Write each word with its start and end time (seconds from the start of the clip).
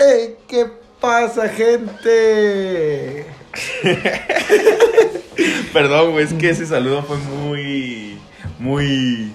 ¡Ey! 0.00 0.36
¿Qué 0.48 0.66
pasa, 0.98 1.46
gente? 1.46 3.26
Perdón, 5.74 6.12
güey, 6.12 6.24
es 6.24 6.32
que 6.32 6.48
ese 6.48 6.64
saludo 6.64 7.02
fue 7.02 7.18
muy. 7.18 8.18
Muy. 8.58 9.30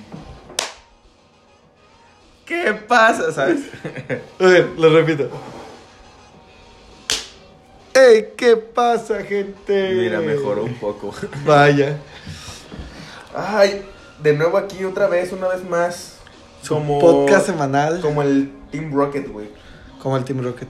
¿Qué 2.47 2.73
pasa, 2.73 3.31
sabes? 3.31 3.59
A 4.39 4.43
ver, 4.43 4.69
lo 4.75 4.89
repito. 4.89 5.29
¡Ey! 7.93 8.29
¿Qué 8.35 8.57
pasa, 8.57 9.21
gente? 9.21 9.93
Mira, 9.93 10.19
mejoró 10.19 10.63
un 10.63 10.73
poco. 10.73 11.13
Vaya. 11.45 11.99
Ay, 13.35 13.85
de 14.23 14.33
nuevo 14.33 14.57
aquí 14.57 14.83
otra 14.83 15.05
vez, 15.05 15.31
una 15.31 15.47
vez 15.47 15.63
más. 15.63 16.17
Como. 16.67 16.97
Podcast 16.97 17.45
semanal. 17.45 18.01
Como 18.01 18.23
el 18.23 18.49
Team 18.71 18.91
Rocket, 18.91 19.27
güey. 19.27 19.63
Como 20.05 20.17
el 20.17 20.23
Team 20.23 20.43
Rocket. 20.43 20.69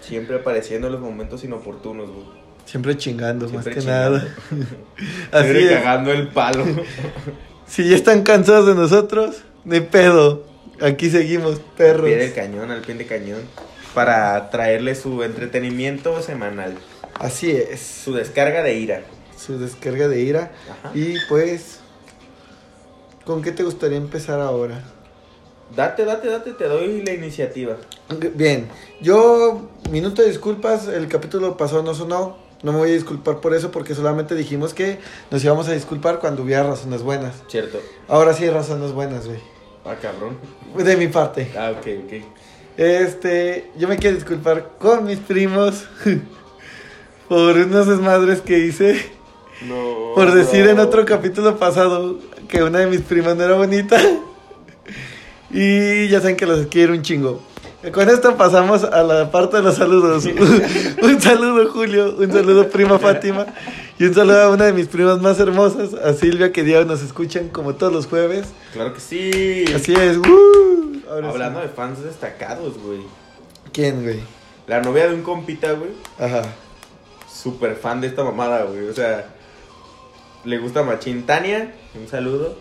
Siempre 0.00 0.36
apareciendo 0.36 0.86
en 0.86 0.92
los 0.92 1.02
momentos 1.02 1.42
inoportunos, 1.42 2.08
güey. 2.08 2.24
Siempre 2.66 2.96
chingando, 2.96 3.48
Siempre 3.48 3.70
más 3.70 3.74
que 3.74 3.82
chingando. 3.82 4.18
nada. 4.20 4.36
Así 5.32 5.42
Siempre 5.50 5.64
es. 5.64 5.70
cagando 5.82 6.12
el 6.12 6.28
palo. 6.28 6.64
Si 7.66 7.88
ya 7.88 7.96
están 7.96 8.22
cansados 8.22 8.64
de 8.68 8.76
nosotros, 8.76 9.42
de 9.64 9.82
pedo. 9.82 10.44
Aquí 10.80 11.10
seguimos, 11.10 11.56
Al 11.56 11.60
perros. 11.76 12.06
pie 12.06 12.16
del 12.16 12.32
cañón, 12.32 12.70
al 12.70 12.82
pie 12.82 12.94
de 12.94 13.06
cañón. 13.06 13.40
Para 13.92 14.50
traerle 14.50 14.94
su 14.94 15.24
entretenimiento 15.24 16.22
semanal. 16.22 16.74
Así 17.14 17.50
es. 17.50 17.80
Su 17.80 18.12
descarga 18.14 18.62
de 18.62 18.74
ira. 18.74 19.02
Su 19.36 19.58
descarga 19.58 20.06
de 20.06 20.20
ira. 20.20 20.52
Ajá. 20.70 20.92
Y 20.96 21.16
pues, 21.28 21.80
¿con 23.24 23.42
qué 23.42 23.50
te 23.50 23.64
gustaría 23.64 23.98
empezar 23.98 24.38
ahora? 24.38 24.80
Date, 25.74 26.04
date, 26.04 26.28
date, 26.28 26.52
te 26.52 26.64
doy 26.64 27.02
la 27.02 27.12
iniciativa. 27.12 27.76
Bien, 28.34 28.68
yo, 29.00 29.68
minuto 29.90 30.22
de 30.22 30.28
disculpas, 30.28 30.86
el 30.88 31.08
capítulo 31.08 31.56
pasado 31.56 31.82
no 31.82 31.94
sonó. 31.94 32.36
No 32.62 32.72
me 32.72 32.78
voy 32.78 32.90
a 32.90 32.94
disculpar 32.94 33.40
por 33.40 33.54
eso 33.54 33.70
porque 33.70 33.94
solamente 33.94 34.34
dijimos 34.34 34.72
que 34.72 34.98
nos 35.30 35.44
íbamos 35.44 35.68
a 35.68 35.72
disculpar 35.72 36.20
cuando 36.20 36.42
hubiera 36.42 36.62
razones 36.62 37.02
buenas. 37.02 37.42
Cierto. 37.48 37.80
Ahora 38.08 38.32
sí 38.32 38.44
hay 38.44 38.50
razones 38.50 38.92
buenas, 38.92 39.26
güey. 39.26 39.38
Ah, 39.84 39.94
cabrón. 40.00 40.38
De 40.76 40.96
mi 40.96 41.08
parte. 41.08 41.52
Ah, 41.56 41.72
ok, 41.72 41.86
ok. 42.04 42.12
Este, 42.76 43.70
yo 43.76 43.88
me 43.88 43.96
quiero 43.96 44.16
disculpar 44.16 44.72
con 44.78 45.04
mis 45.04 45.18
primos 45.18 45.84
por 47.28 47.56
unos 47.56 47.86
desmadres 47.86 48.40
que 48.40 48.58
hice. 48.58 48.96
No. 49.62 50.12
Por 50.14 50.32
decir 50.32 50.66
en 50.68 50.78
otro 50.78 51.04
capítulo 51.04 51.58
pasado 51.58 52.18
que 52.48 52.62
una 52.62 52.80
de 52.80 52.86
mis 52.86 53.00
primas 53.00 53.36
no 53.36 53.44
era 53.44 53.54
bonita. 53.54 53.98
Y 55.50 56.08
ya 56.08 56.20
saben 56.20 56.36
que 56.36 56.46
los 56.46 56.66
quiero 56.66 56.92
un 56.92 57.02
chingo. 57.02 57.42
Con 57.92 58.08
esto 58.08 58.36
pasamos 58.36 58.82
a 58.82 59.02
la 59.02 59.30
parte 59.30 59.58
de 59.58 59.62
los 59.62 59.76
saludos. 59.76 60.24
un 61.02 61.20
saludo 61.20 61.70
Julio, 61.70 62.16
un 62.18 62.32
saludo 62.32 62.68
prima 62.68 62.98
Fátima 62.98 63.46
y 63.98 64.04
un 64.04 64.14
saludo 64.14 64.42
a 64.42 64.50
una 64.50 64.64
de 64.64 64.72
mis 64.72 64.88
primas 64.88 65.20
más 65.20 65.38
hermosas, 65.38 65.94
a 65.94 66.12
Silvia 66.14 66.52
que 66.52 66.64
día 66.64 66.84
nos 66.84 67.02
escuchan 67.02 67.48
como 67.48 67.74
todos 67.74 67.92
los 67.92 68.06
jueves. 68.06 68.48
Claro 68.72 68.92
que 68.92 69.00
sí. 69.00 69.64
Así 69.74 69.94
es. 69.94 70.18
¡woo! 70.18 71.00
Ahora 71.08 71.28
sí. 71.28 71.32
Hablando 71.32 71.60
de 71.60 71.68
fans 71.68 72.02
destacados, 72.02 72.76
güey. 72.78 73.00
¿Quién, 73.72 74.02
güey? 74.02 74.20
La 74.66 74.80
novia 74.80 75.06
de 75.06 75.14
un 75.14 75.22
compita, 75.22 75.72
güey. 75.72 75.90
Ajá. 76.18 76.42
Súper 77.32 77.76
fan 77.76 78.00
de 78.00 78.08
esta 78.08 78.24
mamada, 78.24 78.64
güey. 78.64 78.88
O 78.88 78.94
sea, 78.94 79.26
le 80.44 80.58
gusta 80.58 80.82
Machín 80.82 81.24
Tania. 81.24 81.72
Un 81.94 82.08
saludo 82.08 82.56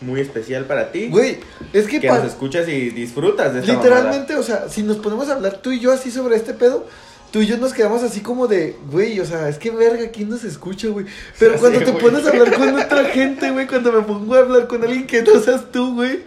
muy 0.00 0.20
especial 0.20 0.64
para 0.64 0.92
ti. 0.92 1.08
Güey, 1.08 1.38
es 1.72 1.86
que, 1.86 2.00
que 2.00 2.08
pa- 2.08 2.18
nos 2.18 2.28
escuchas 2.28 2.68
y 2.68 2.90
disfrutas 2.90 3.52
de 3.54 3.60
esta 3.60 3.72
literalmente, 3.72 4.34
o 4.36 4.42
sea, 4.42 4.68
si 4.68 4.82
nos 4.82 4.96
ponemos 4.98 5.28
a 5.28 5.34
hablar 5.34 5.58
tú 5.58 5.72
y 5.72 5.80
yo 5.80 5.92
así 5.92 6.10
sobre 6.10 6.36
este 6.36 6.54
pedo, 6.54 6.86
tú 7.30 7.40
y 7.40 7.46
yo 7.46 7.56
nos 7.58 7.72
quedamos 7.72 8.02
así 8.02 8.20
como 8.20 8.46
de, 8.48 8.76
güey, 8.90 9.20
o 9.20 9.24
sea, 9.24 9.48
es 9.48 9.58
que 9.58 9.70
verga, 9.70 10.10
¿quién 10.10 10.28
nos 10.30 10.42
escucha, 10.44 10.88
güey? 10.88 11.06
Pero 11.38 11.56
cuando 11.60 11.78
te 11.80 11.90
güey. 11.92 12.02
pones 12.02 12.26
a 12.26 12.30
hablar 12.30 12.52
con 12.56 12.74
otra 12.80 13.04
gente, 13.06 13.50
güey, 13.50 13.66
cuando 13.66 13.92
me 13.92 14.02
pongo 14.02 14.34
a 14.34 14.38
hablar 14.40 14.66
con 14.66 14.82
alguien 14.82 15.06
que 15.06 15.22
no 15.22 15.38
seas 15.40 15.70
tú, 15.70 15.94
güey, 15.94 16.20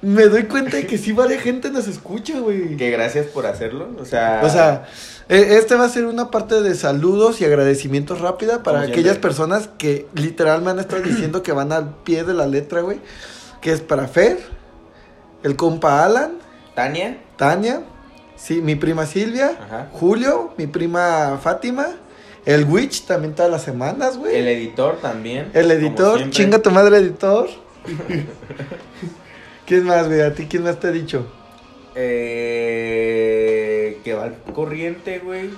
me 0.00 0.26
doy 0.26 0.44
cuenta 0.44 0.76
de 0.76 0.86
que 0.86 0.96
sí 0.98 1.12
varias 1.12 1.42
gente 1.42 1.70
nos 1.70 1.88
escucha, 1.88 2.38
güey. 2.40 2.76
Que 2.76 2.90
gracias 2.90 3.26
por 3.26 3.46
hacerlo. 3.46 3.88
O 4.00 4.04
sea, 4.04 4.40
O 4.44 4.48
sea, 4.48 4.84
e- 5.28 5.56
este 5.58 5.74
va 5.74 5.84
a 5.86 5.88
ser 5.88 6.06
una 6.06 6.30
parte 6.30 6.62
de 6.62 6.74
saludos 6.74 7.40
y 7.40 7.44
agradecimientos 7.44 8.20
rápida 8.20 8.62
para 8.62 8.80
aquellas 8.82 9.02
siempre. 9.14 9.20
personas 9.20 9.68
que 9.78 10.06
literal 10.14 10.62
me 10.62 10.70
han 10.70 10.78
estado 10.78 11.02
diciendo 11.04 11.42
que 11.42 11.52
van 11.52 11.72
al 11.72 11.94
pie 12.04 12.24
de 12.24 12.34
la 12.34 12.46
letra, 12.46 12.80
güey. 12.82 13.00
Que 13.60 13.72
es 13.72 13.80
para 13.80 14.06
Fer, 14.06 14.38
el 15.42 15.56
compa 15.56 16.04
Alan, 16.04 16.34
Tania. 16.76 17.18
Tania, 17.36 17.82
sí, 18.36 18.60
mi 18.62 18.76
prima 18.76 19.04
Silvia, 19.04 19.58
Ajá. 19.60 19.88
Julio, 19.92 20.54
mi 20.56 20.68
prima 20.68 21.38
Fátima, 21.42 21.88
el 22.46 22.64
Witch 22.64 23.04
también 23.06 23.34
todas 23.34 23.50
las 23.50 23.62
semanas, 23.62 24.16
güey. 24.16 24.36
El 24.36 24.46
editor 24.46 24.98
también. 25.00 25.50
El 25.54 25.70
editor, 25.72 26.30
chinga 26.30 26.60
tu 26.60 26.70
madre 26.70 26.98
editor. 26.98 27.48
¿Quién 29.68 29.84
más, 29.84 30.06
güey? 30.06 30.22
¿A 30.22 30.32
ti 30.32 30.46
quién 30.48 30.62
más 30.62 30.80
te 30.80 30.88
ha 30.88 30.90
dicho? 30.90 31.26
Eh, 32.68 33.98
que 34.02 34.14
va 34.14 34.24
al 34.24 34.36
corriente, 34.54 35.18
güey. 35.18 35.50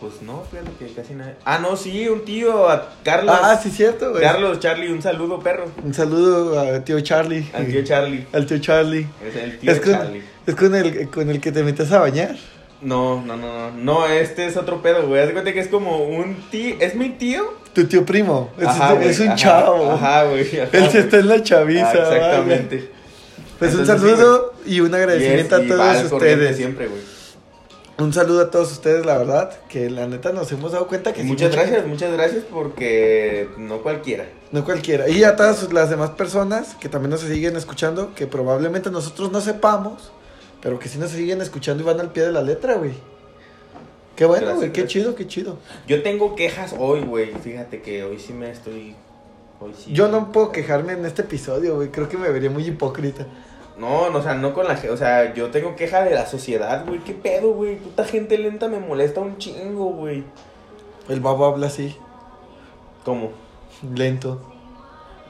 Pues 0.00 0.20
no, 0.20 0.42
fíjate 0.50 0.70
que 0.78 0.92
casi 0.92 1.14
nadie. 1.14 1.36
Ah, 1.46 1.58
no, 1.58 1.74
sí, 1.76 2.06
un 2.08 2.26
tío, 2.26 2.68
a 2.68 2.90
Carlos. 3.02 3.34
Ah, 3.40 3.58
sí, 3.62 3.70
cierto, 3.70 4.10
güey. 4.10 4.22
Carlos, 4.22 4.60
Charlie, 4.60 4.92
un 4.92 5.00
saludo, 5.00 5.40
perro. 5.40 5.64
Un 5.82 5.94
saludo 5.94 6.60
a 6.60 6.84
tío 6.84 7.00
Charlie. 7.00 7.48
Al 7.54 7.66
tío 7.68 7.82
Charlie. 7.82 8.26
Al 8.34 8.44
tío 8.44 8.58
Charlie. 8.58 9.06
Es 9.26 9.34
el 9.34 9.58
tío 9.58 9.72
Es 9.72 9.80
con, 9.80 9.92
Charlie. 9.92 10.22
es 10.46 10.54
con 10.54 10.74
el 10.74 11.08
con 11.08 11.30
el 11.30 11.40
que 11.40 11.50
te 11.50 11.62
metes 11.62 11.90
a 11.90 12.00
bañar. 12.00 12.36
No, 12.82 13.22
no, 13.22 13.38
no, 13.38 13.70
no. 13.70 13.76
No, 13.78 14.06
este 14.06 14.44
es 14.44 14.58
otro 14.58 14.82
pedo, 14.82 15.06
güey. 15.06 15.22
Haz 15.22 15.28
de 15.28 15.32
cuenta 15.32 15.54
que 15.54 15.60
es 15.60 15.68
como 15.68 16.04
un 16.04 16.36
tío. 16.50 16.76
¿Es 16.80 16.94
mi 16.96 17.08
tío? 17.10 17.54
Tu 17.72 17.86
tío 17.86 18.04
primo. 18.04 18.50
Es, 18.58 18.66
Ajá, 18.66 19.02
es 19.02 19.20
un 19.20 19.28
ajá, 19.28 19.36
chavo. 19.36 19.90
Ajá, 19.92 20.24
güey. 20.24 20.42
Él 20.54 20.68
güey. 20.70 20.96
está 20.98 21.16
en 21.18 21.28
la 21.28 21.42
chaviza. 21.42 21.92
Ah, 21.94 22.40
vale. 22.46 22.93
Pues 23.58 23.74
un 23.74 23.80
sí, 23.80 23.86
saludo 23.86 24.54
y 24.66 24.80
un 24.80 24.94
agradecimiento 24.94 25.56
a 25.56 25.62
todos 25.66 26.12
ustedes. 26.12 26.56
siempre, 26.56 26.88
güey. 26.88 27.00
Un 27.96 28.12
saludo 28.12 28.40
a 28.40 28.50
todos 28.50 28.72
ustedes, 28.72 29.06
la 29.06 29.16
verdad, 29.18 29.56
que 29.68 29.88
la 29.88 30.08
neta 30.08 30.32
nos 30.32 30.50
hemos 30.50 30.72
dado 30.72 30.88
cuenta 30.88 31.12
que 31.12 31.22
sí, 31.22 31.28
muchas 31.28 31.50
mucha 31.50 31.62
gracias, 31.62 31.86
muchas 31.86 32.12
gracias 32.12 32.44
porque 32.50 33.48
no 33.56 33.82
cualquiera. 33.82 34.26
No 34.50 34.64
cualquiera. 34.64 35.08
Y 35.08 35.22
a 35.22 35.36
todas 35.36 35.72
las 35.72 35.90
demás 35.90 36.10
personas 36.10 36.74
que 36.80 36.88
también 36.88 37.10
nos 37.10 37.20
siguen 37.20 37.56
escuchando, 37.56 38.12
que 38.16 38.26
probablemente 38.26 38.90
nosotros 38.90 39.30
no 39.30 39.40
sepamos, 39.40 40.10
pero 40.60 40.80
que 40.80 40.88
sí 40.88 40.98
nos 40.98 41.10
siguen 41.10 41.40
escuchando 41.40 41.84
y 41.84 41.86
van 41.86 42.00
al 42.00 42.10
pie 42.10 42.24
de 42.24 42.32
la 42.32 42.42
letra, 42.42 42.74
güey. 42.74 42.94
Qué 44.16 44.24
bueno, 44.24 44.56
güey, 44.56 44.72
qué 44.72 44.82
gracias. 44.82 44.88
chido, 44.88 45.14
qué 45.14 45.26
chido. 45.28 45.58
Yo 45.86 46.02
tengo 46.02 46.34
quejas 46.34 46.74
hoy, 46.76 47.02
güey. 47.02 47.32
Fíjate 47.44 47.80
que 47.80 48.02
hoy 48.02 48.18
sí 48.18 48.32
me 48.32 48.50
estoy. 48.50 48.96
Hoy 49.64 49.72
sí. 49.74 49.94
Yo 49.94 50.08
no 50.08 50.30
puedo 50.30 50.52
quejarme 50.52 50.92
en 50.92 51.06
este 51.06 51.22
episodio, 51.22 51.76
güey. 51.76 51.90
Creo 51.90 52.06
que 52.06 52.18
me 52.18 52.28
vería 52.28 52.50
muy 52.50 52.66
hipócrita. 52.66 53.26
No, 53.78 54.10
no, 54.10 54.18
o 54.18 54.22
sea, 54.22 54.34
no 54.34 54.52
con 54.52 54.68
la 54.68 54.74
gente. 54.76 54.90
O 54.90 54.96
sea, 54.98 55.32
yo 55.32 55.50
tengo 55.50 55.74
queja 55.74 56.04
de 56.04 56.14
la 56.14 56.26
sociedad, 56.26 56.84
güey. 56.86 57.00
¿Qué 57.00 57.14
pedo, 57.14 57.52
güey? 57.52 57.76
Puta 57.76 58.04
gente 58.04 58.36
lenta 58.36 58.68
me 58.68 58.78
molesta 58.78 59.20
un 59.20 59.38
chingo, 59.38 59.86
güey. 59.86 60.22
El 61.08 61.20
babo 61.20 61.46
habla 61.46 61.68
así, 61.68 61.96
¿Cómo? 63.06 63.32
lento. 63.94 64.38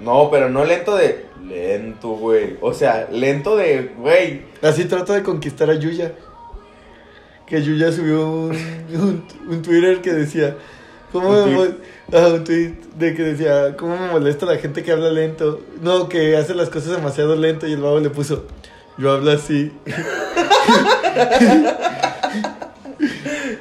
No, 0.01 0.31
pero 0.33 0.51
no 0.51 0.65
lento 0.65 0.97
de. 0.97 1.27
Lento, 1.47 2.09
güey. 2.09 2.57
O 2.61 2.75
sea, 2.75 3.09
lento 3.13 3.57
de, 3.57 3.93
güey. 3.97 4.43
Así 4.63 4.87
trato 4.87 5.13
de 5.13 5.23
conquistar 5.23 5.71
a 5.71 5.75
Yuya. 5.75 6.13
Que 7.47 7.63
Yuya 7.63 7.93
subió 7.93 8.29
un, 8.29 8.57
un, 8.95 9.25
un 9.49 9.63
Twitter 9.63 10.01
que 10.01 10.13
decía. 10.13 10.57
¿Cómo 11.15 11.29
Un 11.29 11.35
me 11.37 11.43
tweet. 11.45 11.55
mol- 11.57 11.77
ah, 12.13 12.29
un 12.35 12.43
tweet 12.45 12.73
de 12.99 13.15
que 13.15 13.23
decía, 13.23 13.77
¿cómo 13.77 13.97
me 13.97 14.09
molesta 14.11 14.47
la 14.47 14.57
gente 14.57 14.83
que 14.83 14.91
habla 14.93 15.11
lento? 15.11 15.61
No, 15.81 16.09
que 16.09 16.37
hace 16.37 16.55
las 16.55 16.69
cosas 16.71 16.97
demasiado 16.97 17.37
lento 17.37 17.67
y 17.69 17.73
el 17.73 17.81
babo 17.81 18.01
le 18.01 18.11
puso, 18.11 18.45
yo 18.99 19.13
hablo 19.13 19.31
así. 19.31 19.71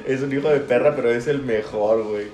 Es 0.06 0.20
un 0.22 0.32
hijo 0.32 0.48
de 0.48 0.60
perra, 0.60 0.94
pero 0.94 1.10
es 1.10 1.26
el 1.26 1.42
mejor, 1.42 2.02
güey. 2.04 2.26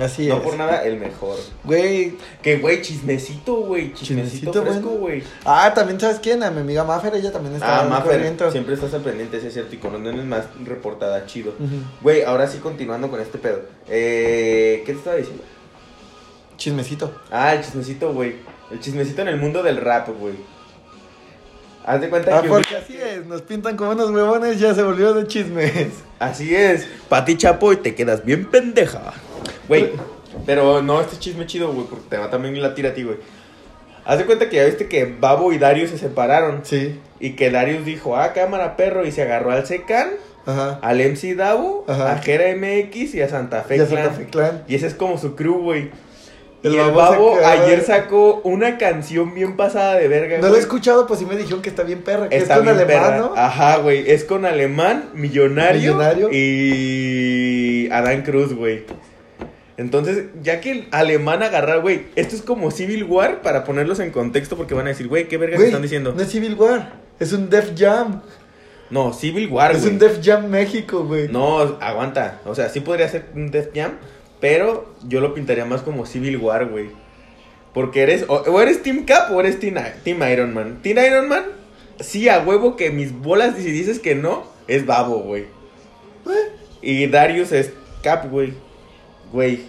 Así 0.00 0.26
No 0.28 0.36
es. 0.36 0.40
por 0.42 0.56
nada, 0.56 0.84
el 0.84 0.98
mejor. 0.98 1.36
Güey, 1.64 2.14
Que, 2.42 2.58
güey, 2.58 2.82
chismecito, 2.82 3.54
güey. 3.62 3.92
Chismecito, 3.94 4.52
Chismecito, 4.52 4.62
fresco, 4.62 4.88
güey. 4.90 5.22
ah, 5.44 5.72
también 5.74 5.98
sabes 5.98 6.18
quién, 6.20 6.42
a 6.42 6.50
mi 6.50 6.60
amiga 6.60 6.84
Maffer, 6.84 7.14
ella 7.14 7.32
también 7.32 7.54
está 7.56 7.80
Ah, 7.80 7.84
Maffer, 7.84 8.36
siempre 8.52 8.74
estás 8.74 8.94
al 8.94 9.00
pendiente, 9.02 9.38
ese 9.38 9.48
es 9.48 9.54
cierto. 9.54 9.74
Y 9.74 9.78
con 9.78 9.94
órdenes 9.94 10.24
más 10.24 10.44
reportada, 10.64 11.26
chido. 11.26 11.52
Güey, 12.02 12.22
ahora 12.22 12.46
sí 12.46 12.58
continuando 12.58 13.10
con 13.10 13.20
este 13.20 13.38
pedo. 13.38 13.62
Eh, 13.88 14.82
¿Qué 14.86 14.92
te 14.92 14.98
estaba 14.98 15.16
diciendo? 15.16 15.42
Chismecito. 16.56 17.12
Ah, 17.30 17.54
el 17.54 17.62
chismecito, 17.64 18.12
güey. 18.12 18.36
El 18.70 18.80
chismecito 18.80 19.22
en 19.22 19.28
el 19.28 19.36
mundo 19.38 19.62
del 19.62 19.78
rap, 19.78 20.08
güey. 20.18 20.34
Haz 21.84 22.00
de 22.02 22.10
cuenta 22.10 22.38
Ah, 22.38 22.42
que. 22.42 22.48
porque 22.48 22.76
así 22.76 22.96
es, 22.96 23.24
nos 23.26 23.40
pintan 23.42 23.74
como 23.76 23.92
unos 23.92 24.10
huevones, 24.10 24.60
ya 24.60 24.74
se 24.74 24.82
volvió 24.82 25.14
de 25.14 25.26
chismes. 25.26 25.88
Así 26.18 26.54
es. 26.54 26.86
Pati 27.08 27.36
Chapo 27.38 27.72
y 27.72 27.76
te 27.78 27.94
quedas 27.94 28.22
bien 28.24 28.44
pendeja. 28.50 29.14
Güey. 29.68 29.90
Pero 30.46 30.80
no, 30.82 31.00
este 31.00 31.18
chisme 31.18 31.46
chido, 31.46 31.72
güey, 31.72 31.86
porque 31.86 32.04
te 32.08 32.16
va 32.16 32.30
también 32.30 32.60
la 32.62 32.74
tira 32.74 32.90
a 32.90 32.94
ti, 32.94 33.02
güey. 33.02 33.16
Haz 34.04 34.18
de 34.18 34.24
cuenta 34.26 34.48
que 34.48 34.56
ya 34.56 34.64
viste 34.64 34.88
que 34.88 35.04
Babo 35.04 35.52
y 35.52 35.58
Darius 35.58 35.90
se 35.90 35.98
separaron. 35.98 36.60
Sí. 36.64 36.98
Y 37.18 37.30
que 37.32 37.50
Darius 37.50 37.84
dijo, 37.84 38.16
ah, 38.16 38.32
cámara 38.32 38.76
perro, 38.76 39.04
y 39.04 39.12
se 39.12 39.22
agarró 39.22 39.50
al 39.52 39.66
Secan, 39.66 40.10
Ajá. 40.46 40.78
al 40.82 40.98
MC 41.00 41.34
Davo, 41.36 41.84
Ajá. 41.86 42.12
a 42.12 42.18
Jera 42.18 42.46
MX 42.56 43.14
y 43.14 43.20
a 43.22 43.28
Santa 43.28 43.62
Fe 43.62 43.76
Clan. 43.76 43.88
Santa 43.88 44.10
Fe 44.12 44.26
Clan. 44.26 44.64
Y 44.68 44.74
ese 44.76 44.86
es 44.86 44.94
como 44.94 45.18
su 45.18 45.36
crew, 45.36 45.60
güey. 45.62 45.90
El 46.62 46.74
y 46.74 46.78
el 46.78 46.90
Babo 46.92 47.38
ayer 47.44 47.82
sacó 47.82 48.40
una 48.44 48.76
canción 48.78 49.34
bien 49.34 49.56
pasada 49.56 49.94
de 49.96 50.08
verga, 50.08 50.38
No 50.38 50.48
lo 50.50 50.56
he 50.56 50.58
escuchado, 50.58 51.06
pues 51.06 51.18
sí 51.20 51.26
me 51.26 51.34
dijeron 51.36 51.62
que 51.62 51.70
está 51.70 51.82
bien 51.84 52.02
perra. 52.02 52.28
Que 52.28 52.36
Está 52.36 52.54
es 52.54 52.58
con 52.60 52.66
bien 52.66 52.76
alemán, 52.76 53.02
perra. 53.02 53.18
¿no? 53.18 53.34
Ajá, 53.36 53.76
güey. 53.78 54.10
Es 54.10 54.24
con 54.24 54.44
Alemán, 54.44 55.10
Millonario, 55.14 55.94
Millonario. 55.94 56.28
y 56.32 57.88
Adán 57.90 58.22
Cruz, 58.22 58.54
güey. 58.54 58.84
Entonces, 59.80 60.26
ya 60.42 60.60
que 60.60 60.72
el 60.72 60.88
alemán 60.90 61.42
agarrar, 61.42 61.80
güey, 61.80 62.02
esto 62.14 62.36
es 62.36 62.42
como 62.42 62.70
Civil 62.70 63.04
War 63.04 63.40
para 63.40 63.64
ponerlos 63.64 63.98
en 64.00 64.10
contexto 64.10 64.54
porque 64.58 64.74
van 64.74 64.84
a 64.84 64.90
decir, 64.90 65.08
güey, 65.08 65.26
¿qué 65.26 65.38
verga 65.38 65.56
Güey, 65.56 65.68
están 65.68 65.80
diciendo? 65.80 66.12
No 66.14 66.20
es 66.20 66.28
Civil 66.28 66.54
War, 66.54 67.00
es 67.18 67.32
un 67.32 67.48
Def 67.48 67.72
Jam. 67.74 68.20
No, 68.90 69.14
Civil 69.14 69.48
War, 69.48 69.72
es 69.74 69.86
un 69.86 69.98
Def 69.98 70.20
Jam 70.22 70.48
México, 70.48 71.04
güey. 71.04 71.28
No, 71.28 71.60
aguanta. 71.80 72.42
O 72.44 72.54
sea, 72.54 72.68
sí 72.68 72.80
podría 72.80 73.08
ser 73.08 73.24
un 73.34 73.50
Def 73.50 73.68
Jam, 73.74 73.92
pero 74.38 74.94
yo 75.08 75.22
lo 75.22 75.32
pintaría 75.32 75.64
más 75.64 75.80
como 75.80 76.04
Civil 76.04 76.36
War, 76.36 76.66
güey. 76.66 76.90
Porque 77.72 78.02
eres, 78.02 78.26
o, 78.28 78.34
o 78.34 78.60
eres 78.60 78.82
Team 78.82 79.06
Cap 79.06 79.32
o 79.32 79.40
eres 79.40 79.60
Team, 79.60 79.76
team 80.04 80.22
Iron 80.30 80.52
Man. 80.52 80.80
Team 80.82 80.98
Iron 80.98 81.26
Man, 81.26 81.44
sí, 82.00 82.28
a 82.28 82.40
huevo 82.40 82.76
que 82.76 82.90
mis 82.90 83.14
bolas, 83.14 83.56
si 83.56 83.70
dices 83.70 83.98
que 83.98 84.14
no, 84.14 84.44
es 84.68 84.84
babo, 84.84 85.20
güey. 85.20 85.44
Eh, 86.26 86.52
Y 86.82 87.06
Darius 87.06 87.52
es 87.52 87.72
Cap, 88.02 88.30
güey. 88.30 88.52
Güey. 89.32 89.60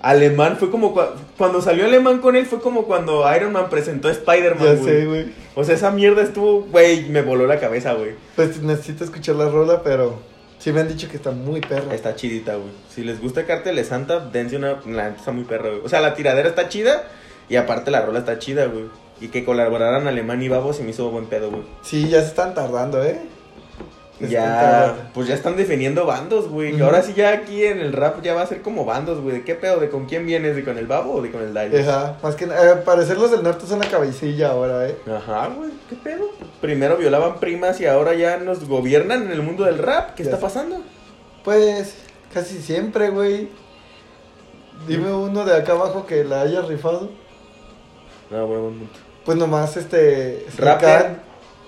Alemán 0.00 0.56
fue 0.58 0.70
como 0.70 0.94
cua- 0.94 1.12
cuando 1.38 1.62
salió 1.62 1.86
Alemán 1.86 2.18
con 2.18 2.36
él 2.36 2.44
fue 2.44 2.60
como 2.60 2.84
cuando 2.84 3.24
Iron 3.34 3.52
Man 3.52 3.70
presentó 3.70 4.08
a 4.08 4.10
Spider-Man, 4.12 4.64
ya 4.64 4.74
güey. 4.74 4.84
sé, 4.84 5.06
güey. 5.06 5.26
O 5.54 5.64
sea, 5.64 5.74
esa 5.76 5.90
mierda 5.90 6.20
estuvo, 6.22 6.62
güey, 6.64 7.08
me 7.08 7.22
voló 7.22 7.46
la 7.46 7.58
cabeza, 7.58 7.94
güey. 7.94 8.10
Pues 8.36 8.60
necesito 8.62 9.04
escuchar 9.04 9.36
la 9.36 9.48
rola, 9.48 9.82
pero 9.82 10.18
sí 10.58 10.72
me 10.72 10.80
han 10.80 10.88
dicho 10.88 11.08
que 11.08 11.16
está 11.16 11.30
muy 11.30 11.60
perra. 11.62 11.94
Está 11.94 12.14
chidita, 12.16 12.56
güey. 12.56 12.68
Si 12.90 13.02
les 13.02 13.18
gusta 13.20 13.46
Cártel 13.46 13.76
de 13.76 13.84
Santa, 13.84 14.20
dense 14.20 14.56
una. 14.56 14.78
La 14.86 15.08
está 15.08 15.32
muy 15.32 15.44
perra, 15.44 15.70
güey. 15.70 15.80
O 15.82 15.88
sea, 15.88 16.00
la 16.00 16.14
tiradera 16.14 16.50
está 16.50 16.68
chida 16.68 17.04
y 17.48 17.56
aparte 17.56 17.90
la 17.90 18.02
rola 18.04 18.18
está 18.18 18.38
chida, 18.38 18.66
güey. 18.66 18.84
Y 19.22 19.28
que 19.28 19.42
colaboraran 19.44 20.06
Alemán 20.06 20.42
y 20.42 20.48
Babo 20.48 20.74
se 20.74 20.82
me 20.82 20.90
hizo 20.90 21.08
buen 21.08 21.26
pedo, 21.26 21.48
güey. 21.50 21.62
Sí, 21.82 22.10
ya 22.10 22.20
se 22.20 22.26
están 22.26 22.52
tardando, 22.52 23.02
¿eh? 23.02 23.20
Ya, 24.20 25.10
pues 25.12 25.26
ya 25.26 25.34
están 25.34 25.56
definiendo 25.56 26.06
bandos, 26.06 26.48
güey. 26.48 26.74
Ujú. 26.74 26.84
Ahora 26.84 27.02
sí 27.02 27.14
ya 27.14 27.30
aquí 27.30 27.64
en 27.64 27.80
el 27.80 27.92
rap 27.92 28.22
ya 28.22 28.32
va 28.34 28.42
a 28.42 28.46
ser 28.46 28.62
como 28.62 28.84
bandos, 28.84 29.20
güey. 29.20 29.36
¿De 29.38 29.44
qué 29.44 29.54
pedo? 29.56 29.80
¿De 29.80 29.88
con 29.90 30.06
quién 30.06 30.24
vienes? 30.24 30.54
¿De 30.54 30.64
con 30.64 30.78
el 30.78 30.86
Babo 30.86 31.14
o 31.14 31.22
de 31.22 31.30
con 31.32 31.42
el 31.42 31.52
Darius? 31.52 31.86
Ajá, 31.88 32.16
más 32.22 32.36
que 32.36 32.46
nada, 32.46 32.72
eh, 32.74 32.76
parecer 32.84 33.18
los 33.18 33.32
del 33.32 33.42
norte 33.42 33.66
son 33.66 33.80
la 33.80 33.88
cabecilla 33.88 34.50
ahora, 34.52 34.88
¿eh? 34.88 34.96
Ajá, 35.12 35.48
güey. 35.48 35.70
¿Qué 35.90 35.96
pedo? 35.96 36.30
Primero 36.60 36.96
violaban 36.96 37.40
primas 37.40 37.80
y 37.80 37.86
ahora 37.86 38.14
ya 38.14 38.36
nos 38.36 38.68
gobiernan 38.68 39.24
en 39.24 39.32
el 39.32 39.42
mundo 39.42 39.64
del 39.64 39.78
rap. 39.78 40.14
¿Qué 40.14 40.22
Ya 40.22 40.30
está 40.30 40.36
sé. 40.36 40.42
pasando? 40.42 40.76
Pues 41.42 41.94
casi 42.32 42.62
siempre, 42.62 43.10
güey. 43.10 43.48
Dime 44.86 45.12
uno 45.12 45.44
de 45.44 45.56
acá 45.56 45.72
abajo 45.72 46.06
que 46.06 46.24
la 46.24 46.42
haya 46.42 46.62
rifado. 46.62 47.10
No, 48.30 48.46
güey, 48.46 48.60
buen 48.60 48.78
punto. 48.78 48.98
Pues 49.24 49.38
nomás 49.38 49.76
este. 49.76 50.46
Rapper. 50.58 51.16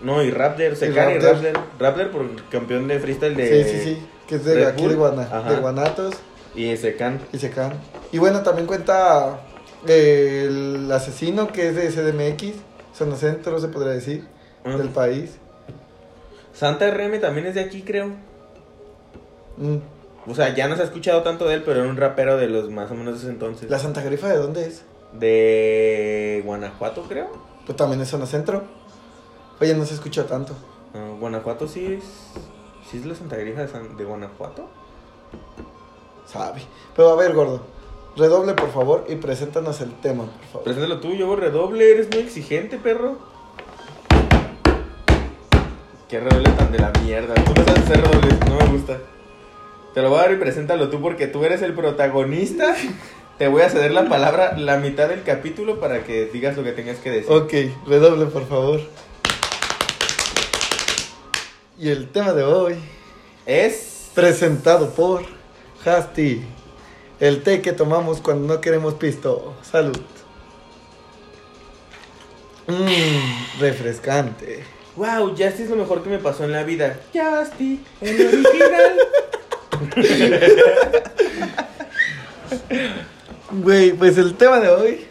No, 0.03 0.23
y 0.23 0.31
Raptor, 0.31 0.77
Secan 0.77 1.13
y 1.13 1.19
Raptor. 1.19 1.53
Raptor. 1.79 2.11
Por 2.11 2.49
campeón 2.51 2.87
de 2.89 2.99
freestyle 3.01 3.35
de. 3.35 3.65
Sí, 3.65 3.71
sí, 3.71 3.85
sí. 3.85 4.07
Que 4.29 4.37
es 4.37 4.45
de 4.45 4.55
Red 4.57 4.67
aquí 4.67 4.83
de, 4.83 4.89
Bull. 4.89 4.97
Guana, 4.97 5.23
Ajá. 5.23 5.51
de 5.53 5.57
Guanatos 5.61 6.15
Y 6.55 6.77
Secan. 6.77 7.21
y 7.33 7.39
Secan. 7.39 7.73
Y 8.13 8.19
bueno, 8.19 8.43
también 8.43 8.67
cuenta 8.67 9.41
eh, 9.87 10.47
el 10.49 10.91
asesino 10.93 11.49
que 11.53 11.69
es 11.69 11.77
de 11.77 11.89
CDMX, 11.91 12.57
zona 12.95 13.17
centro, 13.17 13.59
se 13.61 13.69
podría 13.69 13.93
decir, 13.93 14.27
Ah. 14.65 14.77
del 14.77 14.89
país. 14.89 15.37
Santa 16.53 16.91
RM 16.91 17.21
también 17.21 17.47
es 17.47 17.55
de 17.55 17.61
aquí, 17.61 17.83
creo. 17.83 18.09
Mm. 19.59 19.77
O 20.29 20.35
sea, 20.35 20.55
ya 20.55 20.67
no 20.69 20.75
se 20.75 20.83
ha 20.83 20.85
escuchado 20.87 21.23
tanto 21.23 21.47
de 21.47 21.55
él, 21.55 21.63
pero 21.65 21.81
era 21.83 21.89
un 21.89 21.97
rapero 21.97 22.37
de 22.37 22.49
los 22.49 22.69
más 22.71 22.91
o 22.91 22.95
menos 22.95 23.15
de 23.15 23.21
ese 23.21 23.29
entonces. 23.29 23.71
¿La 23.71 23.79
Santa 23.79 24.03
Grifa 24.03 24.29
de 24.29 24.39
dónde 24.39 24.67
es? 24.67 24.83
De 25.13 26.43
Guanajuato, 26.45 27.03
creo. 27.03 27.29
Pues 27.65 27.77
también 27.77 28.01
es 28.01 28.09
zona 28.09 28.27
centro. 28.27 28.65
Oye, 29.61 29.75
no 29.75 29.85
se 29.85 29.95
escucha 29.95 30.27
tanto. 30.27 30.55
No, 30.95 31.17
Guanajuato 31.19 31.67
sí 31.69 31.87
es. 31.87 32.05
¿Sí 32.91 32.99
es 32.99 33.07
la 33.07 33.15
Santa 33.15 33.37
Grija 33.37 33.63
de, 33.63 33.69
San- 33.69 33.97
de 33.97 34.05
Guanajuato? 34.05 34.69
Sabe. 36.27 36.63
Pero 36.95 37.11
a 37.11 37.17
ver, 37.17 37.33
gordo. 37.35 37.61
Redoble, 38.17 38.55
por 38.55 38.71
favor, 38.73 39.05
y 39.09 39.17
preséntanos 39.17 39.81
el 39.83 39.93
tema, 40.01 40.25
por 40.25 40.45
favor. 40.47 40.63
Preséntalo 40.65 41.01
tú, 41.01 41.13
yo 41.13 41.37
redoble, 41.37 41.91
eres 41.91 42.09
muy 42.11 42.21
exigente, 42.21 42.79
perro. 42.79 43.19
Qué 46.09 46.21
redoble 46.21 46.51
tan 46.53 46.73
de 46.73 46.79
la 46.79 46.93
mierda. 47.03 47.35
Tú 47.35 47.53
no 47.55 47.65
sabes 47.65 47.83
hacer 47.83 48.01
redobles, 48.01 48.39
no 48.49 48.57
me 48.59 48.67
gusta. 48.69 48.99
Te 49.93 50.03
lo 50.03 50.11
voy 50.11 50.19
a 50.19 50.23
dar 50.23 50.33
y 50.33 50.37
preséntalo 50.37 50.89
tú 50.89 51.01
porque 51.01 51.27
tú 51.27 51.45
eres 51.45 51.63
el 51.63 51.75
protagonista. 51.75 52.75
Te 53.39 53.49
voy 53.49 53.63
a 53.63 53.69
ceder 53.69 53.91
la 53.93 54.09
palabra 54.09 54.57
la 54.57 54.79
mitad 54.79 55.09
del 55.09 55.23
capítulo 55.23 55.79
para 55.81 56.05
que 56.05 56.27
digas 56.27 56.57
lo 56.57 56.63
que 56.65 56.73
tengas 56.73 56.99
que 56.99 57.11
decir. 57.11 57.31
Ok, 57.33 57.53
redoble, 57.87 58.27
por 58.27 58.47
favor. 58.47 58.81
Y 61.79 61.91
el 61.91 62.09
tema 62.09 62.33
de 62.33 62.43
hoy, 62.43 62.77
Es. 63.45 64.11
presentado 64.15 64.91
por 64.91 65.23
Hasti. 65.85 66.43
El 67.21 67.43
té 67.43 67.61
que 67.61 67.73
tomamos 67.73 68.21
cuando 68.21 68.55
no 68.55 68.61
queremos 68.61 68.95
pisto. 68.95 69.55
Salud. 69.63 70.01
Mmm, 72.67 73.61
refrescante. 73.61 74.65
Wow, 74.97 75.29
Justy 75.31 75.65
es 75.65 75.71
lo 75.71 75.77
mejor 75.77 76.03
que 76.03 76.09
me 76.09 76.19
pasó 76.19 76.45
en 76.45 76.53
la 76.53 76.63
vida. 76.65 76.99
Justy, 77.13 77.85
el 78.01 78.27
original. 78.27 78.99
Güey, 83.51 83.93
pues 83.93 84.17
el 84.19 84.35
tema 84.35 84.61
de 84.61 84.69
hoy 84.71 85.07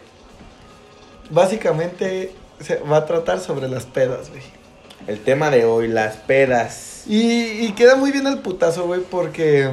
básicamente 1.29 2.33
se 2.59 2.77
va 2.79 2.97
a 2.97 3.06
tratar 3.06 3.39
sobre 3.39 3.68
las 3.68 3.85
pedas, 3.85 4.29
güey. 4.29 4.41
El 5.07 5.19
tema 5.19 5.52
de 5.52 5.66
hoy, 5.66 5.88
las 5.88 6.16
pedas. 6.18 7.04
Y, 7.07 7.66
y 7.66 7.74
queda 7.74 7.96
muy 7.96 8.12
bien 8.12 8.25
el 8.28 8.40
putazo, 8.40 8.86
güey, 8.86 9.02
porque. 9.02 9.69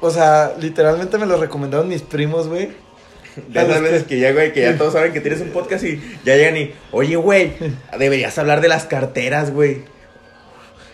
O 0.00 0.10
sea, 0.10 0.54
literalmente 0.58 1.18
me 1.18 1.26
lo 1.26 1.36
recomendaron 1.36 1.88
mis 1.88 2.02
primos, 2.02 2.48
güey. 2.48 2.70
De 3.48 3.60
esas 3.62 3.80
veces 3.82 4.04
que 4.04 4.18
ya, 4.18 4.32
güey, 4.32 4.52
que 4.52 4.62
ya 4.62 4.76
todos 4.78 4.94
saben 4.94 5.12
que 5.12 5.20
tienes 5.20 5.40
un 5.40 5.50
podcast 5.50 5.84
y 5.84 6.00
ya 6.24 6.36
llegan 6.36 6.56
y, 6.56 6.72
oye, 6.92 7.16
güey, 7.16 7.52
deberías 7.98 8.36
hablar 8.38 8.60
de 8.60 8.68
las 8.68 8.84
carteras, 8.84 9.52
güey. 9.52 9.82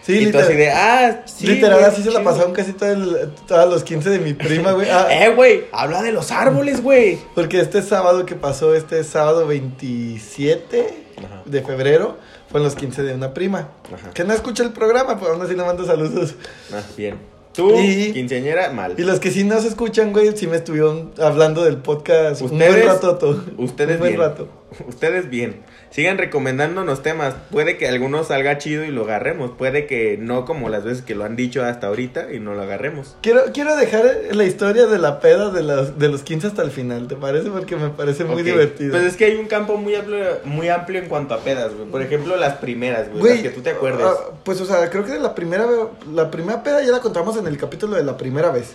Sí, 0.03 0.13
y 0.19 0.25
literal- 0.27 0.45
así 0.49 0.55
de, 0.57 0.71
ah, 0.71 1.23
sí. 1.25 1.47
literal, 1.47 1.79
güey, 1.79 1.91
así 1.91 2.03
se 2.03 2.11
la 2.11 2.19
chido". 2.21 2.31
pasaron 2.31 2.53
casi 2.53 2.73
todo 2.75 2.93
el- 2.93 3.31
todos 3.47 3.71
los 3.73 3.85
15 3.85 4.11
de 4.11 4.19
mi 4.19 4.35
prima, 4.35 4.73
güey. 4.73 4.89
Ah, 4.91 5.07
Eh, 5.11 5.31
güey, 5.31 5.65
habla 5.73 6.03
de 6.03 6.13
los 6.13 6.31
árboles, 6.31 6.83
güey. 6.83 7.19
porque 7.35 7.61
este 7.61 7.81
sábado 7.81 8.27
que 8.27 8.35
pasó, 8.35 8.75
este 8.75 9.03
sábado 9.05 9.47
27 9.47 11.05
Ajá. 11.19 11.43
de 11.47 11.63
febrero, 11.63 12.19
fueron 12.55 12.67
los 12.67 12.77
15 12.77 13.03
de 13.03 13.15
una 13.15 13.35
prima. 13.35 13.71
Ajá. 13.93 14.11
Que 14.13 14.23
no 14.23 14.33
escucha 14.33 14.63
el 14.63 14.71
programa, 14.73 15.19
pues 15.19 15.29
aún 15.29 15.43
así 15.43 15.57
le 15.57 15.65
mando 15.65 15.85
saludos. 15.85 16.37
Ah, 16.73 16.81
bien. 16.97 17.17
Tú, 17.53 17.73
Y- 17.81 18.13
quinceañera, 18.13 18.71
mal. 18.71 18.95
Y 18.97 19.03
los 19.03 19.19
que 19.19 19.33
sí 19.33 19.43
no 19.43 19.61
se 19.61 19.67
escuchan, 19.67 20.13
güey, 20.13 20.37
sí 20.37 20.47
me 20.47 20.55
estuvieron 20.57 21.11
hablando 21.21 21.65
del 21.65 21.79
podcast 21.79 22.43
un 22.43 22.53
Ustedes- 22.53 22.75
buen 22.77 22.87
rato. 22.87 23.45
ustedes 23.59 23.95
un 23.95 23.99
buen 23.99 24.13
bien. 24.13 24.21
rato. 24.21 24.49
Ustedes 24.87 25.29
bien. 25.29 25.63
Sigan 25.95 26.19
recomendándonos 26.19 27.05
temas. 27.05 27.37
Puede 27.53 27.77
que 27.79 27.87
alguno 27.87 28.25
salga 28.25 28.59
chido 28.59 28.83
y 28.83 28.89
lo 28.89 29.05
agarremos. 29.05 29.53
Puede 29.53 29.87
que 29.87 30.19
no 30.19 30.45
como 30.45 30.69
las 30.69 30.83
veces 30.83 31.05
que 31.05 31.15
lo 31.15 31.23
han 31.23 31.37
dicho 31.37 31.65
hasta 31.65 31.87
ahorita 31.87 32.33
y 32.33 32.41
no 32.41 32.55
lo 32.55 32.63
agarremos. 32.63 33.15
Quiero, 33.23 33.43
quiero 33.53 33.77
dejar 33.77 34.05
la 34.33 34.43
historia 34.43 34.87
de 34.87 34.99
la 34.99 35.21
peda 35.21 35.51
de 35.51 35.63
los, 35.63 35.97
de 35.97 36.09
los 36.09 36.25
15 36.25 36.49
hasta 36.49 36.63
el 36.63 36.73
final, 36.73 37.07
¿te 37.07 37.15
parece? 37.15 37.49
Porque 37.49 37.77
me 37.77 37.91
parece 37.91 38.25
muy 38.25 38.43
divertido. 38.43 38.91
Pues 38.91 39.05
es 39.05 39.17
que 39.17 39.27
hay 39.27 39.37
un 39.37 39.47
campo 39.47 39.77
muy 39.77 39.95
amplio, 39.95 40.41
muy 40.45 40.69
amplio 40.69 41.01
en 41.01 41.09
cuanto 41.09 41.33
a 41.33 41.39
pedas, 41.39 41.73
güey. 41.73 41.89
Por 41.89 42.03
ejemplo, 42.03 42.35
las 42.37 42.55
primeras, 42.57 43.09
güey. 43.11 43.21
Güey, 43.21 43.35
las 43.35 43.43
que 43.45 43.51
tú 43.51 43.61
te 43.61 43.71
acuerdes. 43.71 44.05
ah, 44.05 44.33
pues, 44.43 44.61
o 44.61 44.67
sea, 44.67 44.91
creo 44.91 45.05
que 45.05 45.17
la 45.21 45.37
primera, 45.37 45.65
la 46.13 46.29
primera 46.29 46.65
peda 46.65 46.83
ya 46.83 46.91
la 46.91 46.99
contamos 47.03 47.37
en 47.37 47.47
el 47.47 47.57
capítulo 47.57 47.95
de 47.95 48.03
la 48.03 48.17
primera 48.17 48.51
vez. 48.51 48.75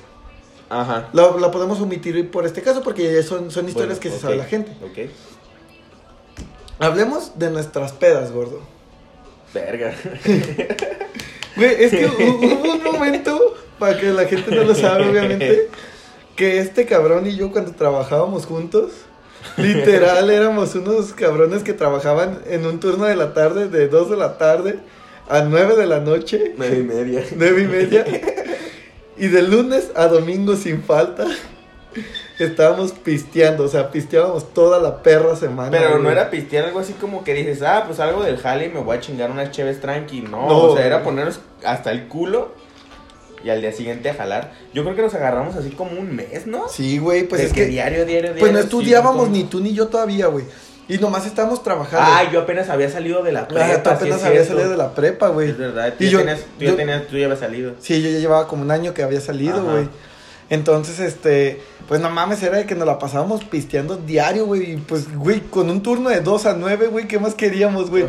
Ajá. 0.69 1.09
La, 1.11 1.31
la 1.31 1.51
podemos 1.51 1.81
omitir 1.81 2.31
por 2.31 2.45
este 2.45 2.61
caso 2.61 2.81
porque 2.81 3.13
ya 3.13 3.21
son, 3.23 3.51
son 3.51 3.67
historias 3.67 3.99
Bueno, 3.99 4.01
que 4.01 4.09
se 4.09 4.19
sabe 4.19 4.37
la 4.37 4.45
gente. 4.45 4.71
Ok. 4.81 5.09
Hablemos 6.79 7.37
de 7.37 7.49
nuestras 7.51 7.91
pedas, 7.93 8.31
gordo. 8.31 8.61
Verga. 9.53 9.93
Güey, 11.55 11.83
es 11.83 11.91
que 11.91 12.07
hu- 12.07 12.37
hubo 12.37 12.71
un 12.73 12.83
momento, 12.83 13.55
para 13.79 13.99
que 13.99 14.11
la 14.11 14.25
gente 14.25 14.49
no 14.55 14.63
lo 14.63 14.73
sabe, 14.75 15.09
obviamente, 15.09 15.67
que 16.37 16.59
este 16.59 16.85
cabrón 16.85 17.27
y 17.27 17.35
yo 17.35 17.51
cuando 17.51 17.71
trabajábamos 17.73 18.45
juntos, 18.45 18.91
literal 19.57 20.29
éramos 20.31 20.75
unos 20.75 21.11
cabrones 21.13 21.63
que 21.63 21.73
trabajaban 21.73 22.39
en 22.47 22.65
un 22.65 22.79
turno 22.79 23.05
de 23.05 23.15
la 23.17 23.33
tarde, 23.33 23.67
de 23.67 23.89
2 23.89 24.11
de 24.11 24.15
la 24.17 24.37
tarde 24.37 24.79
a 25.27 25.41
9 25.41 25.75
de 25.75 25.85
la 25.87 25.99
noche, 25.99 26.53
Nueve 26.57 26.77
y 26.79 26.83
media. 26.83 27.23
9 27.35 27.61
y 27.61 27.67
media, 27.67 28.05
y 29.17 29.27
de 29.27 29.41
lunes 29.41 29.91
a 29.95 30.07
domingo 30.07 30.55
sin 30.55 30.81
falta. 30.83 31.25
Estábamos 32.45 32.91
pisteando, 32.93 33.63
o 33.63 33.67
sea, 33.67 33.91
pisteábamos 33.91 34.53
toda 34.53 34.79
la 34.79 35.01
perra 35.03 35.35
semana. 35.35 35.71
Pero 35.71 35.99
no 35.99 36.09
era 36.09 36.29
pistear 36.29 36.65
algo 36.65 36.79
así 36.79 36.93
como 36.93 37.23
que 37.23 37.33
dices, 37.33 37.61
ah, 37.61 37.83
pues 37.85 37.99
algo 37.99 38.23
del 38.23 38.37
jale 38.37 38.65
y 38.65 38.69
me 38.69 38.79
voy 38.79 38.97
a 38.97 38.99
chingar 38.99 39.31
unas 39.31 39.51
cheves 39.51 39.81
tranqui. 39.81 40.21
No, 40.21 40.47
No, 40.47 40.57
o 40.63 40.75
sea, 40.77 40.85
era 40.85 41.03
ponernos 41.03 41.39
hasta 41.65 41.91
el 41.91 42.07
culo 42.07 42.53
y 43.43 43.49
al 43.49 43.61
día 43.61 43.71
siguiente 43.71 44.09
a 44.09 44.13
jalar. 44.13 44.51
Yo 44.73 44.83
creo 44.83 44.95
que 44.95 45.01
nos 45.01 45.13
agarramos 45.13 45.55
así 45.55 45.69
como 45.71 45.91
un 45.99 46.15
mes, 46.15 46.45
¿no? 46.47 46.67
Sí, 46.69 46.97
güey, 46.97 47.23
pues 47.23 47.41
De 47.41 47.47
es 47.47 47.53
que 47.53 47.61
que. 47.61 47.67
diario, 47.67 48.05
diario, 48.05 48.33
diario. 48.33 48.39
Pues 48.39 48.51
no 48.51 48.59
sí, 48.59 48.63
estudiábamos 48.65 49.29
ni 49.29 49.43
tú 49.45 49.59
ni 49.61 49.73
yo 49.73 49.87
todavía, 49.87 50.27
güey. 50.27 50.45
Y 50.87 50.97
nomás 50.97 51.27
estábamos 51.27 51.61
trabajando. 51.61 52.03
Ah, 52.11 52.23
yo 52.33 52.41
apenas 52.41 52.67
había 52.69 52.89
salido 52.89 53.21
de 53.21 53.31
la 53.31 53.47
prepa. 53.47 53.65
Ah, 53.65 53.83
tú 53.83 53.89
sí 53.91 53.95
apenas 53.95 54.23
habías 54.23 54.45
cierto. 54.47 54.53
salido 54.55 54.71
de 54.71 54.77
la 54.77 54.95
prepa, 54.95 55.27
güey. 55.29 55.49
Es 55.51 55.57
verdad, 55.57 55.93
tú 55.95 56.03
Y 56.03 56.07
ya, 56.07 56.11
yo- 56.13 56.17
tenías, 56.19 56.39
tú, 56.39 56.45
ya 56.65 56.67
yo- 56.71 56.75
tenías- 56.75 57.07
tú 57.07 57.17
ya 57.17 57.25
habías 57.25 57.39
salido. 57.39 57.73
Sí, 57.79 58.01
yo 58.01 58.09
ya 58.09 58.17
llevaba 58.17 58.47
como 58.47 58.63
un 58.63 58.71
año 58.71 58.93
que 58.95 59.03
había 59.03 59.21
salido, 59.21 59.59
Ajá. 59.59 59.71
güey. 59.71 59.89
Entonces, 60.49 60.99
este, 60.99 61.61
pues 61.87 62.01
no 62.01 62.09
mames, 62.09 62.41
era 62.41 62.57
de 62.57 62.65
que 62.65 62.73
nos 62.75 62.87
la 62.87 62.97
pasábamos 62.97 63.43
pisteando 63.43 63.97
diario, 63.97 64.45
güey. 64.45 64.73
Y 64.73 64.77
pues, 64.77 65.13
güey, 65.15 65.41
con 65.41 65.69
un 65.69 65.83
turno 65.83 66.09
de 66.09 66.21
2 66.21 66.45
a 66.47 66.53
9, 66.53 66.87
güey, 66.87 67.07
¿qué 67.07 67.19
más 67.19 67.35
queríamos, 67.35 67.89
güey? 67.91 68.03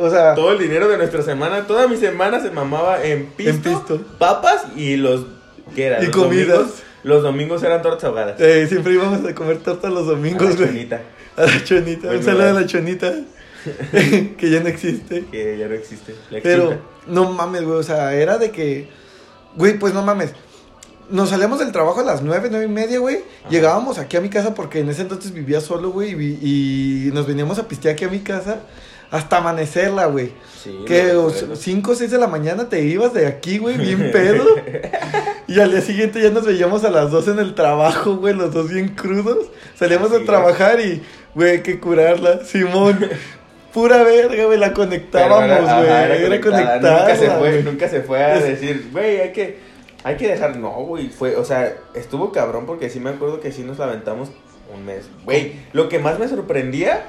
O 0.00 0.10
sea, 0.10 0.34
Todo 0.34 0.52
el 0.52 0.58
dinero 0.58 0.88
de 0.88 0.96
nuestra 0.96 1.22
semana, 1.22 1.66
toda 1.66 1.86
mi 1.88 1.96
semana 1.96 2.40
se 2.40 2.50
mamaba 2.50 3.04
en 3.04 3.26
pisto, 3.26 3.50
En 3.52 3.60
pisto. 3.62 4.00
papas 4.18 4.64
y 4.74 4.96
los... 4.96 5.26
¿Qué 5.74 5.86
era? 5.86 6.00
Y 6.02 6.06
Los 6.06 6.16
comidas. 6.16 6.48
domingos- 6.58 6.82
los 7.02 7.22
domingos 7.22 7.62
eran 7.62 7.82
tortas 7.82 8.04
ahogadas. 8.04 8.40
eh, 8.40 8.66
siempre 8.68 8.94
íbamos 8.94 9.24
a 9.28 9.34
comer 9.34 9.58
torta 9.58 9.88
los 9.90 10.04
A 10.08 10.10
domingos, 10.12 10.50
la 10.50 10.54
güey. 10.56 10.68
chonita, 10.68 11.02
A 11.36 11.42
la 11.42 11.64
chonita. 11.64 12.08
Un 12.08 12.22
saludo 12.22 12.48
a 12.50 12.52
la 12.52 12.66
chonita. 12.66 13.12
que 14.38 14.50
ya 14.50 14.60
no 14.60 14.68
existe. 14.68 15.24
que 15.30 15.58
ya 15.58 15.66
no 15.68 15.74
existe. 15.74 16.14
La 16.30 16.38
Pero, 16.42 16.78
no 17.08 17.30
mames, 17.32 17.62
güey. 17.64 17.78
O 17.78 17.82
sea, 17.82 18.14
era 18.14 18.38
de 18.38 18.50
que. 18.50 18.88
Güey, 19.56 19.78
pues 19.78 19.92
no 19.94 20.02
mames. 20.02 20.32
Nos 21.10 21.30
salíamos 21.30 21.58
del 21.60 21.70
trabajo 21.72 22.00
a 22.00 22.04
las 22.04 22.22
nueve, 22.22 22.48
nueve 22.50 22.66
y 22.66 22.68
media, 22.68 22.98
güey. 22.98 23.18
Llegábamos 23.48 23.98
aquí 23.98 24.16
a 24.16 24.20
mi 24.20 24.28
casa 24.28 24.54
porque 24.54 24.80
en 24.80 24.88
ese 24.88 25.02
entonces 25.02 25.32
vivía 25.32 25.60
solo, 25.60 25.90
güey. 25.90 26.12
Y, 26.12 27.08
y 27.08 27.10
nos 27.12 27.26
veníamos 27.26 27.58
a 27.58 27.68
pistear 27.68 27.94
aquí 27.94 28.04
a 28.04 28.08
mi 28.08 28.20
casa 28.20 28.60
hasta 29.10 29.36
amanecerla, 29.36 30.06
güey. 30.06 30.32
Sí, 30.62 30.80
Que 30.86 31.12
lo 31.12 31.26
o 31.26 31.28
recuerdo. 31.30 31.56
5 31.56 31.90
o 31.92 31.94
6 31.94 32.10
de 32.10 32.18
la 32.18 32.26
mañana 32.26 32.68
te 32.68 32.82
ibas 32.82 33.14
de 33.14 33.26
aquí, 33.26 33.58
güey, 33.58 33.76
bien 33.76 34.10
pedo. 34.12 34.44
y 35.46 35.60
al 35.60 35.70
día 35.70 35.80
siguiente 35.80 36.20
ya 36.20 36.30
nos 36.30 36.44
veíamos 36.44 36.82
a 36.82 36.90
las 36.90 37.12
2 37.12 37.28
en 37.28 37.38
el 37.38 37.54
trabajo, 37.54 38.16
güey, 38.16 38.34
los 38.34 38.52
dos 38.52 38.68
bien 38.68 38.88
crudos. 38.88 39.46
Salíamos 39.78 40.10
Así 40.10 40.22
a 40.22 40.26
trabajar 40.26 40.80
y, 40.80 41.02
güey, 41.36 41.50
hay 41.52 41.60
que 41.60 41.78
curarla. 41.78 42.44
Simón, 42.44 42.98
pura 43.72 44.02
verga, 44.02 44.44
güey, 44.46 44.58
la 44.58 44.72
conectábamos, 44.72 45.46
güey. 45.46 45.68
ajá, 45.88 46.04
Era, 46.06 46.16
era 46.16 46.40
conectada. 46.40 46.98
Nunca 47.00 47.16
se 47.16 47.30
fue, 47.30 47.62
nunca 47.62 47.88
se 47.88 48.00
fue 48.00 48.24
a 48.24 48.34
Es- 48.38 48.44
decir, 48.44 48.88
güey, 48.90 49.20
hay 49.20 49.32
que, 49.32 49.58
hay 50.06 50.16
que 50.16 50.28
dejar. 50.28 50.56
No, 50.56 50.70
güey, 50.70 51.08
fue, 51.08 51.36
o 51.36 51.44
sea, 51.44 51.76
estuvo 51.94 52.30
cabrón 52.32 52.64
porque 52.66 52.88
sí 52.90 53.00
me 53.00 53.10
acuerdo 53.10 53.40
que 53.40 53.50
sí 53.52 53.62
nos 53.62 53.78
la 53.78 53.86
aventamos 53.86 54.30
un 54.74 54.84
mes. 54.84 55.06
Güey, 55.24 55.54
lo 55.72 55.88
que 55.88 55.98
más 55.98 56.18
me 56.18 56.28
sorprendía, 56.28 57.04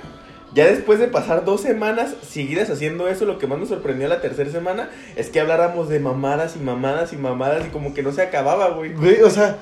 ya 0.53 0.65
después 0.65 0.97
de 0.99 1.07
pasar 1.07 1.45
dos 1.45 1.61
semanas 1.61 2.15
seguidas 2.27 2.69
haciendo 2.69 3.07
eso, 3.07 3.25
lo 3.25 3.37
que 3.37 3.47
más 3.47 3.59
me 3.59 3.65
sorprendió 3.67 4.07
la 4.07 4.21
tercera 4.21 4.49
semana 4.49 4.89
es 5.15 5.29
que 5.29 5.39
habláramos 5.39 5.89
de 5.89 5.99
mamadas 5.99 6.55
y 6.55 6.59
mamadas 6.59 7.13
y 7.13 7.17
mamadas 7.17 7.65
y 7.67 7.69
como 7.69 7.93
que 7.93 8.01
no 8.03 8.11
se 8.11 8.21
acababa, 8.23 8.69
güey. 8.69 8.93
Güey, 8.93 9.21
o 9.21 9.29
sea, 9.29 9.57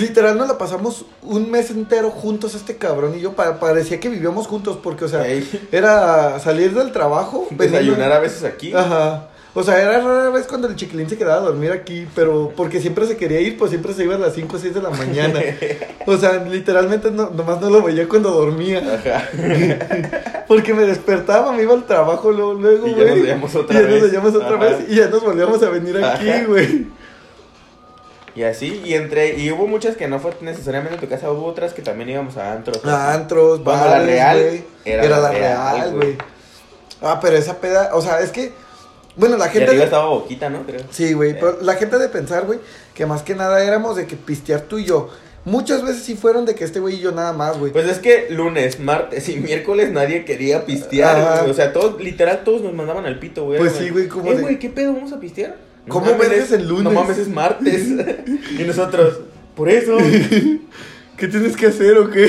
literal 0.00 0.38
nos 0.38 0.48
la 0.48 0.56
pasamos 0.56 1.04
un 1.22 1.50
mes 1.50 1.70
entero 1.70 2.10
juntos 2.10 2.54
este 2.54 2.76
cabrón 2.76 3.14
y 3.16 3.20
yo. 3.20 3.32
pa- 3.34 3.58
parecía 3.60 4.00
que 4.00 4.08
vivíamos 4.08 4.46
juntos 4.46 4.78
porque, 4.82 5.04
o 5.04 5.08
sea, 5.08 5.26
Ey, 5.26 5.46
era 5.72 6.38
salir 6.38 6.72
del 6.74 6.92
trabajo. 6.92 7.46
desayunar 7.50 8.12
a 8.12 8.18
veces 8.20 8.44
aquí. 8.44 8.72
Ajá. 8.74 9.28
O 9.56 9.62
sea, 9.62 9.80
era 9.80 10.00
rara 10.00 10.30
vez 10.30 10.46
cuando 10.48 10.66
el 10.66 10.74
chiquilín 10.74 11.08
se 11.08 11.16
quedaba 11.16 11.36
a 11.36 11.44
dormir 11.44 11.70
aquí, 11.70 12.08
pero 12.16 12.52
porque 12.56 12.80
siempre 12.80 13.06
se 13.06 13.16
quería 13.16 13.40
ir, 13.40 13.56
pues 13.56 13.70
siempre 13.70 13.94
se 13.94 14.02
iba 14.02 14.16
a 14.16 14.18
las 14.18 14.34
5 14.34 14.56
o 14.56 14.58
6 14.58 14.74
de 14.74 14.82
la 14.82 14.90
mañana. 14.90 15.40
O 16.06 16.18
sea, 16.18 16.32
literalmente 16.44 17.10
no, 17.10 17.30
nomás 17.30 17.60
no 17.62 17.70
lo 17.70 17.80
veía 17.82 18.06
cuando 18.08 18.30
dormía. 18.30 18.78
Ajá. 18.80 19.28
Porque 20.48 20.74
me 20.74 20.82
despertaba, 20.82 21.50
me 21.52 21.62
iba 21.62 21.72
al 21.72 21.86
trabajo 21.86 22.30
luego, 22.30 22.52
luego, 22.54 22.86
Y 22.86 22.90
ya 22.90 22.96
güey. 22.96 23.08
nos 23.10 23.22
veíamos 23.22 23.54
otra 23.54 23.78
y 23.78 23.82
ya 23.82 23.88
vez. 23.88 24.00
nos 24.02 24.10
veíamos 24.10 24.34
otra 24.34 24.48
Ajá. 24.56 24.56
vez 24.58 24.76
y 24.88 24.94
ya 24.96 25.06
nos 25.08 25.22
volvíamos 25.22 25.62
a 25.62 25.70
venir 25.70 26.04
aquí, 26.04 26.30
güey. 26.46 26.86
Y 28.36 28.42
así, 28.42 28.82
y 28.84 28.94
entre, 28.94 29.38
y 29.38 29.50
hubo 29.52 29.66
muchas 29.68 29.96
que 29.96 30.08
no 30.08 30.18
fue 30.18 30.32
necesariamente 30.40 30.96
en 30.96 31.00
tu 31.00 31.08
casa, 31.08 31.30
hubo 31.30 31.46
otras 31.46 31.72
que 31.72 31.82
también 31.82 32.10
íbamos 32.10 32.36
a 32.36 32.52
antros. 32.52 32.84
A 32.84 33.14
antros, 33.14 33.60
Cuando 33.60 33.84
la 33.86 33.90
bares, 33.92 34.06
real 34.08 34.42
güey. 34.42 34.64
era 34.84 35.04
Era, 35.04 35.16
la 35.18 35.22
la 35.22 35.30
real, 35.30 35.74
real, 35.76 35.90
güey. 35.94 36.06
güey. 36.14 36.18
Ah, 37.00 37.18
pero 37.22 37.36
esa 37.36 37.58
peda, 37.60 37.90
o 37.94 38.02
sea, 38.02 38.20
es 38.20 38.30
que, 38.30 38.52
bueno, 39.16 39.36
la 39.36 39.46
Y 39.46 39.50
gente... 39.50 39.68
arriba 39.68 39.84
estaba 39.84 40.06
boquita, 40.06 40.50
¿no? 40.50 40.64
Creo. 40.66 40.80
Sí, 40.90 41.12
güey, 41.12 41.32
Eh. 41.32 41.36
pero 41.40 41.58
la 41.62 41.74
gente 41.74 41.98
de 41.98 42.08
pensar, 42.08 42.44
güey, 42.46 42.58
que 42.94 43.06
más 43.06 43.22
que 43.22 43.34
nada 43.34 43.62
éramos 43.64 43.96
de 43.96 44.06
que 44.06 44.16
pistear 44.16 44.62
tú 44.62 44.78
y 44.78 44.84
yo. 44.84 45.10
Muchas 45.46 45.82
veces 45.84 46.02
sí 46.02 46.14
fueron 46.16 46.46
de 46.46 46.54
que 46.54 46.64
este 46.64 46.80
güey 46.80 46.94
y 46.96 47.00
yo 47.00 47.12
nada 47.12 47.34
más, 47.34 47.58
güey. 47.58 47.70
Pues 47.70 47.86
es 47.86 47.98
que 47.98 48.28
lunes, 48.30 48.80
martes 48.80 49.28
y 49.28 49.36
miércoles 49.36 49.92
nadie 49.92 50.24
quería 50.24 50.64
pistear, 50.64 51.38
güey. 51.40 51.50
O 51.50 51.54
sea, 51.54 51.72
todos, 51.74 52.00
literal, 52.00 52.42
todos 52.44 52.62
nos 52.62 52.72
mandaban 52.72 53.04
al 53.04 53.18
pito, 53.18 53.44
güey. 53.44 53.58
Pues 53.58 53.72
sí, 53.74 53.90
güey, 53.90 54.08
como 54.08 54.30
Eh, 54.32 54.36
de- 54.36 54.42
güey, 54.42 54.58
¿qué 54.58 54.70
pedo? 54.70 54.94
¿Vamos 54.94 55.12
a 55.12 55.20
pistear? 55.20 55.56
¿Cómo 55.86 56.06
mames, 56.06 56.18
vergas 56.30 56.46
es- 56.46 56.52
el 56.52 56.66
lunes? 56.66 56.84
No 56.84 56.92
mames, 56.92 57.18
es 57.18 57.28
martes. 57.28 57.88
y 58.58 58.62
nosotros, 58.62 59.20
por 59.54 59.68
eso. 59.68 59.98
¿Qué 61.18 61.28
tienes 61.28 61.56
que 61.56 61.66
hacer 61.66 61.98
o 61.98 62.10
qué? 62.10 62.24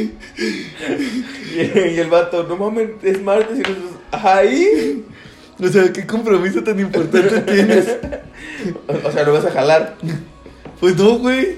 y, 1.94 1.98
el 1.98 2.08
vato, 2.08 2.44
no 2.44 2.56
mames, 2.56 2.90
es 3.02 3.22
martes. 3.22 3.58
Y 3.58 3.62
nosotros, 3.62 3.90
ahí. 4.12 5.04
o 5.62 5.68
sea, 5.68 5.92
¿qué 5.92 6.06
compromiso 6.06 6.62
tan 6.62 6.78
importante 6.80 7.40
tienes? 7.52 7.96
O, 8.88 9.08
o 9.08 9.12
sea, 9.12 9.24
lo 9.24 9.32
vas 9.32 9.44
a 9.46 9.50
jalar. 9.50 9.96
Pues 10.80 10.96
no, 10.96 11.18
güey. 11.18 11.56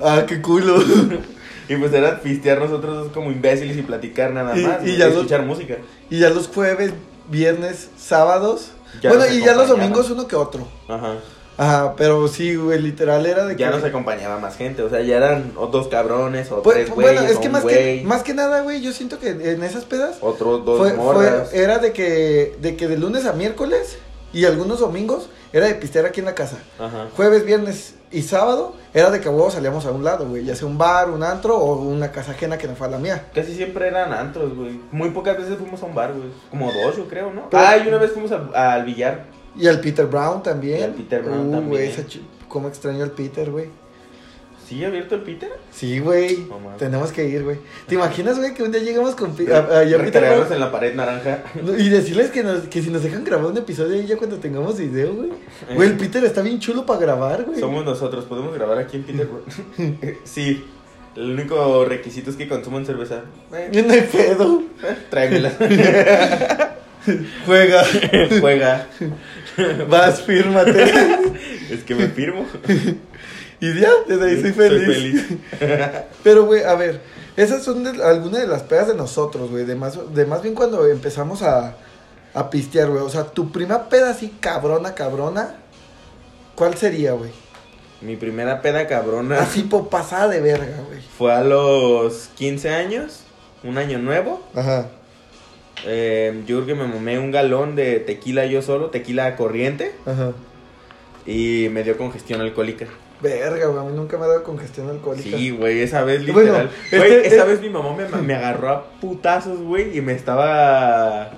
Ah, 0.00 0.24
qué 0.26 0.40
culo. 0.40 0.76
Y 1.70 1.76
pues 1.76 1.92
era 1.92 2.18
pistear 2.22 2.58
nosotros 2.60 2.94
dos 2.96 3.12
como 3.12 3.30
imbéciles 3.30 3.76
y 3.76 3.82
platicar 3.82 4.32
nada 4.32 4.56
Y- 4.58 4.62
más. 4.62 4.86
y 4.86 4.96
ya 4.96 5.08
escuchar 5.08 5.42
música. 5.44 5.76
Y 6.08 6.18
ya 6.20 6.30
los 6.30 6.48
jueves, 6.48 6.94
viernes, 7.30 7.90
sábados. 7.98 8.70
Ya 9.02 9.10
bueno, 9.10 9.26
y 9.30 9.40
ya 9.44 9.54
los 9.54 9.68
domingos 9.68 10.08
uno 10.08 10.26
que 10.26 10.34
otro. 10.34 10.66
Ajá. 10.88 11.16
Ajá, 11.58 11.94
pero 11.96 12.28
sí, 12.28 12.54
güey, 12.54 12.80
literal 12.80 13.26
era 13.26 13.44
de 13.44 13.56
que... 13.56 13.60
Ya 13.60 13.70
nos 13.70 13.82
acompañaba 13.84 14.38
más 14.38 14.56
gente, 14.56 14.80
o 14.82 14.88
sea, 14.88 15.00
ya 15.02 15.16
eran 15.16 15.52
o 15.56 15.66
dos 15.66 15.88
cabrones, 15.88 16.50
o 16.52 16.62
Pues, 16.62 16.76
tres 16.76 16.90
güeyes, 16.90 17.14
bueno, 17.16 17.28
es 17.30 17.36
o 17.36 17.40
que 17.40 17.48
más, 17.48 17.64
que 17.64 18.02
más 18.06 18.22
que 18.22 18.32
nada, 18.32 18.60
güey, 18.62 18.80
yo 18.80 18.92
siento 18.92 19.18
que 19.18 19.30
en 19.30 19.62
esas 19.64 19.84
pedas 19.84 20.18
otros 20.20 20.64
dos 20.64 20.78
fue, 20.78 20.94
morras. 20.94 21.50
fue- 21.50 21.58
era 21.62 21.78
de 21.78 21.92
que, 21.92 22.56
de 22.60 22.76
que 22.76 22.86
de 22.86 22.96
lunes 22.96 23.26
a 23.26 23.32
miércoles 23.32 23.98
y 24.32 24.44
algunos 24.44 24.78
domingos 24.80 25.28
era 25.52 25.66
de 25.66 25.74
pistear 25.74 26.06
aquí 26.06 26.20
en 26.20 26.26
la 26.26 26.34
casa. 26.36 26.58
Ajá. 26.78 27.08
Jueves, 27.16 27.44
viernes 27.44 27.94
y 28.12 28.22
sábado 28.22 28.74
era 28.94 29.10
de 29.10 29.20
que 29.20 29.28
huevo 29.28 29.50
salíamos 29.50 29.84
a 29.86 29.90
un 29.90 30.04
lado, 30.04 30.28
güey, 30.28 30.44
ya 30.44 30.54
sea 30.54 30.68
un 30.68 30.78
bar, 30.78 31.10
un 31.10 31.22
antro 31.24 31.56
o 31.58 31.74
una 31.82 32.12
casa 32.12 32.32
ajena 32.32 32.56
que 32.56 32.68
no 32.68 32.76
fue 32.76 32.86
a 32.86 32.90
la 32.90 32.98
mía. 32.98 33.24
Casi 33.34 33.54
siempre 33.54 33.88
eran 33.88 34.12
antros, 34.12 34.54
güey. 34.54 34.78
Muy 34.92 35.10
pocas 35.10 35.36
veces 35.36 35.56
fuimos 35.58 35.82
a 35.82 35.86
un 35.86 35.94
bar, 35.94 36.12
güey. 36.12 36.28
Como 36.50 36.70
dos, 36.70 36.96
yo 36.96 37.08
creo, 37.08 37.32
¿no? 37.32 37.48
Pero- 37.50 37.62
ah, 37.66 37.76
y 37.78 37.88
una 37.88 37.98
vez 37.98 38.12
fuimos 38.12 38.30
al 38.54 38.84
billar. 38.84 39.24
Y 39.58 39.66
al 39.66 39.80
Peter 39.80 40.06
Brown 40.06 40.42
también. 40.42 40.80
Y 40.80 40.82
al 40.84 40.92
Peter 40.94 41.22
Brown 41.22 41.48
Uh, 41.48 41.52
también. 41.52 41.68
güey, 41.68 41.88
esa 41.88 42.02
cómo 42.48 42.68
extraño 42.68 43.02
al 43.04 43.10
Peter, 43.10 43.50
güey. 43.50 43.66
¿Sigue 44.66 44.84
abierto 44.84 45.14
el 45.14 45.22
Peter? 45.22 45.48
Sí, 45.72 45.98
güey. 45.98 46.46
No. 46.48 46.58
Tenemos 46.78 47.10
que 47.10 47.26
ir, 47.26 47.42
güey. 47.42 47.56
¿Te 47.86 47.94
imaginas, 47.94 48.38
güey, 48.38 48.52
que 48.52 48.62
un 48.62 48.70
día 48.70 48.82
llegamos 48.82 49.14
con 49.14 49.34
Pi- 49.34 49.50
a- 49.50 49.60
a- 49.60 49.82
Peter 49.82 50.22
Brown? 50.22 50.52
en 50.52 50.60
la 50.60 50.70
pared 50.70 50.94
naranja. 50.94 51.42
Y 51.78 51.88
decirles 51.88 52.30
que, 52.30 52.42
nos, 52.42 52.64
que 52.64 52.82
si 52.82 52.90
nos 52.90 53.02
dejan 53.02 53.24
grabar 53.24 53.46
un 53.46 53.56
episodio 53.56 53.94
ahí 53.94 54.06
ya 54.06 54.18
cuando 54.18 54.36
tengamos 54.36 54.76
video, 54.76 55.14
güey. 55.14 55.30
Güey, 55.74 55.88
el 55.88 55.96
Peter 55.96 56.22
está 56.22 56.42
bien 56.42 56.58
chulo 56.60 56.84
para 56.84 57.00
grabar, 57.00 57.44
güey. 57.44 57.58
Somos 57.58 57.82
nosotros, 57.82 58.26
¿podemos 58.26 58.54
grabar 58.54 58.76
aquí 58.78 58.98
en 58.98 59.04
Peter? 59.04 59.26
sí. 60.24 60.62
El 61.16 61.30
único 61.32 61.84
requisito 61.86 62.28
es 62.30 62.36
que 62.36 62.46
consuman 62.46 62.84
cerveza. 62.84 63.22
Eh, 63.52 63.82
No 63.86 63.92
hay 63.94 64.02
pedo. 64.02 64.62
tráemela. 65.10 65.50
Juega. 67.46 67.84
Juega. 68.40 68.86
Vas, 69.88 70.22
fírmate. 70.22 70.84
Es 71.70 71.84
que 71.84 71.94
me 71.94 72.08
firmo. 72.08 72.46
Y 73.60 73.74
ya, 73.80 73.90
desde 74.06 74.24
ahí 74.30 74.40
soy 74.40 74.52
feliz. 74.52 75.26
Pero, 76.22 76.44
güey, 76.46 76.62
a 76.62 76.76
ver, 76.76 77.00
esas 77.36 77.64
son 77.64 77.82
de- 77.82 78.04
algunas 78.04 78.40
de 78.42 78.46
las 78.46 78.62
pedas 78.62 78.86
de 78.86 78.94
nosotros, 78.94 79.50
güey. 79.50 79.64
De 79.64 79.74
más, 79.74 79.98
de 80.14 80.26
más 80.26 80.42
bien 80.42 80.54
cuando 80.54 80.86
empezamos 80.86 81.42
a, 81.42 81.74
a 82.34 82.50
pistear, 82.50 82.88
güey. 82.88 83.02
O 83.02 83.10
sea, 83.10 83.24
tu 83.24 83.50
prima 83.50 83.88
peda 83.88 84.10
así 84.10 84.32
cabrona, 84.38 84.94
cabrona. 84.94 85.56
¿Cuál 86.54 86.76
sería, 86.76 87.12
güey? 87.14 87.32
Mi 88.00 88.14
primera 88.14 88.62
peda 88.62 88.86
cabrona 88.86 89.40
Así 89.40 89.62
por 89.62 89.88
pasada 89.88 90.28
de 90.28 90.40
verga, 90.40 90.76
güey. 90.88 91.00
fue 91.18 91.32
a 91.34 91.42
los 91.42 92.28
15 92.36 92.70
años, 92.70 93.22
un 93.64 93.76
año 93.76 93.98
nuevo. 93.98 94.40
Ajá. 94.54 94.86
Eh, 95.86 96.42
yo 96.46 96.56
creo 96.64 96.66
que 96.66 96.74
me 96.82 96.86
mamé 96.88 97.18
un 97.18 97.30
galón 97.30 97.76
de 97.76 98.00
tequila 98.00 98.44
yo 98.46 98.62
solo, 98.62 98.90
tequila 98.90 99.36
corriente, 99.36 99.92
Ajá. 100.06 100.32
y 101.26 101.68
me 101.70 101.82
dio 101.84 101.96
congestión 101.96 102.40
alcohólica. 102.40 102.86
Verga, 103.20 103.66
güey. 103.66 103.80
A 103.84 103.88
mí 103.88 103.96
nunca 103.96 104.16
me 104.16 104.24
ha 104.24 104.28
dado 104.28 104.42
congestión 104.44 104.88
alcohólica. 104.88 105.36
Sí, 105.36 105.50
güey, 105.50 105.80
esa 105.82 106.02
vez 106.04 106.24
Bueno, 106.32 106.40
literal. 106.52 106.70
este- 106.90 107.26
esa 107.26 107.44
eh- 107.44 107.48
vez 107.48 107.60
mi 107.60 107.68
mamá 107.68 107.94
me, 107.96 108.06
me 108.22 108.34
agarró 108.34 108.70
a 108.70 108.90
putazos, 109.00 109.60
güey, 109.60 109.96
y 109.96 110.00
me 110.00 110.12
estaba... 110.12 111.30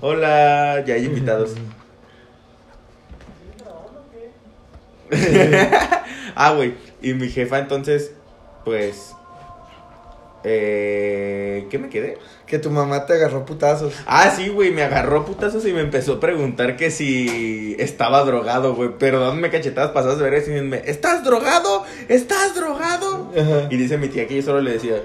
Hola, 0.00 0.84
ya 0.86 0.94
hay 0.94 1.04
invitados. 1.06 1.54
ah, 6.34 6.52
güey. 6.54 6.74
Y 7.02 7.14
mi 7.14 7.28
jefa 7.28 7.58
entonces, 7.58 8.12
pues... 8.64 9.14
Eh, 10.44 11.66
¿Qué 11.70 11.78
me 11.78 11.88
quedé? 11.88 12.18
Que 12.46 12.58
tu 12.58 12.70
mamá 12.70 13.06
te 13.06 13.14
agarró 13.14 13.44
putazos. 13.44 13.94
Ah, 14.06 14.32
sí, 14.34 14.48
güey, 14.48 14.70
me 14.70 14.82
agarró 14.82 15.24
putazos 15.24 15.66
y 15.66 15.72
me 15.72 15.80
empezó 15.80 16.14
a 16.14 16.20
preguntar 16.20 16.76
que 16.76 16.90
si 16.90 17.76
estaba 17.78 18.24
drogado, 18.24 18.74
güey. 18.74 18.90
Perdón, 18.98 19.40
me 19.40 19.50
cachetadas 19.50 19.90
pasadas 19.90 20.18
de 20.18 20.24
ver 20.24 20.34
y 20.34 20.36
diciéndome, 20.36 20.82
¿estás 20.86 21.24
drogado? 21.24 21.84
¿Estás 22.08 22.54
drogado? 22.54 23.30
Ajá. 23.36 23.68
Y 23.70 23.76
dice 23.76 23.98
mi 23.98 24.08
tía 24.08 24.26
que 24.26 24.36
yo 24.36 24.42
solo 24.42 24.60
le 24.60 24.72
decía, 24.72 25.02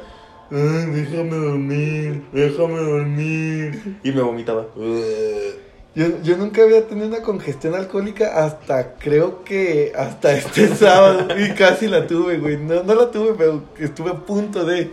Ay, 0.52 0.86
déjame 0.92 1.36
dormir, 1.36 2.24
déjame 2.32 2.80
dormir. 2.80 4.00
Y 4.04 4.12
me 4.12 4.22
vomitaba. 4.22 4.68
Yo, 5.96 6.08
yo 6.24 6.38
nunca 6.38 6.64
había 6.64 6.88
tenido 6.88 7.08
una 7.08 7.22
congestión 7.22 7.76
alcohólica 7.76 8.44
hasta 8.44 8.96
creo 8.96 9.44
que 9.44 9.94
hasta 9.96 10.34
este 10.36 10.68
sábado. 10.76 11.28
Y 11.40 11.52
casi 11.52 11.88
la 11.88 12.08
tuve, 12.08 12.40
güey. 12.40 12.58
No, 12.58 12.82
no 12.82 12.96
la 12.96 13.12
tuve, 13.12 13.36
pero 13.38 13.64
estuve 13.78 14.10
a 14.10 14.16
punto 14.16 14.66
de. 14.66 14.90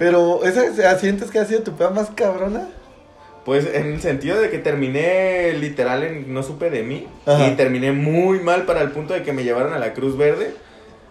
Pero, 0.00 0.44
¿esa 0.44 0.98
sientes 0.98 1.30
que 1.30 1.38
ha 1.38 1.44
sido 1.44 1.60
tu 1.60 1.72
peda 1.72 1.90
más 1.90 2.08
cabrona? 2.14 2.70
Pues 3.44 3.66
en 3.66 3.92
el 3.92 4.00
sentido 4.00 4.40
de 4.40 4.48
que 4.48 4.56
terminé 4.56 5.52
literal 5.52 6.02
en 6.02 6.32
no 6.32 6.42
supe 6.42 6.70
de 6.70 6.82
mí. 6.82 7.06
Ajá. 7.26 7.48
Y 7.48 7.50
terminé 7.54 7.92
muy 7.92 8.40
mal 8.40 8.64
para 8.64 8.80
el 8.80 8.92
punto 8.92 9.12
de 9.12 9.22
que 9.22 9.34
me 9.34 9.44
llevaron 9.44 9.74
a 9.74 9.78
la 9.78 9.92
Cruz 9.92 10.16
Verde. 10.16 10.54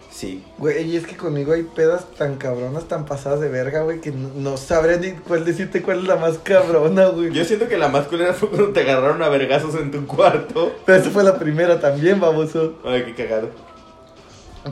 Sí. 0.09 0.43
Güey, 0.57 0.89
y 0.89 0.97
es 0.97 1.05
que 1.05 1.15
conmigo 1.15 1.53
hay 1.53 1.61
pedas 1.61 2.09
tan 2.17 2.37
cabronas, 2.37 2.87
tan 2.87 3.05
pasadas 3.05 3.41
de 3.41 3.49
verga, 3.49 3.83
güey, 3.83 4.01
que 4.01 4.09
no, 4.09 4.31
no 4.35 4.57
sabré 4.57 4.97
ni 4.97 5.11
cuál 5.11 5.45
decirte 5.45 5.83
cuál 5.83 5.99
es 5.99 6.05
la 6.05 6.15
más 6.15 6.39
cabrona, 6.39 7.09
güey. 7.09 7.31
Yo 7.31 7.45
siento 7.45 7.67
que 7.67 7.77
la 7.77 7.89
más 7.89 8.07
culera 8.07 8.33
fue 8.33 8.49
cuando 8.49 8.69
te 8.71 8.79
agarraron 8.79 9.21
a 9.21 9.29
vergazos 9.29 9.75
en 9.75 9.91
tu 9.91 10.07
cuarto. 10.07 10.73
Pero 10.87 10.97
esa 10.97 11.11
fue 11.11 11.23
la 11.23 11.37
primera 11.37 11.79
también, 11.79 12.19
baboso. 12.19 12.79
Ay, 12.83 13.03
qué 13.03 13.13
cagado. 13.13 13.51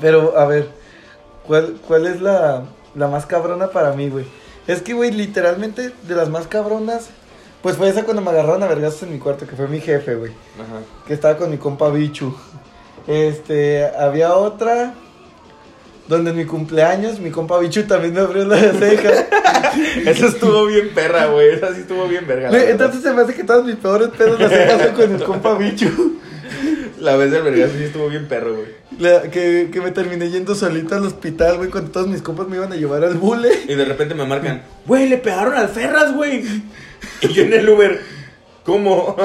Pero, 0.01 0.35
a 0.35 0.47
ver, 0.47 0.69
¿cuál, 1.45 1.77
cuál 1.87 2.07
es 2.07 2.19
la, 2.19 2.65
la 2.97 3.07
más 3.07 3.25
cabrona 3.25 3.67
para 3.67 3.93
mí, 3.93 4.09
güey? 4.09 4.25
Es 4.67 4.81
que, 4.81 4.93
güey, 4.93 5.11
literalmente 5.11 5.93
de 6.03 6.15
las 6.15 6.29
más 6.29 6.47
cabronas, 6.47 7.09
pues 7.61 7.77
fue 7.77 7.89
esa 7.89 8.03
cuando 8.03 8.21
me 8.21 8.31
agarraron 8.31 8.63
a 8.63 8.67
vergazos 8.67 9.03
en 9.03 9.13
mi 9.13 9.19
cuarto, 9.19 9.47
que 9.47 9.55
fue 9.55 9.67
mi 9.67 9.79
jefe, 9.79 10.15
güey. 10.15 10.31
Ajá. 10.55 10.81
Que 11.07 11.13
estaba 11.13 11.37
con 11.37 11.49
mi 11.49 11.57
compa 11.57 11.89
Bichu. 11.89 12.35
Este, 13.07 13.85
había 13.97 14.33
otra 14.35 14.93
donde 16.07 16.31
en 16.31 16.37
mi 16.37 16.45
cumpleaños 16.45 17.19
mi 17.19 17.31
compa 17.31 17.59
Bichu 17.59 17.83
también 17.83 18.13
me 18.13 18.21
abrió 18.21 18.45
la 18.45 18.57
ceja. 18.57 19.27
Eso 20.05 20.27
estuvo 20.27 20.65
bien 20.65 20.89
perra, 20.93 21.27
güey. 21.27 21.49
Esa 21.49 21.73
sí 21.73 21.81
estuvo 21.81 22.07
bien 22.07 22.25
verga. 22.27 22.49
Güey, 22.49 22.71
entonces 22.71 23.01
se 23.01 23.13
me 23.13 23.21
hace 23.21 23.35
que 23.35 23.43
todos 23.43 23.65
mis 23.65 23.75
peores 23.75 24.09
pedos 24.09 24.39
las 24.39 24.51
pasado 24.51 24.93
con 24.93 25.15
el 25.15 25.23
compa 25.23 25.57
Bichu. 25.57 26.19
La 26.99 27.15
vez 27.15 27.31
del 27.31 27.43
vergazo 27.43 27.73
sí 27.77 27.83
estuvo 27.83 28.09
bien 28.09 28.27
perro, 28.27 28.55
güey. 28.55 28.86
La- 28.99 29.29
que, 29.29 29.69
que 29.71 29.81
me 29.81 29.91
terminé 29.91 30.29
yendo 30.29 30.55
solito 30.55 30.95
al 30.95 31.05
hospital, 31.05 31.57
güey, 31.57 31.69
cuando 31.69 31.91
todos 31.91 32.07
mis 32.07 32.21
compas 32.21 32.47
me 32.47 32.55
iban 32.57 32.71
a 32.71 32.75
llevar 32.75 33.03
al 33.03 33.15
bule. 33.15 33.49
Y 33.67 33.75
de 33.75 33.85
repente 33.85 34.15
me 34.15 34.25
marcan, 34.25 34.63
güey, 34.85 35.07
le 35.07 35.17
pegaron 35.17 35.53
al 35.55 35.69
Ferras, 35.69 36.13
güey. 36.13 36.43
Y 37.21 37.27
yo 37.29 37.43
en 37.43 37.53
el 37.53 37.69
Uber, 37.69 38.01
¿cómo? 38.63 39.15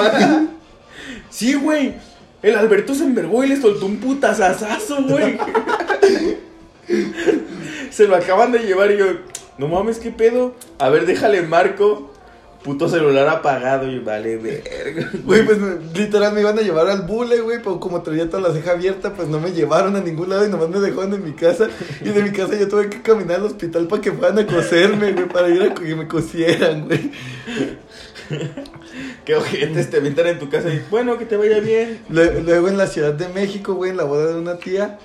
sí, 1.31 1.55
güey. 1.55 1.95
El 2.43 2.57
Alberto 2.57 2.95
se 2.95 3.05
envergó 3.05 3.45
y 3.45 3.49
le 3.49 3.61
soltó 3.61 3.87
un 3.87 3.97
putazazazo, 3.99 5.03
güey. 5.05 5.39
se 7.91 8.07
lo 8.09 8.17
acaban 8.17 8.53
de 8.53 8.59
llevar 8.61 8.91
y 8.91 8.99
yo, 8.99 9.07
no 9.59 9.69
mames, 9.69 9.99
¿qué 9.99 10.11
pedo? 10.11 10.55
A 10.79 10.89
ver, 10.89 11.07
déjale 11.07 11.43
marco. 11.43 12.12
Puto 12.65 12.89
celular 12.89 13.29
apagado 13.29 13.91
y 13.91 13.99
vale, 13.99 14.37
verga. 14.37 15.11
Güey, 15.25 15.45
pues 15.45 15.59
literal 15.95 16.33
me 16.33 16.43
iban 16.43 16.57
a 16.57 16.63
llevar 16.63 16.89
al 16.89 17.03
bule, 17.03 17.41
güey, 17.41 17.59
pero 17.59 17.81
como 17.81 18.03
traía 18.03 18.31
toda 18.31 18.49
la 18.49 18.55
ceja 18.55 18.71
abierta, 18.73 19.15
pues 19.15 19.27
no 19.27 19.41
me 19.41 19.51
llevaron 19.51 19.97
a 19.97 20.01
ningún 20.01 20.29
lado 20.29 20.47
y 20.47 20.49
nomás 20.49 20.69
me 20.69 20.79
dejaron 20.79 21.13
en 21.15 21.25
mi 21.25 21.33
casa. 21.33 21.69
Y 22.01 22.11
de 22.11 22.23
mi 22.23 22.31
casa 22.31 22.57
yo 22.57 22.69
tuve 22.69 22.89
que 22.89 23.03
caminar 23.03 23.41
al 23.41 23.47
hospital 23.47 23.89
para 23.89 24.01
que 24.01 24.13
fueran 24.13 24.39
a 24.39 24.47
coserme, 24.47 25.11
güey, 25.13 25.27
para 25.29 25.49
ir 25.49 25.61
a 25.63 25.75
que 25.75 25.95
me 25.97 26.07
cosieran, 26.07 26.87
güey. 26.87 27.11
Qué 29.25 29.35
ojetes 29.37 29.91
te 29.91 29.97
avientan 29.99 30.27
en 30.29 30.39
tu 30.39 30.49
casa 30.49 30.73
y, 30.73 30.83
bueno, 30.91 31.19
que 31.19 31.25
te 31.27 31.37
vaya 31.37 31.61
bien. 31.61 32.01
Lue- 32.11 32.43
Luego 32.45 32.69
en 32.69 32.77
la 32.77 32.87
Ciudad 32.87 33.13
de 33.13 33.29
México, 33.29 33.75
güey, 33.75 33.91
en 33.91 33.97
la 33.97 34.05
boda 34.05 34.29
de 34.33 34.39
una 34.39 34.57
tía, 34.59 34.99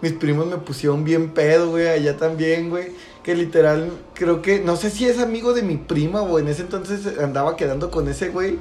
mis 0.00 0.12
primos 0.12 0.46
me 0.46 0.56
pusieron 0.58 1.04
bien 1.04 1.30
pedo, 1.34 1.70
güey, 1.70 1.88
allá 1.88 2.16
también, 2.16 2.70
güey. 2.70 2.88
Que 3.22 3.34
literal, 3.36 3.90
creo 4.14 4.42
que, 4.42 4.58
no 4.60 4.74
sé 4.76 4.90
si 4.90 5.06
es 5.06 5.18
amigo 5.20 5.52
de 5.54 5.62
mi 5.62 5.76
prima 5.76 6.22
o 6.22 6.38
en 6.40 6.48
ese 6.48 6.62
entonces 6.62 7.18
andaba 7.20 7.56
quedando 7.56 7.90
con 7.90 8.08
ese 8.08 8.28
güey. 8.30 8.58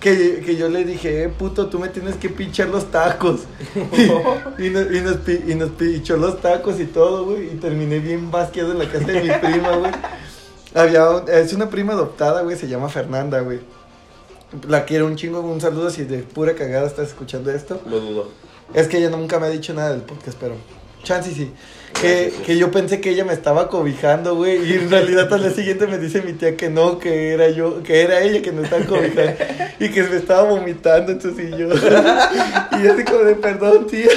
Que, 0.00 0.40
que 0.46 0.56
yo 0.56 0.70
le 0.70 0.84
dije, 0.86 1.24
eh, 1.24 1.28
puto, 1.28 1.66
tú 1.66 1.78
me 1.78 1.90
tienes 1.90 2.16
que 2.16 2.30
pinchar 2.30 2.68
los 2.68 2.90
tacos. 2.90 3.40
y, 4.58 4.64
y 4.66 4.70
nos, 4.70 4.90
y, 4.90 5.00
nos, 5.02 5.16
y 5.50 5.54
nos 5.54 5.68
pinchó 5.72 6.16
los 6.16 6.40
tacos 6.40 6.80
y 6.80 6.86
todo, 6.86 7.26
güey. 7.26 7.48
Y 7.52 7.56
terminé 7.56 7.98
bien 7.98 8.30
basqueado 8.30 8.72
en 8.72 8.78
la 8.78 8.90
casa 8.90 9.06
de 9.08 9.22
mi 9.22 9.28
prima, 9.28 9.76
güey. 9.76 9.92
Había, 10.74 11.10
un- 11.10 11.28
es 11.28 11.52
una 11.52 11.68
prima 11.68 11.92
adoptada, 11.92 12.40
güey, 12.40 12.56
se 12.56 12.66
llama 12.68 12.88
Fernanda, 12.88 13.40
güey. 13.40 13.60
La 14.66 14.86
quiero 14.86 15.04
un 15.06 15.16
chingo, 15.16 15.40
un 15.40 15.60
saludo 15.60 15.90
si 15.90 16.04
de 16.04 16.20
pura 16.22 16.54
cagada 16.54 16.86
estás 16.86 17.08
escuchando 17.08 17.50
esto. 17.50 17.78
Lo 17.86 18.00
dudo. 18.00 18.28
Es 18.72 18.88
que 18.88 18.96
ella 18.98 19.10
nunca 19.10 19.38
me 19.38 19.46
ha 19.46 19.50
dicho 19.50 19.74
nada 19.74 19.90
del 19.90 20.00
podcast, 20.00 20.38
pero 20.40 20.54
chance 21.02 21.30
sí. 21.34 21.52
Que, 22.00 22.32
que 22.46 22.56
yo 22.56 22.70
pensé 22.70 23.00
que 23.00 23.10
ella 23.10 23.24
me 23.24 23.32
estaba 23.32 23.68
cobijando, 23.68 24.34
güey. 24.34 24.64
Y 24.64 24.74
en 24.74 24.90
realidad 24.90 25.32
al 25.32 25.42
día 25.42 25.50
siguiente 25.50 25.86
me 25.86 25.98
dice 25.98 26.22
mi 26.22 26.32
tía 26.32 26.56
que 26.56 26.70
no, 26.70 26.98
que 26.98 27.32
era 27.32 27.50
yo, 27.50 27.82
que 27.82 28.02
era 28.02 28.22
ella 28.22 28.40
que 28.40 28.52
me 28.52 28.62
estaba 28.62 28.84
cobijando. 28.86 29.32
Y 29.78 29.90
que 29.90 30.02
me 30.04 30.16
estaba 30.16 30.48
vomitando 30.48 31.12
en 31.12 31.20
su 31.20 31.34
sillón. 31.34 31.72
Y 32.78 32.84
yo 32.84 32.92
así 32.92 33.04
como 33.04 33.20
de 33.20 33.34
perdón, 33.34 33.86
tía. 33.86 34.08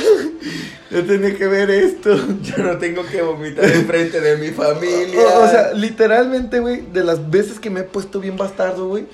Yo 0.92 1.04
tenía 1.06 1.36
que 1.36 1.48
ver 1.48 1.72
esto. 1.72 2.16
Yo 2.44 2.58
no 2.64 2.78
tengo 2.78 3.04
que 3.06 3.22
vomitar 3.22 3.66
enfrente 3.66 4.22
de 4.22 4.38
mi 4.38 4.50
familia. 4.50 5.20
O, 5.22 5.44
o 5.44 5.48
sea, 5.48 5.74
literalmente, 5.74 6.60
güey, 6.60 6.82
de 6.94 7.04
las 7.04 7.30
veces 7.32 7.60
que 7.60 7.72
me 7.72 7.80
he 7.80 7.84
puesto 7.84 8.20
bien 8.20 8.38
bastardo, 8.38 8.88
güey. 8.88 9.06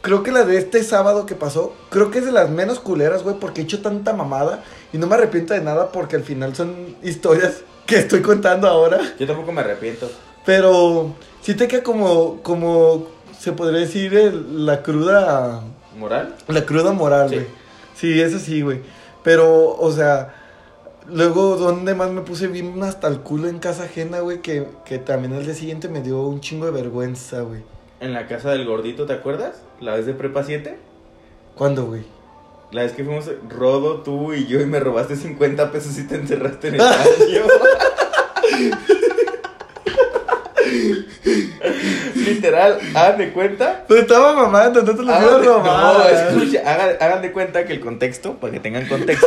Creo 0.00 0.22
que 0.22 0.30
la 0.30 0.44
de 0.44 0.58
este 0.58 0.82
sábado 0.84 1.26
que 1.26 1.34
pasó, 1.34 1.72
creo 1.90 2.10
que 2.10 2.18
es 2.20 2.24
de 2.24 2.32
las 2.32 2.50
menos 2.50 2.78
culeras, 2.78 3.24
güey, 3.24 3.36
porque 3.40 3.60
he 3.60 3.64
hecho 3.64 3.82
tanta 3.82 4.12
mamada 4.12 4.62
y 4.92 4.98
no 4.98 5.06
me 5.06 5.16
arrepiento 5.16 5.54
de 5.54 5.60
nada 5.60 5.90
porque 5.90 6.16
al 6.16 6.22
final 6.22 6.54
son 6.54 6.96
historias 7.02 7.62
que 7.84 7.96
estoy 7.98 8.22
contando 8.22 8.68
ahora. 8.68 9.00
Yo 9.18 9.26
tampoco 9.26 9.50
me 9.52 9.60
arrepiento. 9.60 10.08
Pero 10.46 11.14
sí 11.42 11.54
te 11.54 11.66
queda 11.68 11.82
como, 11.82 12.40
como 12.42 13.06
se 13.38 13.52
podría 13.52 13.80
decir, 13.80 14.14
el- 14.14 14.64
la 14.66 14.82
cruda, 14.82 15.62
¿Moral? 15.98 16.34
la 16.46 16.64
cruda 16.64 16.92
moral, 16.92 17.28
güey. 17.28 17.46
Sí, 17.96 18.20
eso 18.20 18.38
sí, 18.38 18.62
güey. 18.62 18.80
Pero, 19.24 19.76
o 19.76 19.92
sea, 19.92 20.32
luego, 21.08 21.56
¿dónde 21.56 21.94
más 21.94 22.10
me 22.10 22.20
puse 22.20 22.46
bien 22.46 22.80
hasta 22.82 23.08
el 23.08 23.18
culo 23.20 23.48
en 23.48 23.58
casa 23.58 23.84
ajena, 23.84 24.20
güey? 24.20 24.40
Que, 24.42 24.66
que 24.84 24.98
también 24.98 25.34
al 25.34 25.44
día 25.44 25.54
siguiente 25.54 25.88
me 25.88 26.02
dio 26.02 26.22
un 26.22 26.40
chingo 26.40 26.66
de 26.66 26.70
vergüenza, 26.72 27.40
güey. 27.40 27.62
En 28.00 28.12
la 28.12 28.28
casa 28.28 28.52
del 28.52 28.64
gordito, 28.64 29.06
¿te 29.06 29.12
acuerdas? 29.12 29.62
La 29.80 29.94
vez 29.94 30.06
de 30.06 30.14
prepa 30.14 30.44
7. 30.44 30.76
¿Cuándo, 31.56 31.86
güey? 31.86 32.02
La 32.70 32.82
vez 32.82 32.92
que 32.92 33.02
fuimos 33.02 33.28
Rodo, 33.48 34.02
tú 34.02 34.34
y 34.34 34.46
yo 34.46 34.60
y 34.60 34.66
me 34.66 34.78
robaste 34.78 35.16
50 35.16 35.72
pesos 35.72 35.98
y 35.98 36.06
te 36.06 36.14
encerraste 36.14 36.68
en 36.68 36.74
el 36.74 36.80
baño. 36.80 37.42
Literal, 42.14 42.78
hagan 42.94 43.18
de 43.18 43.32
cuenta. 43.32 43.84
Pero 43.88 44.02
estaba 44.02 44.34
mamando, 44.34 44.82
no 44.82 44.94
te 44.94 45.02
lo 45.02 45.12
de, 45.12 45.44
robar. 45.46 45.98
no, 45.98 46.08
escucha, 46.08 46.60
hagan, 46.66 46.96
hagan 47.00 47.22
de 47.22 47.32
cuenta 47.32 47.64
que 47.64 47.72
el 47.72 47.80
contexto, 47.80 48.34
para 48.34 48.52
que 48.52 48.60
tengan 48.60 48.86
contexto, 48.86 49.26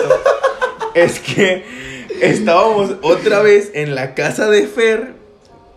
es 0.93 1.19
que 1.19 1.65
estábamos 2.21 2.95
otra 3.01 3.41
vez 3.41 3.71
en 3.73 3.95
la 3.95 4.13
casa 4.13 4.49
de 4.49 4.67
Fer 4.67 5.20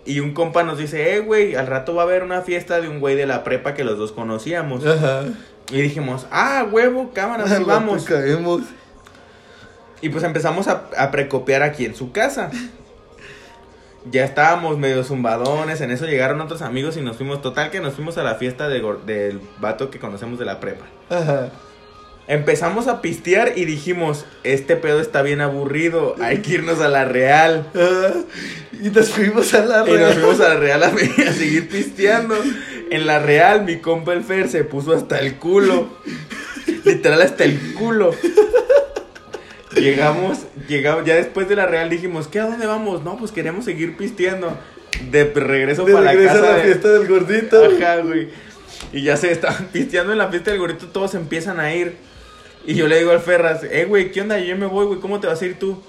y 0.05 0.21
un 0.21 0.35
compa 0.35 0.63
nos 0.63 0.79
dice, 0.79 1.15
eh, 1.15 1.21
güey, 1.21 1.55
al 1.55 1.67
rato 1.67 1.95
va 1.95 2.03
a 2.03 2.05
haber 2.05 2.23
una 2.23 2.43
fiesta 2.43 2.81
de 2.81 2.89
un 2.89 3.01
güey 3.01 3.17
de 3.17 3.27
la 3.27 3.43
prepa 3.45 3.75
que 3.75 3.85
los 3.85 3.99
dos 3.99 4.13
conocíamos. 4.13 4.85
Ajá. 4.87 5.25
Y 5.71 5.81
dijimos, 5.81 6.27
ah, 6.31 6.67
huevo, 6.71 7.13
cámara, 7.15 7.47
sí 7.47 7.63
vamos. 7.67 8.05
caemos. 8.05 8.63
Y 10.03 10.11
pues 10.11 10.23
empezamos 10.25 10.69
a, 10.69 10.91
a 10.99 11.11
precopiar 11.11 11.63
aquí 11.63 11.87
en 11.87 11.95
su 11.95 12.13
casa. 12.13 12.51
Ya 14.11 14.25
estábamos 14.25 14.77
medio 14.77 15.03
zumbadones, 15.03 15.81
en 15.81 15.91
eso 15.91 16.05
llegaron 16.05 16.39
otros 16.43 16.61
amigos 16.61 16.99
y 16.99 17.01
nos 17.01 17.17
fuimos, 17.17 17.41
total 17.41 17.71
que 17.71 17.81
nos 17.81 17.95
fuimos 17.95 18.19
a 18.19 18.23
la 18.23 18.35
fiesta 18.35 18.69
de 18.69 18.83
del 19.07 19.41
vato 19.61 19.91
que 19.91 19.99
conocemos 19.99 20.39
de 20.39 20.45
la 20.45 20.61
prepa. 20.61 20.85
Ajá. 21.09 21.49
Empezamos 22.27 22.87
a 22.89 23.03
pistear 23.03 23.53
y 23.57 23.67
dijimos, 23.67 24.25
este 24.45 24.77
pedo 24.77 25.01
está 25.01 25.21
bien 25.21 25.43
aburrido, 25.43 26.17
hay 26.23 26.39
que 26.39 26.53
irnos 26.55 26.81
a 26.81 26.89
la 26.89 27.05
real. 27.05 27.67
Ajá. 27.75 28.15
Y 28.83 28.89
nos 28.91 29.11
fuimos 29.11 29.53
a 29.55 29.65
la 29.65 29.77
Y 29.87 29.91
nos 29.91 29.99
real. 29.99 30.13
fuimos 30.15 30.41
a 30.41 30.49
la 30.49 30.57
real 30.57 30.83
a, 30.83 30.87
a 31.29 31.33
seguir 31.33 31.69
pisteando. 31.69 32.35
En 32.91 33.07
la 33.07 33.19
real, 33.19 33.65
mi 33.65 33.77
compa 33.79 34.13
el 34.15 34.25
Fer 34.25 34.49
se 34.49 34.65
puso 34.65 34.95
hasta 34.95 35.19
el 35.19 35.35
culo. 35.37 35.89
Literal, 36.85 37.21
hasta 37.23 37.45
el 37.45 37.75
culo. 37.75 38.15
Llegamos, 39.75 40.39
llegamos, 40.69 41.05
ya 41.05 41.17
después 41.17 41.49
de 41.49 41.57
la 41.57 41.67
real 41.67 41.91
dijimos, 41.91 42.29
¿qué 42.29 42.39
a 42.41 42.45
dónde 42.47 42.67
vamos? 42.67 43.03
No, 43.03 43.17
pues 43.17 43.33
queremos 43.33 43.65
seguir 43.65 43.97
pisteando. 43.97 44.57
De 45.11 45.25
regreso 45.25 45.85
De 45.85 45.93
para 45.93 46.05
la 46.07 46.13
regreso 46.13 46.35
casa. 46.35 46.47
a 46.47 46.53
la 46.53 46.57
de- 46.59 46.65
fiesta 46.65 46.89
del 46.93 47.09
gordito. 47.09 47.65
Ajá, 47.65 47.97
güey. 47.97 48.29
Y 48.93 49.03
ya 49.03 49.17
se 49.17 49.33
estaban 49.33 49.67
pisteando 49.73 50.13
en 50.13 50.19
la 50.19 50.29
fiesta 50.29 50.53
del 50.53 50.61
gorrito, 50.61 50.87
todos 50.87 51.15
empiezan 51.15 51.59
a 51.59 51.75
ir. 51.75 51.97
Y 52.67 52.75
yo 52.75 52.89
le 52.89 52.99
digo 52.99 53.11
al 53.11 53.21
Ferras, 53.21 53.63
eh, 53.65 53.85
güey, 53.85 54.11
¿qué 54.11 54.23
onda? 54.23 54.39
Yo 54.39 54.57
me 54.57 54.67
voy, 54.67 54.87
güey, 54.87 55.01
¿cómo 55.01 55.21
te 55.21 55.27
vas 55.27 55.41
a 55.43 55.47
ir 55.47 55.59
tú? 55.59 55.83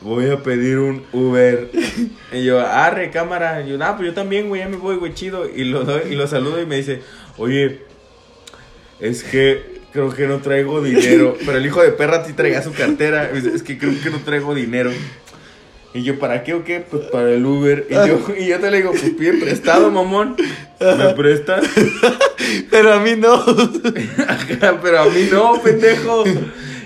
Voy 0.00 0.30
a 0.30 0.42
pedir 0.42 0.78
un 0.78 1.04
Uber. 1.12 1.70
y 2.32 2.44
yo, 2.44 2.60
arre, 2.60 3.10
cámara. 3.10 3.62
Y 3.62 3.70
yo, 3.70 3.78
ah, 3.82 3.96
pues 3.96 4.08
yo 4.08 4.14
también, 4.14 4.48
güey, 4.48 4.60
ya 4.60 4.68
me 4.68 4.76
voy, 4.76 4.96
güey, 4.96 5.14
chido. 5.14 5.48
Y 5.48 5.64
lo, 5.64 5.84
doy, 5.84 6.12
y 6.12 6.14
lo 6.14 6.26
saludo 6.26 6.60
y 6.60 6.66
me 6.66 6.76
dice, 6.76 7.00
oye, 7.36 7.80
es 9.00 9.24
que 9.24 9.80
creo 9.92 10.10
que 10.10 10.26
no 10.26 10.38
traigo 10.38 10.82
dinero. 10.82 11.36
Pero 11.44 11.58
el 11.58 11.66
hijo 11.66 11.82
de 11.82 11.90
perra 11.90 12.24
sí 12.24 12.32
traía 12.32 12.62
su 12.62 12.72
cartera. 12.72 13.30
Me 13.32 13.40
dice, 13.40 13.54
Es 13.54 13.62
que 13.62 13.78
creo 13.78 13.92
que 14.02 14.10
no 14.10 14.18
traigo 14.20 14.54
dinero. 14.54 14.90
Y 15.94 16.02
yo, 16.02 16.18
¿para 16.18 16.42
qué 16.42 16.54
o 16.54 16.64
qué? 16.64 16.80
Pues 16.80 17.04
para 17.04 17.30
el 17.30 17.46
Uber. 17.46 17.86
Y 17.88 17.94
yo, 17.94 18.20
y 18.38 18.46
yo 18.48 18.58
te 18.58 18.70
le 18.70 18.78
digo, 18.78 18.90
pues 18.90 19.10
pide 19.16 19.34
prestado, 19.34 19.92
mamón. 19.92 20.34
¿Me 20.80 21.14
prestas? 21.14 21.64
Pero 22.70 22.92
a 22.92 22.98
mí 22.98 23.14
no. 23.16 23.34
Ajá, 23.34 24.80
Pero 24.82 24.98
a 24.98 25.04
mí 25.06 25.28
no, 25.30 25.62
pendejo. 25.62 26.24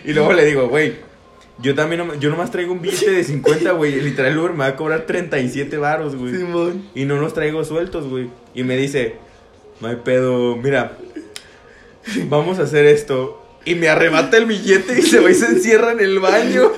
Y 0.04 0.12
luego 0.12 0.34
le 0.34 0.44
digo, 0.44 0.68
güey, 0.68 0.96
yo 1.60 1.74
también, 1.74 2.06
no, 2.06 2.14
yo 2.16 2.28
nomás 2.28 2.50
traigo 2.50 2.72
un 2.72 2.82
billete 2.82 3.10
de 3.10 3.24
50, 3.24 3.72
güey. 3.72 3.98
Literal, 4.00 4.32
el 4.32 4.38
Uber 4.38 4.52
me 4.52 4.58
va 4.58 4.66
a 4.66 4.76
cobrar 4.76 5.06
37 5.06 5.78
varos, 5.78 6.14
güey. 6.14 6.34
Simón. 6.34 6.84
Y 6.94 7.06
no 7.06 7.16
los 7.16 7.32
traigo 7.32 7.64
sueltos, 7.64 8.06
güey. 8.06 8.28
Y 8.54 8.62
me 8.62 8.76
dice, 8.76 9.16
no 9.80 9.88
hay 9.88 9.96
pedo, 9.96 10.54
mira, 10.56 10.98
vamos 12.28 12.58
a 12.58 12.64
hacer 12.64 12.84
esto. 12.84 13.42
Y 13.64 13.74
me 13.74 13.88
arrebata 13.88 14.36
el 14.36 14.44
billete 14.44 14.98
y 14.98 15.02
se 15.02 15.18
va 15.20 15.30
y 15.30 15.34
se 15.34 15.46
encierra 15.46 15.92
en 15.92 16.00
el 16.00 16.20
baño. 16.20 16.72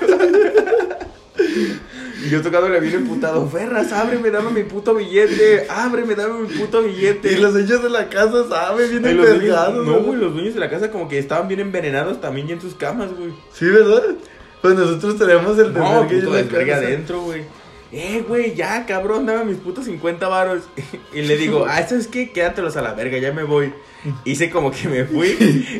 Y 2.30 2.32
yo 2.34 2.42
tocándole 2.42 2.78
bien 2.78 2.94
emputado, 2.94 3.44
Ferras, 3.48 3.92
ábreme, 3.92 4.30
dame 4.30 4.52
mi 4.52 4.62
puto 4.62 4.94
billete, 4.94 5.66
ábreme, 5.68 6.14
dame 6.14 6.42
mi 6.42 6.46
puto 6.46 6.80
billete. 6.80 7.32
Y 7.32 7.36
los 7.38 7.52
dueños 7.54 7.82
de 7.82 7.90
la 7.90 8.08
casa 8.08 8.48
saben, 8.48 8.88
bien 8.88 9.04
Y 9.04 9.08
envergados. 9.08 9.84
No, 9.84 9.98
güey, 10.00 10.20
los 10.20 10.32
dueños 10.32 10.54
de 10.54 10.60
la 10.60 10.70
casa 10.70 10.92
como 10.92 11.08
que 11.08 11.18
estaban 11.18 11.48
bien 11.48 11.58
envenenados 11.58 12.20
también 12.20 12.46
ya 12.46 12.54
en 12.54 12.60
sus 12.60 12.74
camas, 12.76 13.08
güey. 13.18 13.32
Sí, 13.52 13.64
¿verdad? 13.66 14.14
Pues 14.62 14.74
nosotros 14.76 15.18
tenemos 15.18 15.58
el 15.58 15.72
No, 15.72 15.80
desvergue 16.04 16.20
puto 16.20 16.32
desvergue 16.36 16.70
casa. 16.72 16.86
adentro, 16.86 17.22
güey. 17.22 17.42
Eh, 17.92 18.24
güey, 18.28 18.54
ya, 18.54 18.86
cabrón, 18.86 19.26
dame 19.26 19.44
mis 19.46 19.56
putos 19.58 19.84
50 19.86 20.28
varos. 20.28 20.62
Y 21.12 21.22
le 21.22 21.36
digo, 21.36 21.66
ah, 21.68 21.82
¿sabes 21.86 22.06
qué? 22.06 22.30
Quédatelos 22.30 22.76
a 22.76 22.82
la 22.82 22.94
verga, 22.94 23.18
ya 23.18 23.32
me 23.32 23.42
voy. 23.42 23.72
Hice 24.24 24.48
como 24.50 24.70
que 24.70 24.88
me 24.88 25.04
fui. 25.04 25.36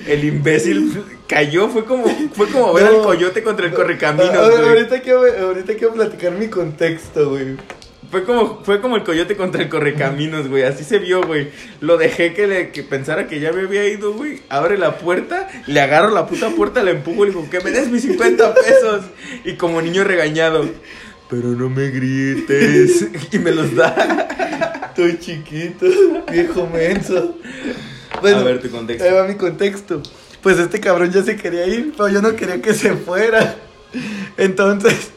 El 0.06 0.24
imbécil 0.24 1.02
cayó, 1.28 1.68
fue 1.68 1.84
como, 1.84 2.04
fue 2.34 2.48
como 2.48 2.72
ver 2.72 2.90
No. 2.90 2.98
al 2.98 3.02
coyote 3.04 3.42
contra 3.42 3.66
el 3.66 3.72
correcaminos, 3.72 4.34
A- 4.34 4.48
güey. 4.50 4.68
ahorita, 4.68 5.00
quiero, 5.00 5.22
ahorita 5.46 5.74
quiero 5.74 5.94
platicar 5.94 6.32
mi 6.32 6.48
contexto, 6.48 7.30
güey. 7.30 7.56
Fue 8.10 8.24
como, 8.24 8.64
fue 8.64 8.80
como 8.80 8.96
el 8.96 9.04
coyote 9.04 9.36
contra 9.36 9.62
el 9.62 9.68
correcaminos, 9.68 10.48
güey. 10.48 10.64
Así 10.64 10.82
se 10.82 10.98
vio, 10.98 11.22
güey. 11.22 11.48
Lo 11.80 11.96
dejé 11.96 12.34
que, 12.34 12.48
le, 12.48 12.72
que 12.72 12.82
pensara 12.82 13.28
que 13.28 13.38
ya 13.38 13.52
me 13.52 13.60
había 13.62 13.86
ido, 13.86 14.12
güey. 14.14 14.40
Abre 14.48 14.76
la 14.78 14.98
puerta, 14.98 15.48
le 15.68 15.80
agarro 15.80 16.10
la 16.10 16.26
puta 16.26 16.50
puerta, 16.50 16.82
le 16.82 16.90
empujo 16.90 17.22
y 17.24 17.28
le 17.28 17.34
digo, 17.34 17.48
que 17.48 17.60
me 17.60 17.70
des 17.70 17.88
mis 17.88 18.02
50 18.02 18.52
pesos. 18.54 19.04
Y 19.44 19.54
como 19.54 19.80
niño 19.80 20.02
regañado, 20.02 20.68
pero 21.30 21.48
no 21.50 21.70
me 21.70 21.90
grites. 21.90 23.06
Y 23.32 23.38
me 23.38 23.52
los 23.52 23.74
da. 23.74 24.28
Estoy 24.88 25.18
chiquito, 25.18 25.86
viejo 26.30 26.66
menso. 26.66 27.36
Bueno, 28.20 28.38
A 28.38 28.42
ver, 28.42 28.60
tu 28.60 28.70
contexto. 28.70 29.04
Ahí 29.04 29.12
va 29.12 29.26
mi 29.26 29.36
contexto. 29.36 30.02
Pues 30.42 30.58
este 30.58 30.80
cabrón 30.80 31.10
ya 31.12 31.22
se 31.22 31.36
quería 31.36 31.66
ir, 31.66 31.92
pero 31.96 32.08
yo 32.08 32.20
no 32.20 32.34
quería 32.34 32.60
que 32.60 32.74
se 32.74 32.94
fuera. 32.94 33.54
Entonces, 34.36 35.10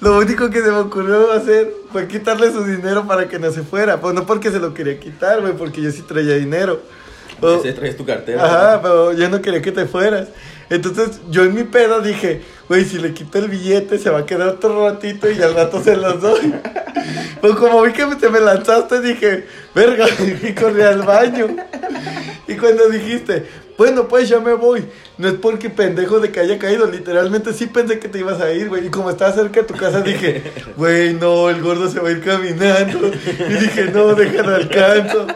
lo 0.00 0.18
único 0.18 0.50
que 0.50 0.62
se 0.62 0.70
me 0.70 0.78
ocurrió 0.78 1.32
hacer 1.32 1.72
fue 1.90 2.06
quitarle 2.06 2.52
su 2.52 2.64
dinero 2.64 3.06
para 3.06 3.28
que 3.28 3.38
no 3.38 3.50
se 3.50 3.62
fuera. 3.62 4.00
Pues 4.00 4.14
no 4.14 4.26
porque 4.26 4.50
se 4.50 4.60
lo 4.60 4.74
quería 4.74 5.00
quitar, 5.00 5.40
güey, 5.40 5.54
porque 5.54 5.80
yo 5.80 5.90
sí 5.90 6.02
traía 6.02 6.34
dinero. 6.34 6.82
O- 7.40 7.56
Ese 7.60 7.72
traes 7.72 7.96
tu 7.96 8.04
cartera. 8.04 8.44
Ajá, 8.44 8.82
pero 8.82 9.12
yo 9.12 9.28
no 9.28 9.40
quería 9.40 9.62
que 9.62 9.72
te 9.72 9.86
fueras. 9.86 10.28
Entonces 10.70 11.20
yo 11.30 11.44
en 11.44 11.54
mi 11.54 11.64
pedo 11.64 12.00
dije, 12.02 12.42
güey, 12.68 12.84
si 12.84 12.98
le 12.98 13.14
quito 13.14 13.38
el 13.38 13.48
billete 13.48 13.98
se 13.98 14.10
va 14.10 14.18
a 14.20 14.26
quedar 14.26 14.48
otro 14.48 14.86
ratito 14.88 15.30
y 15.30 15.40
al 15.40 15.54
rato 15.54 15.82
se 15.82 15.96
los 15.96 16.20
doy. 16.20 16.54
Pues 17.40 17.54
como 17.54 17.80
vi 17.82 17.92
que 17.92 18.04
te 18.16 18.28
me 18.30 18.40
lanzaste 18.40 19.00
dije, 19.00 19.46
verga, 19.72 20.06
y 20.42 20.52
corrí 20.54 20.82
al 20.82 21.02
baño. 21.02 21.46
Y 22.48 22.54
cuando 22.56 22.88
dijiste, 22.88 23.46
bueno, 23.78 24.08
pues 24.08 24.28
ya 24.28 24.40
me 24.40 24.54
voy. 24.54 24.84
No 25.18 25.28
es 25.28 25.34
porque 25.34 25.70
pendejo 25.70 26.18
de 26.18 26.32
que 26.32 26.40
haya 26.40 26.58
caído, 26.58 26.90
literalmente 26.90 27.52
sí 27.52 27.66
pensé 27.66 28.00
que 28.00 28.08
te 28.08 28.18
ibas 28.18 28.40
a 28.40 28.50
ir, 28.52 28.68
güey. 28.68 28.86
Y 28.86 28.90
como 28.90 29.08
estaba 29.10 29.32
cerca 29.32 29.60
de 29.60 29.66
tu 29.68 29.74
casa 29.74 30.00
dije, 30.00 30.42
güey, 30.76 31.14
no, 31.14 31.48
el 31.48 31.62
gordo 31.62 31.88
se 31.88 32.00
va 32.00 32.08
a 32.08 32.12
ir 32.12 32.22
caminando. 32.24 33.06
Y 33.06 33.52
dije, 33.54 33.84
no, 33.94 34.14
déjalo 34.14 34.56
alcanzo. 34.56 35.26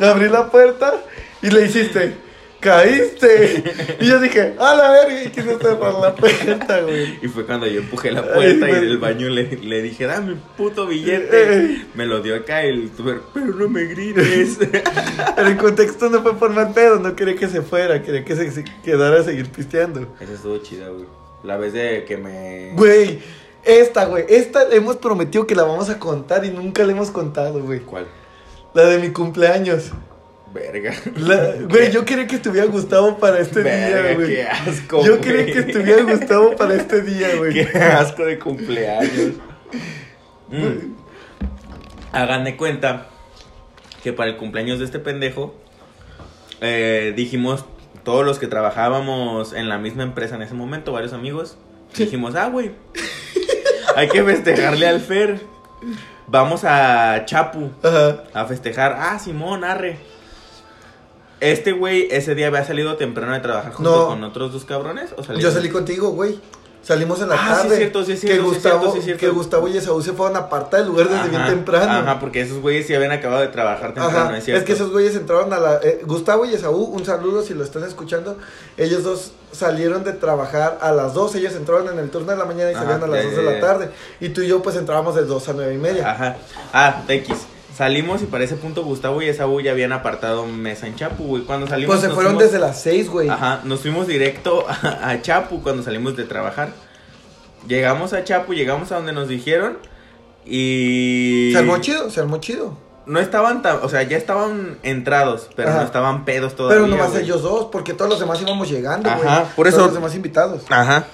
Abrí 0.00 0.28
la 0.28 0.50
puerta 0.50 0.94
y 1.42 1.50
le 1.50 1.66
hiciste, 1.66 2.14
caíste. 2.60 3.62
Y 4.00 4.06
yo 4.06 4.20
dije, 4.20 4.54
a 4.58 4.74
la 4.74 4.90
verga, 4.90 5.22
y 5.24 5.28
quise 5.28 5.58
cerrar 5.58 5.94
la 5.94 6.14
puerta, 6.14 6.80
güey. 6.80 7.18
Y 7.22 7.28
fue 7.28 7.46
cuando 7.46 7.66
yo 7.66 7.80
empujé 7.80 8.10
la 8.10 8.22
puerta 8.22 8.66
Ay, 8.66 8.72
y 8.72 8.80
del 8.86 8.98
baño 8.98 9.28
le, 9.28 9.44
le 9.56 9.82
dije, 9.82 10.06
dame 10.06 10.32
un 10.32 10.40
puto 10.56 10.84
Eh. 10.84 10.88
billete. 10.90 11.86
Me 11.94 12.06
lo 12.06 12.20
dio 12.20 12.36
acá 12.36 12.62
el 12.62 12.90
tuber, 12.90 13.20
pero 13.32 13.46
no 13.46 13.68
me 13.68 13.84
grites. 13.84 14.58
Pero 15.36 15.48
en 15.50 15.56
contexto 15.56 16.10
no 16.10 16.20
fue 16.22 16.36
por 16.36 16.50
mal 16.50 16.72
pedo, 16.72 16.98
no 16.98 17.14
quería 17.14 17.36
que 17.36 17.46
se 17.48 17.62
fuera, 17.62 18.02
quería 18.02 18.24
que 18.24 18.34
se, 18.34 18.50
se 18.50 18.64
quedara 18.84 19.20
a 19.20 19.22
seguir 19.22 19.48
pisteando. 19.50 20.14
Esa 20.20 20.32
estuvo 20.32 20.58
chida, 20.58 20.88
güey. 20.88 21.06
La 21.44 21.56
vez 21.56 21.72
de 21.72 22.04
que 22.04 22.16
me. 22.16 22.72
Güey, 22.74 23.20
esta, 23.64 24.06
güey, 24.06 24.24
esta 24.28 24.62
hemos 24.72 24.96
prometido 24.96 25.46
que 25.46 25.54
la 25.54 25.62
vamos 25.62 25.88
a 25.90 25.98
contar 26.00 26.44
y 26.44 26.50
nunca 26.50 26.82
la 26.84 26.90
hemos 26.92 27.12
contado, 27.12 27.60
güey. 27.62 27.78
¿Cuál? 27.80 28.06
La 28.74 28.84
de 28.86 28.98
mi 28.98 29.10
cumpleaños. 29.10 29.92
Verga. 30.52 30.92
La- 31.16 31.54
Güey, 31.68 31.90
yo 31.92 32.04
quería 32.04 32.26
que 32.26 32.36
estuviera 32.36 32.66
Gustavo 32.66 33.18
para 33.18 33.38
este 33.40 33.62
Verga, 33.62 34.02
día, 34.02 34.14
güey. 34.14 34.28
qué 34.28 34.42
asco. 34.44 35.04
Yo 35.04 35.18
güey. 35.18 35.20
quería 35.20 35.46
que 35.46 35.58
estuviera 35.70 36.02
Gustavo 36.02 36.56
para 36.56 36.74
este 36.74 37.02
día, 37.02 37.36
güey. 37.36 37.52
Qué 37.52 37.78
asco 37.78 38.24
de 38.24 38.38
cumpleaños. 38.38 39.34
Mm. 40.48 40.94
Hagan 42.12 42.44
de 42.44 42.56
cuenta 42.56 43.08
que 44.02 44.12
para 44.12 44.30
el 44.30 44.36
cumpleaños 44.36 44.78
de 44.78 44.84
este 44.86 44.98
pendejo 44.98 45.54
eh, 46.60 47.12
dijimos 47.14 47.64
todos 48.04 48.24
los 48.24 48.38
que 48.38 48.46
trabajábamos 48.46 49.52
en 49.52 49.68
la 49.68 49.76
misma 49.78 50.02
empresa 50.04 50.36
en 50.36 50.42
ese 50.42 50.54
momento, 50.54 50.92
varios 50.92 51.12
amigos, 51.12 51.58
dijimos, 51.96 52.34
ah, 52.36 52.48
güey, 52.48 52.70
hay 53.96 54.08
que 54.08 54.22
festejarle 54.24 54.86
al 54.86 55.00
Fer. 55.00 55.40
Vamos 56.26 56.62
a 56.64 57.22
Chapu 57.26 57.70
Ajá. 57.82 58.24
a 58.34 58.44
festejar. 58.46 58.96
Ah, 58.98 59.18
Simón, 59.18 59.64
arre. 59.64 59.98
Este 61.40 61.72
güey 61.72 62.08
ese 62.10 62.34
día 62.34 62.48
había 62.48 62.64
salido 62.64 62.96
temprano 62.96 63.32
de 63.32 63.40
trabajar 63.40 63.72
junto 63.72 63.90
No. 63.96 64.06
con 64.08 64.24
otros 64.24 64.52
dos 64.52 64.64
cabrones. 64.64 65.10
¿o? 65.16 65.32
Yo 65.34 65.50
salí 65.50 65.68
contigo, 65.68 66.10
güey. 66.10 66.38
Salimos 66.82 67.20
en 67.20 67.28
la 67.28 67.34
Ah, 67.34 67.38
sí, 67.38 67.62
tarde. 67.62 67.68
es 67.74 67.78
cierto, 67.80 68.04
sí, 68.04 68.12
es 68.12 68.20
que 68.20 68.26
cierto, 68.28 68.44
sí, 68.48 68.54
Gustavo, 68.54 68.80
cierto, 68.80 68.96
sí, 68.96 69.02
cierto. 69.02 69.20
que 69.20 69.28
Gustavo 69.28 69.68
y 69.68 69.76
Esaú 69.76 70.00
se 70.00 70.12
fueron 70.14 70.36
a 70.36 70.40
apartar 70.40 70.80
del 70.80 70.88
lugar 70.88 71.08
desde 71.08 71.28
bien 71.28 71.44
temprano. 71.46 71.92
Ajá, 71.92 72.18
porque 72.18 72.40
esos 72.40 72.62
güeyes 72.62 72.86
sí 72.86 72.94
habían 72.94 73.10
acabado 73.12 73.42
de 73.42 73.48
trabajar 73.48 73.92
temprano, 73.92 74.18
Ajá, 74.30 74.38
es 74.38 74.44
cierto. 74.44 74.60
es 74.60 74.64
que 74.64 74.72
esos 74.72 74.90
güeyes 74.90 75.14
entraron 75.14 75.52
a 75.52 75.58
la... 75.58 75.80
eh, 75.82 76.00
Gustavo 76.06 76.46
y 76.46 76.54
Esaú, 76.54 76.84
un 76.84 77.04
saludo 77.04 77.42
si 77.42 77.52
lo 77.52 77.62
están 77.64 77.82
escuchando. 77.84 78.38
Ellos 78.78 79.02
dos 79.02 79.32
salieron 79.52 80.02
de 80.04 80.12
trabajar 80.14 80.78
a 80.80 80.92
las 80.92 81.12
2. 81.14 81.34
Ellos 81.34 81.54
entraron 81.56 81.88
en 81.92 81.98
el 81.98 82.10
turno 82.10 82.30
de 82.32 82.38
la 82.38 82.44
mañana 82.46 82.70
y 82.70 82.74
Ajá, 82.74 82.84
salían 82.84 83.02
a 83.02 83.06
las 83.08 83.22
ya, 83.22 83.30
2 83.30 83.34
ya, 83.36 83.42
de 83.42 83.54
la 83.54 83.60
tarde. 83.60 83.90
Y 84.20 84.28
tú 84.30 84.40
y 84.42 84.48
yo 84.48 84.62
pues 84.62 84.76
entrábamos 84.76 85.14
de 85.14 85.24
2 85.24 85.48
a 85.48 85.52
9 85.54 85.74
y 85.74 85.78
media. 85.78 86.10
Ajá. 86.10 86.36
Ah, 86.72 87.02
X. 87.08 87.36
Salimos 87.78 88.22
y 88.22 88.26
para 88.26 88.42
ese 88.42 88.56
punto 88.56 88.82
Gustavo 88.82 89.22
y 89.22 89.28
Esaú 89.28 89.60
ya 89.60 89.70
habían 89.70 89.92
apartado 89.92 90.44
mesa 90.46 90.88
en 90.88 90.96
Chapu, 90.96 91.22
güey. 91.24 91.44
Cuando 91.44 91.68
salimos. 91.68 91.94
pues 91.96 92.00
se 92.08 92.12
fueron 92.12 92.32
fuimos- 92.34 92.42
desde 92.42 92.58
las 92.58 92.82
6, 92.82 93.08
güey. 93.08 93.28
Ajá, 93.28 93.60
nos 93.62 93.80
fuimos 93.82 94.08
directo 94.08 94.66
a, 94.68 95.10
a 95.10 95.22
Chapu 95.22 95.62
cuando 95.62 95.84
salimos 95.84 96.16
de 96.16 96.24
trabajar. 96.24 96.70
Llegamos 97.68 98.12
a 98.14 98.24
Chapu, 98.24 98.52
llegamos 98.54 98.90
a 98.90 98.96
donde 98.96 99.12
nos 99.12 99.28
dijeron 99.28 99.78
y... 100.44 101.50
Se 101.52 101.58
armó 101.58 101.78
chido, 101.78 102.10
se 102.10 102.18
armó 102.20 102.38
chido. 102.38 102.76
No 103.06 103.20
estaban 103.20 103.62
tan, 103.62 103.78
o 103.82 103.88
sea, 103.88 104.02
ya 104.02 104.16
estaban 104.16 104.78
entrados, 104.82 105.48
pero 105.54 105.68
Ajá. 105.70 105.78
no 105.78 105.84
estaban 105.84 106.24
pedos 106.24 106.56
todavía. 106.56 106.82
Pero 106.82 106.88
nomás 106.88 107.12
güey. 107.12 107.22
ellos 107.22 107.42
dos, 107.42 107.66
porque 107.70 107.94
todos 107.94 108.10
los 108.10 108.18
demás 108.20 108.42
íbamos 108.42 108.68
llegando, 108.68 109.08
güey. 109.08 109.26
Ajá, 109.26 109.44
por 109.54 109.68
eso- 109.68 109.76
Todos 109.76 109.90
los 109.90 109.94
demás 109.94 110.14
invitados. 110.16 110.62
Ajá. 110.68 111.04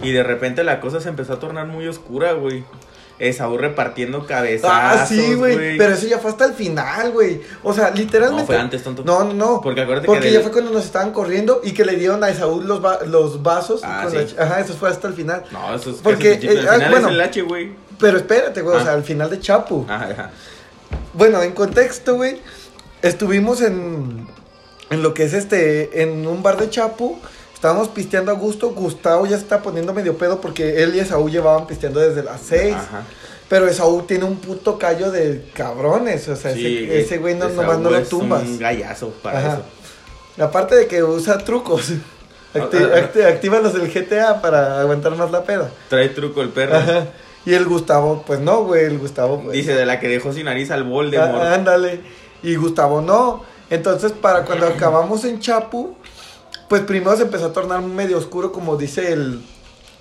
Y 0.00 0.12
de 0.12 0.22
repente 0.22 0.62
la 0.62 0.80
cosa 0.80 1.00
se 1.00 1.08
empezó 1.08 1.32
a 1.34 1.38
tornar 1.40 1.66
muy 1.66 1.88
oscura, 1.88 2.32
güey. 2.34 2.64
Esaú 3.18 3.58
repartiendo 3.58 4.24
cabezazos, 4.26 4.70
Ah, 5.00 5.06
sí, 5.06 5.34
güey. 5.34 5.76
Pero 5.76 5.94
eso 5.94 6.06
ya 6.06 6.18
fue 6.18 6.30
hasta 6.30 6.44
el 6.44 6.52
final, 6.54 7.10
güey. 7.12 7.40
O 7.64 7.74
sea, 7.74 7.90
literalmente. 7.90 8.42
No, 8.42 8.46
fue 8.46 8.56
antes, 8.56 8.82
tonto. 8.84 9.02
No, 9.04 9.24
no, 9.24 9.34
no. 9.34 9.60
Porque 9.60 9.80
acuérdate 9.80 10.06
Porque 10.06 10.28
que 10.28 10.32
ya 10.32 10.40
fue 10.40 10.52
cuando 10.52 10.70
nos 10.70 10.84
estaban 10.84 11.12
corriendo 11.12 11.60
y 11.64 11.72
que 11.72 11.84
le 11.84 11.96
dieron 11.96 12.22
a 12.22 12.28
Esaú 12.30 12.60
los, 12.60 12.84
va- 12.84 13.00
los 13.04 13.42
vasos. 13.42 13.80
Ah, 13.84 14.06
sí. 14.10 14.16
la 14.36 14.44
Ajá, 14.44 14.60
eso 14.60 14.74
fue 14.74 14.88
hasta 14.88 15.08
el 15.08 15.14
final. 15.14 15.42
No, 15.50 15.74
eso 15.74 15.90
es 15.90 15.96
Porque, 15.96 16.36
principio. 16.36 16.56
eh, 16.56 16.60
Al 16.60 16.68
ah, 16.68 16.74
final 16.74 16.90
bueno. 16.90 17.08
es 17.08 17.14
el 17.14 17.20
H, 17.22 17.42
güey. 17.42 17.72
Pero 17.98 18.16
espérate, 18.18 18.62
güey. 18.62 18.76
O 18.76 18.78
Ah. 18.80 18.84
sea, 18.84 18.92
al 18.92 19.02
final 19.02 19.28
de 19.30 19.40
Chapu. 19.40 19.84
Ajá, 19.88 20.08
ajá. 20.12 20.30
Bueno, 21.14 21.42
en 21.42 21.52
contexto, 21.52 22.14
güey. 22.14 22.38
Estuvimos 23.02 23.60
en. 23.62 24.26
En 24.90 25.02
lo 25.02 25.12
que 25.14 25.24
es 25.24 25.32
este. 25.34 26.02
En 26.02 26.26
un 26.26 26.42
bar 26.42 26.56
de 26.56 26.70
Chapu. 26.70 27.18
Estábamos 27.58 27.88
pisteando 27.88 28.30
a 28.30 28.34
gusto. 28.34 28.70
Gustavo 28.70 29.26
ya 29.26 29.36
se 29.36 29.42
está 29.42 29.60
poniendo 29.62 29.92
medio 29.92 30.16
pedo 30.16 30.40
porque 30.40 30.80
él 30.80 30.94
y 30.94 31.00
Esaú 31.00 31.28
llevaban 31.28 31.66
pisteando 31.66 31.98
desde 31.98 32.22
las 32.22 32.40
6. 32.42 32.72
Ajá. 32.72 33.02
Pero 33.48 33.66
Esaú 33.66 34.02
tiene 34.02 34.26
un 34.26 34.36
puto 34.36 34.78
callo 34.78 35.10
de 35.10 35.44
cabrones. 35.54 36.28
O 36.28 36.36
sea, 36.36 36.52
Sí, 36.54 36.84
ese, 36.84 37.00
ese 37.00 37.18
güey 37.18 37.34
no, 37.34 37.48
nomás 37.48 37.78
no 37.80 37.90
lo 37.90 37.96
es 37.98 38.08
tumbas. 38.08 38.42
un 38.44 38.60
gallazo 38.60 39.08
para 39.24 39.38
Ajá. 39.40 39.48
eso. 40.36 40.44
Aparte 40.44 40.76
de 40.76 40.86
que 40.86 41.02
usa 41.02 41.36
trucos. 41.38 41.90
Acti- 42.54 42.78
Ah, 42.80 42.90
ah, 42.94 42.98
acti- 43.12 43.24
activa 43.26 43.58
los 43.58 43.74
del 43.74 43.92
GTA 43.92 44.40
para 44.40 44.80
aguantar 44.80 45.16
más 45.16 45.30
la 45.32 45.42
peda. 45.42 45.68
Trae 45.88 46.10
truco 46.10 46.40
el 46.42 46.50
perro. 46.50 46.76
Ajá. 46.76 47.06
Y 47.44 47.54
el 47.54 47.64
Gustavo, 47.66 48.22
pues 48.26 48.38
no, 48.38 48.64
güey, 48.64 48.84
el 48.84 48.98
Gustavo, 48.98 49.40
pues. 49.42 49.52
Dice 49.54 49.74
de 49.74 49.84
la 49.84 49.98
que 49.98 50.06
dejó 50.08 50.32
sin 50.32 50.44
nariz 50.44 50.70
al 50.70 50.84
Voldemort. 50.84 51.42
Ah, 51.42 51.54
ándale. 51.54 52.00
Y 52.44 52.54
Gustavo 52.54 53.00
no. 53.02 53.42
Entonces, 53.68 54.12
para 54.12 54.44
cuando 54.44 54.66
acabamos 54.68 55.24
en 55.24 55.40
Chapu, 55.40 55.96
pues 56.68 56.82
primero 56.82 57.16
se 57.16 57.22
empezó 57.24 57.46
a 57.46 57.52
tornar 57.52 57.80
medio 57.82 58.18
oscuro, 58.18 58.52
como 58.52 58.76
dice 58.76 59.12
el, 59.12 59.40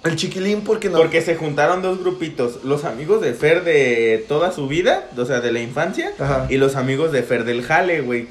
el 0.03 0.15
chiquilín, 0.15 0.61
porque 0.61 0.89
no. 0.89 0.97
Porque 0.97 1.21
se 1.21 1.35
juntaron 1.35 1.81
dos 1.81 1.99
grupitos, 1.99 2.63
los 2.63 2.83
amigos 2.85 3.21
de 3.21 3.33
Fer 3.33 3.63
de 3.63 4.25
toda 4.27 4.51
su 4.51 4.67
vida, 4.67 5.09
o 5.17 5.25
sea, 5.25 5.39
de 5.41 5.51
la 5.51 5.59
infancia, 5.61 6.11
Ajá. 6.19 6.47
y 6.49 6.57
los 6.57 6.75
amigos 6.75 7.11
de 7.11 7.23
Fer 7.23 7.43
del 7.45 7.63
Jale, 7.63 8.01
güey. 8.01 8.27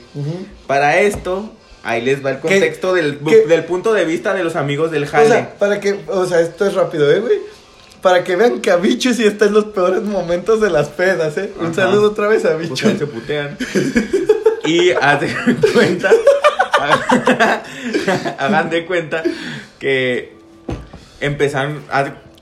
Para 0.66 1.00
esto, 1.00 1.50
ahí 1.82 2.02
les 2.02 2.24
va 2.24 2.30
el 2.30 2.38
contexto 2.40 2.94
del, 2.94 3.22
del 3.24 3.64
punto 3.64 3.92
de 3.92 4.04
vista 4.04 4.34
de 4.34 4.44
los 4.44 4.56
amigos 4.56 4.90
del 4.90 5.04
O 5.04 5.08
Jale. 5.08 5.28
sea, 5.28 5.54
para 5.58 5.80
que, 5.80 5.98
o 6.08 6.26
sea, 6.26 6.40
esto 6.40 6.66
es 6.66 6.74
rápido, 6.74 7.10
¿eh, 7.12 7.20
güey? 7.20 7.38
Para 8.02 8.22
que 8.22 8.36
vean 8.36 8.60
que 8.60 8.70
a 8.70 8.76
Bicho 8.76 9.12
sí 9.14 9.24
está 9.24 9.46
en 9.46 9.54
los 9.54 9.64
peores 9.64 10.02
momentos 10.02 10.60
de 10.60 10.70
las 10.70 10.88
pedas, 10.88 11.36
¿eh? 11.38 11.50
Un 11.58 11.74
saludo 11.74 12.08
otra 12.10 12.28
vez 12.28 12.44
a 12.44 12.54
Pues 12.56 12.68
Bicho. 12.70 12.86
ahí 12.88 12.96
se 12.98 13.06
putean. 13.06 13.56
y 14.64 14.90
haz 14.90 15.20
de 15.22 15.28
cuenta, 15.72 16.10
hagan 18.38 18.70
de 18.70 18.86
cuenta 18.86 19.22
que 19.78 20.36
empezaron 21.20 21.82
a... 21.90 21.98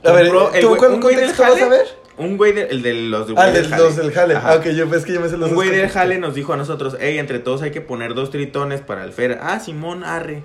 A 0.06 0.12
ver, 0.12 0.26
el 0.26 0.60
¿tú 0.60 0.76
cuál 0.76 1.00
contexto 1.00 1.42
vas 1.42 1.62
a 1.62 1.68
ver? 1.68 1.86
Un 2.16 2.36
güey 2.36 2.52
de, 2.52 2.62
el 2.68 2.82
de 2.82 2.94
los 2.94 3.28
Ah, 3.30 3.48
güey 3.48 3.52
del, 3.52 3.70
los 3.70 3.96
del 3.96 4.12
jale. 4.12 4.34
Ah, 4.36 4.56
ok, 4.58 4.66
yo 4.68 4.88
ves 4.88 5.04
que 5.04 5.12
yo 5.12 5.20
me 5.20 5.28
sé 5.28 5.36
los 5.36 5.48
Un 5.48 5.56
güey 5.56 5.70
del 5.70 5.88
jale 5.88 6.18
nos 6.18 6.34
dijo 6.34 6.52
a 6.52 6.56
nosotros, 6.56 6.96
hey, 7.00 7.18
entre 7.18 7.38
todos 7.40 7.62
hay 7.62 7.72
que 7.72 7.80
poner 7.80 8.14
dos 8.14 8.30
tritones 8.30 8.80
para 8.80 9.04
el 9.04 9.12
Fer. 9.12 9.38
Ah, 9.42 9.58
Simón, 9.58 10.04
arre. 10.04 10.42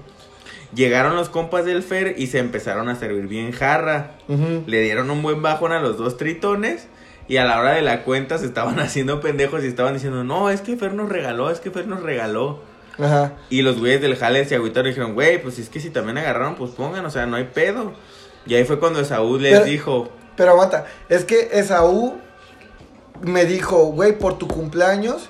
Llegaron 0.74 1.16
los 1.16 1.30
compas 1.30 1.66
del 1.66 1.84
Fer 1.84 2.16
y 2.18 2.28
se 2.28 2.40
empezaron 2.40 2.90
a 2.90 2.96
servir 2.96 3.28
bien 3.28 3.52
jarra. 3.52 4.12
Le 4.66 4.82
dieron 4.82 5.12
un 5.12 5.22
buen 5.22 5.42
bajón 5.42 5.72
a 5.72 5.80
los 5.80 5.98
dos 5.98 6.18
tritones. 6.18 6.88
Y 7.28 7.38
a 7.38 7.46
la 7.46 7.60
hora 7.60 7.74
de 7.74 7.84
la 7.84 8.04
cuenta 8.04 8.40
se 8.40 8.46
estaban 8.48 8.80
haciendo 8.80 9.20
pendejos 9.22 9.64
y 9.64 9.68
estaban 9.68 9.94
diciendo, 9.94 10.24
no, 10.24 10.50
es 10.50 10.62
que 10.62 10.76
Fer 10.78 10.94
nos 10.94 11.10
regaló, 11.10 11.52
es 11.52 11.60
que 11.60 11.70
Fer 11.70 11.88
nos 11.88 12.02
regaló. 12.02 12.62
Ajá. 13.00 13.34
Y 13.50 13.62
los 13.62 13.80
güeyes 13.80 14.02
del 14.02 14.16
jale 14.16 14.44
se 14.46 14.56
agüitaron 14.56 14.88
y 14.88 14.90
dijeron, 14.90 15.14
güey, 15.14 15.42
pues 15.42 15.58
es 15.60 15.70
que 15.70 15.80
si 15.80 15.90
también 15.90 16.18
agarraron, 16.18 16.56
pues 16.56 16.72
pongan, 16.72 17.06
o 17.06 17.10
sea, 17.10 17.26
no 17.26 17.38
hay 17.38 17.46
pedo. 17.46 17.94
Y 18.46 18.56
ahí 18.56 18.64
fue 18.66 18.80
cuando 18.80 19.04
Saúl 19.06 19.42
les 19.42 19.54
Pero- 19.54 19.66
dijo, 19.66 20.10
Pero 20.36 20.52
aguanta, 20.52 20.86
es 21.10 21.26
que 21.26 21.50
Esaú 21.54 22.18
me 23.22 23.46
dijo, 23.46 23.86
güey, 23.88 24.18
por 24.18 24.38
tu 24.38 24.48
cumpleaños, 24.48 25.30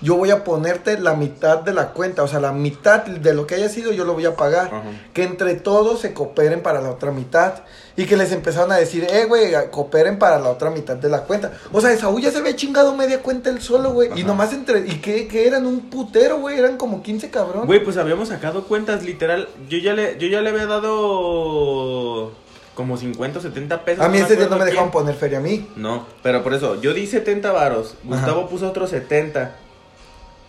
yo 0.00 0.16
voy 0.16 0.30
a 0.30 0.44
ponerte 0.44 0.98
la 0.98 1.14
mitad 1.14 1.58
de 1.58 1.74
la 1.74 1.88
cuenta, 1.88 2.22
o 2.22 2.28
sea, 2.28 2.38
la 2.38 2.52
mitad 2.52 3.04
de 3.04 3.34
lo 3.34 3.46
que 3.46 3.56
haya 3.56 3.68
sido 3.68 3.92
yo 3.92 4.04
lo 4.04 4.14
voy 4.14 4.26
a 4.26 4.36
pagar. 4.36 4.66
Ajá. 4.66 4.82
Que 5.12 5.24
entre 5.24 5.54
todos 5.54 6.00
se 6.00 6.14
cooperen 6.14 6.62
para 6.62 6.80
la 6.80 6.90
otra 6.90 7.10
mitad. 7.10 7.54
Y 7.96 8.06
que 8.06 8.16
les 8.16 8.30
empezaron 8.30 8.70
a 8.70 8.76
decir, 8.76 9.08
eh, 9.10 9.24
güey, 9.24 9.52
cooperen 9.72 10.20
para 10.20 10.38
la 10.38 10.50
otra 10.50 10.70
mitad 10.70 10.94
de 10.94 11.08
la 11.08 11.22
cuenta. 11.22 11.52
O 11.72 11.80
sea, 11.80 11.92
Esaú 11.92 12.20
ya 12.20 12.30
se 12.30 12.38
había 12.38 12.54
chingado 12.54 12.94
media 12.94 13.22
cuenta 13.22 13.50
él 13.50 13.60
solo, 13.60 13.90
güey. 13.90 14.10
Y 14.14 14.22
nomás 14.22 14.52
entre, 14.52 14.86
y 14.86 15.00
que, 15.00 15.26
que 15.26 15.48
eran 15.48 15.66
un 15.66 15.90
putero, 15.90 16.38
güey, 16.38 16.56
eran 16.56 16.76
como 16.76 17.02
15 17.02 17.30
cabrones. 17.30 17.66
Güey, 17.66 17.82
pues 17.82 17.96
habíamos 17.96 18.28
sacado 18.28 18.64
cuentas, 18.64 19.02
literal. 19.02 19.48
Yo 19.68 19.78
ya 19.78 19.94
le, 19.94 20.16
yo 20.18 20.28
ya 20.28 20.40
le 20.42 20.50
había 20.50 20.66
dado 20.66 22.32
como 22.74 22.96
50 22.96 23.40
o 23.40 23.42
70 23.42 23.84
pesos. 23.84 24.04
a 24.04 24.08
mí 24.08 24.18
ese 24.18 24.36
día 24.36 24.46
no 24.46 24.58
me 24.58 24.64
dejaban 24.64 24.90
quién. 24.90 25.02
poner 25.02 25.16
feria 25.16 25.38
a 25.38 25.40
mí. 25.40 25.66
No, 25.74 26.06
pero 26.22 26.44
por 26.44 26.54
eso, 26.54 26.80
yo 26.80 26.94
di 26.94 27.04
70 27.08 27.50
varos. 27.50 27.96
Gustavo 28.04 28.48
puso 28.48 28.68
otros 28.68 28.90
70. 28.90 29.56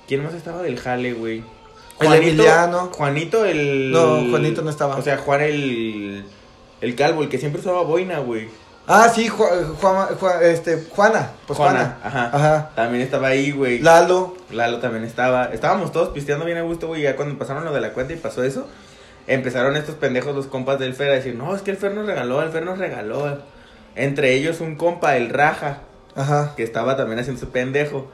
¿Quién 0.09 0.23
más 0.23 0.33
estaba 0.33 0.61
del 0.63 0.77
jale, 0.77 1.13
güey? 1.13 1.43
El 2.01 2.13
Emiliano. 2.13 2.89
Juanito 2.91 3.45
el... 3.45 3.91
No, 3.91 4.27
Juanito 4.29 4.61
no 4.63 4.69
estaba. 4.71 4.97
O 4.97 5.01
sea, 5.01 5.17
Juan 5.17 5.41
el... 5.41 6.25
El 6.81 6.95
calvo, 6.95 7.21
el 7.21 7.29
que 7.29 7.37
siempre 7.37 7.61
usaba 7.61 7.83
boina, 7.83 8.19
güey. 8.19 8.47
Ah, 8.87 9.07
sí, 9.13 9.29
Ju- 9.29 9.75
Juan- 9.79 10.07
Juan- 10.19 10.37
este, 10.41 10.83
Juana. 10.89 11.29
Pues 11.45 11.57
Juana. 11.57 11.97
Ajá. 12.03 12.31
Ajá. 12.33 12.71
También 12.75 13.03
estaba 13.03 13.27
ahí, 13.27 13.51
güey. 13.51 13.77
Lalo. 13.79 14.35
Lalo 14.49 14.79
también 14.79 15.03
estaba. 15.03 15.45
Estábamos 15.53 15.91
todos 15.91 16.09
pisteando 16.09 16.43
bien 16.45 16.57
a 16.57 16.63
gusto, 16.63 16.87
güey. 16.87 17.03
Ya 17.03 17.15
cuando 17.15 17.37
pasaron 17.37 17.63
lo 17.65 17.71
de 17.71 17.81
la 17.81 17.91
cuenta 17.93 18.13
y 18.13 18.15
pasó 18.15 18.43
eso, 18.43 18.67
empezaron 19.27 19.75
estos 19.77 19.93
pendejos, 19.93 20.33
los 20.35 20.47
compas 20.47 20.79
del 20.79 20.95
Fer, 20.95 21.11
a 21.11 21.13
decir: 21.15 21.35
No, 21.35 21.55
es 21.55 21.61
que 21.61 21.69
el 21.69 21.77
Fer 21.77 21.93
nos 21.93 22.07
regaló, 22.07 22.41
el 22.41 22.49
Fer 22.49 22.65
nos 22.65 22.79
regaló. 22.79 23.37
Entre 23.95 24.33
ellos 24.33 24.59
un 24.61 24.75
compa, 24.75 25.17
el 25.17 25.29
Raja, 25.29 25.81
Ajá. 26.15 26.53
que 26.55 26.63
estaba 26.63 26.97
también 26.97 27.19
haciendo 27.19 27.39
su 27.41 27.49
pendejo. 27.51 28.09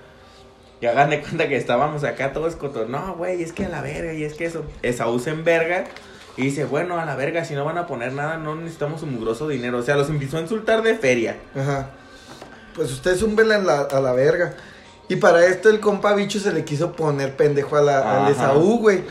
Y 0.81 0.85
hagan 0.87 1.09
de 1.09 1.21
cuenta 1.21 1.47
que 1.47 1.55
estábamos 1.55 2.03
acá 2.03 2.33
todos 2.33 2.55
cotor. 2.55 2.89
No, 2.89 3.15
güey, 3.15 3.41
es 3.41 3.53
que 3.53 3.65
a 3.65 3.69
la 3.69 3.81
verga, 3.81 4.13
y 4.13 4.23
es 4.23 4.33
que 4.33 4.45
eso. 4.45 4.63
Esaú 4.81 5.19
se 5.19 5.31
enverga. 5.31 5.85
Y 6.37 6.43
dice, 6.43 6.65
bueno, 6.65 6.99
a 6.99 7.05
la 7.05 7.15
verga, 7.15 7.45
si 7.45 7.53
no 7.53 7.63
van 7.63 7.77
a 7.77 7.87
poner 7.87 8.11
nada, 8.11 8.37
no 8.37 8.55
necesitamos 8.55 9.01
un 9.03 9.13
mugroso 9.13 9.47
dinero. 9.47 9.77
O 9.77 9.83
sea, 9.83 9.95
los 9.95 10.09
empezó 10.09 10.37
a 10.37 10.41
insultar 10.41 10.83
de 10.83 10.95
feria. 10.95 11.37
Ajá. 11.55 11.91
Pues 12.75 12.91
usted 12.91 13.15
zúmbela 13.15 13.57
la, 13.59 13.81
a 13.81 14.01
la 14.01 14.11
verga. 14.11 14.55
Y 15.07 15.15
para 15.15 15.45
esto 15.45 15.69
el 15.69 15.79
compa 15.79 16.13
bicho 16.13 16.39
se 16.39 16.51
le 16.51 16.65
quiso 16.65 16.91
poner 16.91 17.37
pendejo 17.37 17.77
a 17.77 17.81
la, 17.81 18.25
al. 18.25 18.31
Esaú, 18.31 18.79
güey. 18.79 19.03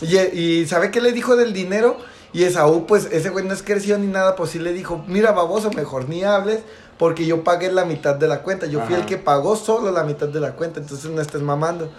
Y, 0.00 0.16
y 0.16 0.66
¿sabe 0.66 0.90
qué 0.90 1.00
le 1.00 1.12
dijo 1.12 1.34
del 1.34 1.52
dinero? 1.52 1.98
Y 2.32 2.44
Esaú, 2.44 2.86
pues 2.86 3.08
ese 3.10 3.30
güey 3.30 3.44
no 3.44 3.52
es 3.52 3.62
creció 3.62 3.98
ni 3.98 4.06
nada, 4.06 4.36
pues 4.36 4.50
sí 4.50 4.58
le 4.58 4.72
dijo, 4.72 5.04
mira 5.08 5.32
baboso, 5.32 5.72
mejor 5.72 6.08
ni 6.08 6.22
hables, 6.22 6.60
porque 7.00 7.24
yo 7.24 7.42
pagué 7.42 7.72
la 7.72 7.86
mitad 7.86 8.14
de 8.14 8.28
la 8.28 8.42
cuenta. 8.42 8.66
Yo 8.66 8.82
fui 8.82 8.94
el 8.94 9.06
que 9.06 9.16
pagó 9.16 9.56
solo 9.56 9.90
la 9.90 10.04
mitad 10.04 10.28
de 10.28 10.38
la 10.38 10.52
cuenta, 10.52 10.80
entonces 10.80 11.10
no 11.10 11.22
estés 11.22 11.40
mamando. 11.40 11.90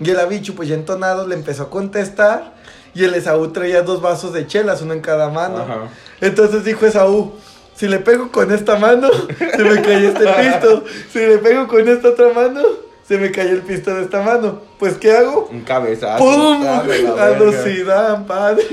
Y 0.00 0.08
el 0.08 0.18
abicho, 0.18 0.54
pues 0.54 0.70
ya 0.70 0.74
entonado, 0.74 1.26
le 1.26 1.34
empezó 1.34 1.64
a 1.64 1.70
contestar. 1.70 2.54
Y 2.94 3.04
el 3.04 3.12
Esaú 3.12 3.48
traía 3.48 3.82
dos 3.82 4.00
vasos 4.00 4.32
de 4.32 4.46
chelas, 4.46 4.80
uno 4.80 4.94
en 4.94 5.02
cada 5.02 5.28
mano. 5.28 5.58
Ajá. 5.58 5.88
Entonces 6.22 6.64
dijo 6.64 6.86
Esaú, 6.86 7.32
si 7.74 7.88
le 7.88 7.98
pego 7.98 8.32
con 8.32 8.50
esta 8.50 8.78
mano, 8.78 9.10
se 9.38 9.62
me 9.62 9.82
cae 9.82 10.06
este 10.06 10.24
pisto. 10.40 10.82
Si 11.12 11.18
le 11.18 11.36
pego 11.36 11.68
con 11.68 11.86
esta 11.86 12.08
otra 12.08 12.32
mano, 12.32 12.62
se 13.06 13.18
me 13.18 13.30
cae 13.30 13.50
el 13.50 13.60
pisto 13.60 13.94
de 13.94 14.04
esta 14.04 14.22
mano. 14.22 14.62
Pues, 14.78 14.94
¿qué 14.94 15.12
hago? 15.12 15.46
Un 15.52 15.60
cabezazo. 15.60 16.24
¡Pum! 16.24 16.62
De 16.86 17.02
la 17.02 17.24
A 17.26 17.30
los 17.38 17.52
verga. 17.52 17.64
Zidane, 17.64 18.24
padre. 18.24 18.64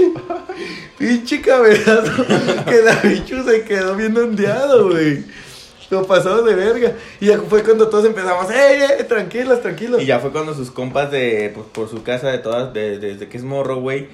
Pinche 0.98 1.42
cabezazo. 1.42 2.26
que 2.66 2.82
la 2.82 2.96
bichu 3.04 3.44
se 3.44 3.66
quedó 3.66 3.98
bien 3.98 4.18
ondeado, 4.18 4.92
güey. 4.92 5.36
Lo 5.90 6.06
pasado 6.08 6.42
de 6.44 6.56
verga. 6.56 6.94
Y 7.20 7.28
ya 7.28 7.40
fue 7.40 7.64
cuando 7.64 7.88
todos 7.90 8.06
empezamos, 8.06 8.50
¡ey, 8.52 8.82
ey! 8.82 9.04
Tranquilos, 9.08 9.62
tranquilos. 9.62 10.02
Y 10.02 10.06
ya 10.06 10.20
fue 10.20 10.32
cuando 10.32 10.54
sus 10.56 10.72
compas 10.72 11.12
de, 11.12 11.52
pues, 11.54 11.68
por 11.72 11.90
su 11.90 12.02
casa 12.04 12.30
de 12.30 12.40
todas, 12.40 12.74
de- 12.74 12.98
desde 12.98 13.28
que 13.28 13.38
es 13.38 13.44
morro, 13.44 13.78
güey, 13.82 14.08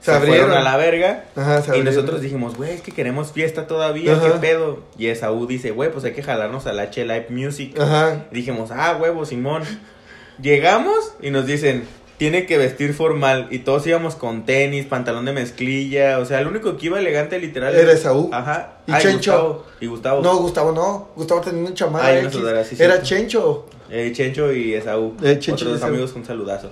Se 0.00 0.10
se, 0.10 0.12
abrieron. 0.12 0.48
fueron 0.48 0.58
a 0.58 0.62
la 0.70 0.76
verga. 0.76 1.24
Ajá, 1.34 1.62
se 1.62 1.78
y 1.78 1.82
nosotros 1.82 2.20
dijimos, 2.20 2.56
güey, 2.56 2.74
es 2.74 2.82
que 2.82 2.92
queremos 2.92 3.32
fiesta 3.32 3.66
todavía, 3.66 4.12
Ajá. 4.12 4.22
¿qué 4.34 4.38
pedo? 4.38 4.80
Y 4.98 5.06
Esaú 5.06 5.46
dice, 5.46 5.70
güey, 5.70 5.90
pues 5.90 6.04
hay 6.04 6.12
que 6.12 6.22
jalarnos 6.22 6.66
al 6.66 6.78
H 6.78 7.02
Live 7.02 7.26
Music. 7.30 7.78
Ajá. 7.80 8.26
Y 8.30 8.34
dijimos, 8.34 8.70
ah, 8.70 8.98
huevo, 9.00 9.24
Simón. 9.24 9.62
Llegamos 10.40 11.12
y 11.22 11.30
nos 11.30 11.46
dicen, 11.46 11.84
tiene 12.18 12.46
que 12.46 12.58
vestir 12.58 12.94
formal. 12.94 13.48
Y 13.50 13.60
todos 13.60 13.86
íbamos 13.86 14.14
con 14.14 14.44
tenis, 14.44 14.86
pantalón 14.86 15.24
de 15.24 15.32
mezclilla. 15.32 16.18
O 16.18 16.24
sea, 16.24 16.40
el 16.40 16.46
único 16.46 16.76
que 16.76 16.86
iba 16.86 16.98
elegante 16.98 17.38
literal. 17.38 17.74
Era 17.74 17.92
Esaú. 17.92 18.30
Ajá. 18.32 18.78
Y 18.86 18.92
Chencho. 18.98 19.32
Gustavo. 19.32 19.64
Y 19.80 19.86
Gustavo. 19.86 20.22
No, 20.22 20.36
Gustavo 20.38 20.72
no. 20.72 21.08
Gustavo 21.16 21.40
tenía 21.40 21.62
una 21.62 21.74
chamada 21.74 22.14
y 22.14 22.18
una 22.18 22.28
X. 22.28 22.38
sudadera, 22.38 22.64
sí, 22.64 22.76
Era 22.78 22.94
cierto. 22.94 23.06
Chencho. 23.06 23.66
Eh, 23.90 24.12
Chencho 24.14 24.52
y 24.52 24.74
Esaú. 24.74 25.14
Eh, 25.22 25.38
Chencho 25.38 25.64
Otros 25.66 25.80
dos 25.80 25.88
amigos, 25.88 26.12
un 26.14 26.24
saludazo. 26.24 26.70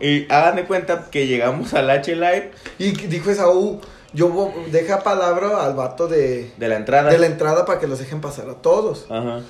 Y 0.00 0.24
hagan 0.32 0.56
de 0.56 0.64
cuenta 0.64 1.06
que 1.10 1.26
llegamos 1.28 1.72
al 1.74 1.88
H 1.88 2.14
Live 2.16 2.50
Y 2.78 2.90
dijo 2.90 3.30
Esaú, 3.30 3.80
yo 4.12 4.52
deja 4.72 5.02
palabra 5.02 5.64
al 5.64 5.74
vato 5.74 6.08
de, 6.08 6.50
de 6.56 6.68
la 6.68 6.76
entrada. 6.76 7.08
de 7.10 7.18
la 7.18 7.26
entrada 7.26 7.64
para 7.64 7.78
que 7.78 7.86
los 7.86 7.98
dejen 7.98 8.20
pasar 8.20 8.48
a 8.50 8.54
todos. 8.54 9.06
Ajá. 9.10 9.40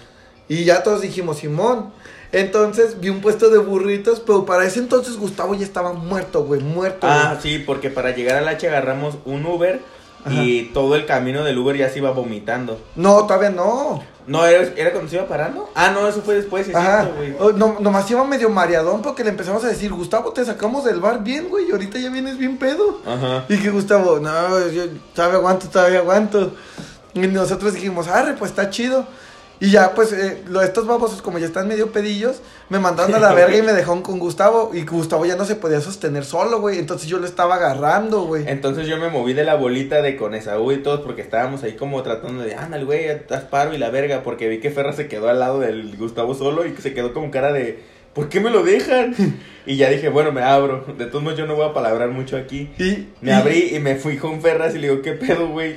Y 0.48 0.64
ya 0.64 0.82
todos 0.82 1.00
dijimos, 1.00 1.38
Simón. 1.38 1.92
Entonces 2.32 2.98
vi 2.98 3.10
un 3.10 3.20
puesto 3.20 3.50
de 3.50 3.58
burritos, 3.58 4.20
pero 4.20 4.46
para 4.46 4.64
ese 4.64 4.78
entonces 4.78 5.16
Gustavo 5.18 5.54
ya 5.54 5.64
estaba 5.64 5.92
muerto, 5.92 6.44
güey, 6.44 6.62
muerto. 6.62 7.06
Ah, 7.08 7.36
güey. 7.38 7.42
sí, 7.42 7.58
porque 7.64 7.90
para 7.90 8.14
llegar 8.14 8.36
al 8.36 8.48
H 8.48 8.66
agarramos 8.66 9.18
un 9.26 9.44
Uber 9.44 9.80
y 10.30 10.66
todo 10.66 10.94
el 10.94 11.04
camino 11.04 11.44
del 11.44 11.58
Uber 11.58 11.76
ya 11.76 11.90
se 11.90 11.98
iba 11.98 12.10
vomitando. 12.10 12.80
No, 12.96 13.26
todavía 13.26 13.50
no. 13.50 14.02
No, 14.26 14.46
¿era, 14.46 14.72
era 14.76 14.92
cuando 14.92 15.10
se 15.10 15.16
iba 15.16 15.26
parando? 15.26 15.68
Ah, 15.74 15.90
no, 15.90 16.06
eso 16.06 16.22
fue 16.22 16.36
después, 16.36 16.66
sí, 16.66 16.72
Ajá. 16.72 17.02
cierto, 17.02 17.16
güey. 17.16 17.34
Oh, 17.40 17.52
no, 17.52 17.78
nomás 17.80 18.08
iba 18.10 18.22
medio 18.24 18.48
mareadón 18.48 19.02
porque 19.02 19.24
le 19.24 19.30
empezamos 19.30 19.64
a 19.64 19.68
decir, 19.68 19.92
Gustavo, 19.92 20.32
te 20.32 20.44
sacamos 20.44 20.84
del 20.84 21.00
bar 21.00 21.24
bien, 21.24 21.48
güey, 21.48 21.68
y 21.68 21.72
ahorita 21.72 21.98
ya 21.98 22.08
vienes 22.08 22.38
bien 22.38 22.56
pedo. 22.56 23.00
Ajá. 23.04 23.44
Y 23.48 23.58
que 23.58 23.70
Gustavo, 23.70 24.20
no, 24.20 24.68
yo 24.68 24.84
todavía 25.12 25.38
aguanto, 25.38 25.68
todavía 25.68 25.98
aguanto. 25.98 26.52
Y 27.14 27.20
nosotros 27.20 27.74
dijimos, 27.74 28.06
arre, 28.06 28.34
pues 28.34 28.52
está 28.52 28.70
chido. 28.70 29.06
Y 29.62 29.70
ya, 29.70 29.94
pues, 29.94 30.12
eh, 30.12 30.42
lo, 30.48 30.60
estos 30.60 30.88
babosos, 30.88 31.22
como 31.22 31.38
ya 31.38 31.46
están 31.46 31.68
medio 31.68 31.92
pedillos, 31.92 32.42
me 32.68 32.80
mandaron 32.80 33.14
a 33.14 33.20
la 33.20 33.32
verga 33.34 33.56
y 33.56 33.62
me 33.62 33.72
dejaron 33.72 34.02
con 34.02 34.18
Gustavo. 34.18 34.72
Y 34.74 34.84
Gustavo 34.84 35.24
ya 35.24 35.36
no 35.36 35.44
se 35.44 35.54
podía 35.54 35.80
sostener 35.80 36.24
solo, 36.24 36.60
güey. 36.60 36.80
Entonces 36.80 37.08
yo 37.08 37.20
lo 37.20 37.26
estaba 37.26 37.54
agarrando, 37.54 38.24
güey. 38.24 38.42
Entonces 38.48 38.88
yo 38.88 38.96
me 38.96 39.08
moví 39.08 39.34
de 39.34 39.44
la 39.44 39.54
bolita 39.54 40.02
de 40.02 40.16
con 40.16 40.34
Esaú 40.34 40.72
y 40.72 40.78
todos 40.78 41.02
porque 41.02 41.22
estábamos 41.22 41.62
ahí 41.62 41.76
como 41.76 42.02
tratando 42.02 42.42
de, 42.42 42.56
ándale, 42.56 42.84
güey, 42.84 43.08
haz 43.08 43.44
paro 43.44 43.72
y 43.72 43.78
la 43.78 43.90
verga, 43.90 44.24
porque 44.24 44.48
vi 44.48 44.58
que 44.58 44.72
Ferra 44.72 44.94
se 44.94 45.06
quedó 45.06 45.28
al 45.28 45.38
lado 45.38 45.60
del 45.60 45.96
Gustavo 45.96 46.34
solo 46.34 46.66
y 46.66 46.72
que 46.72 46.82
se 46.82 46.92
quedó 46.92 47.14
con 47.14 47.30
cara 47.30 47.52
de, 47.52 47.84
¿por 48.14 48.28
qué 48.28 48.40
me 48.40 48.50
lo 48.50 48.64
dejan? 48.64 49.14
Y 49.64 49.76
ya 49.76 49.90
dije, 49.90 50.08
bueno, 50.08 50.32
me 50.32 50.42
abro. 50.42 50.84
De 50.98 51.06
todos 51.06 51.22
modos, 51.22 51.38
yo 51.38 51.46
no 51.46 51.54
voy 51.54 51.68
a 51.68 51.72
palabrar 51.72 52.08
mucho 52.08 52.36
aquí. 52.36 52.68
Y, 52.80 53.06
Me 53.20 53.32
abrí 53.32 53.76
y 53.76 53.78
me 53.78 53.94
fui 53.94 54.16
con 54.16 54.42
Ferras 54.42 54.74
y 54.74 54.80
le 54.80 54.88
digo, 54.88 55.02
¿qué 55.02 55.12
pedo, 55.12 55.46
güey? 55.50 55.76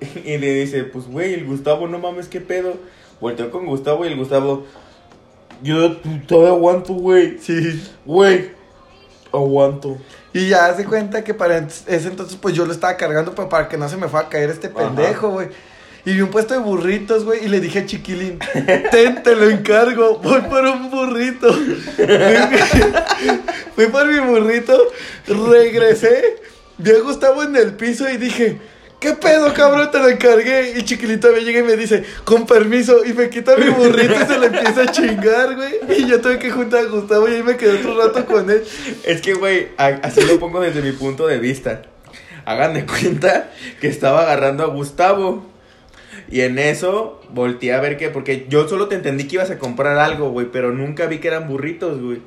Y 0.24 0.38
le 0.38 0.54
dice, 0.54 0.84
pues, 0.84 1.08
güey, 1.08 1.34
el 1.34 1.44
Gustavo, 1.44 1.88
no 1.88 1.98
mames, 1.98 2.28
¿qué 2.28 2.40
pedo? 2.40 2.78
Volteó 3.20 3.50
con 3.50 3.66
Gustavo 3.66 4.04
y 4.04 4.08
el 4.08 4.16
Gustavo, 4.16 4.64
yo 5.62 5.96
todavía 6.26 6.50
aguanto, 6.50 6.94
güey. 6.94 7.38
Sí. 7.38 7.82
Güey, 8.04 8.50
aguanto. 9.32 9.98
Y 10.32 10.48
ya 10.48 10.66
hace 10.66 10.84
cuenta 10.84 11.24
que 11.24 11.34
para 11.34 11.58
ese 11.58 12.08
entonces, 12.08 12.38
pues 12.40 12.54
yo 12.54 12.64
lo 12.64 12.72
estaba 12.72 12.96
cargando 12.96 13.34
pues, 13.34 13.48
para 13.48 13.68
que 13.68 13.76
no 13.76 13.88
se 13.88 13.96
me 13.96 14.08
fuera 14.08 14.26
a 14.26 14.30
caer 14.30 14.50
este 14.50 14.68
pendejo, 14.68 15.30
güey. 15.30 15.48
Y 16.04 16.14
vi 16.14 16.20
un 16.20 16.30
puesto 16.30 16.54
de 16.54 16.60
burritos, 16.60 17.24
güey, 17.24 17.44
y 17.44 17.48
le 17.48 17.60
dije 17.60 17.80
a 17.80 17.86
Chiquilín, 17.86 18.38
ten, 18.90 19.22
te 19.22 19.34
lo 19.34 19.50
encargo, 19.50 20.18
voy 20.18 20.40
por 20.42 20.64
un 20.64 20.90
burrito. 20.90 21.52
Fui 23.74 23.86
por 23.88 24.06
mi 24.06 24.20
burrito, 24.20 24.78
regresé, 25.26 26.36
vi 26.78 26.92
a 26.92 27.00
Gustavo 27.00 27.42
en 27.42 27.56
el 27.56 27.74
piso 27.74 28.08
y 28.08 28.16
dije, 28.16 28.58
¿qué 29.00 29.12
pedo, 29.14 29.52
cabrón? 29.54 29.90
Te 29.90 29.98
lo 29.98 30.08
encargué. 30.08 30.74
Y 30.78 30.82
Chiquilito 30.84 31.32
me 31.32 31.40
llega 31.40 31.60
y 31.60 31.62
me 31.62 31.76
dice, 31.76 32.04
con 32.24 32.46
permiso, 32.46 33.04
y 33.04 33.12
me 33.12 33.28
quita 33.30 33.56
mi 33.56 33.68
burrito 33.70 34.14
y 34.14 34.26
se 34.26 34.38
lo 34.38 34.44
empieza 34.46 34.82
a 34.82 34.86
chingar, 34.90 35.54
güey. 35.56 35.74
Y 35.98 36.06
yo 36.06 36.20
tuve 36.20 36.38
que 36.38 36.50
juntar 36.50 36.80
a 36.80 36.88
Gustavo 36.88 37.28
y 37.28 37.34
ahí 37.34 37.42
me 37.42 37.56
quedé 37.56 37.78
otro 37.78 37.96
rato 38.00 38.26
con 38.26 38.50
él. 38.50 38.62
Es 39.04 39.20
que, 39.20 39.34
güey, 39.34 39.68
así 39.76 40.22
lo 40.22 40.38
pongo 40.38 40.60
desde 40.60 40.82
mi 40.82 40.92
punto 40.92 41.26
de 41.26 41.38
vista. 41.38 41.82
Hagan 42.44 42.74
de 42.74 42.86
cuenta 42.86 43.50
que 43.80 43.88
estaba 43.88 44.22
agarrando 44.22 44.64
a 44.64 44.68
Gustavo. 44.68 45.46
Y 46.30 46.40
en 46.42 46.58
eso 46.58 47.22
volteé 47.30 47.72
a 47.72 47.80
ver 47.80 47.96
que, 47.96 48.10
porque 48.10 48.46
yo 48.50 48.68
solo 48.68 48.88
te 48.88 48.94
entendí 48.96 49.24
que 49.26 49.36
ibas 49.36 49.50
a 49.50 49.58
comprar 49.58 49.98
algo, 49.98 50.30
güey, 50.30 50.48
pero 50.52 50.72
nunca 50.72 51.06
vi 51.06 51.18
que 51.18 51.28
eran 51.28 51.48
burritos, 51.48 52.00
güey. 52.02 52.20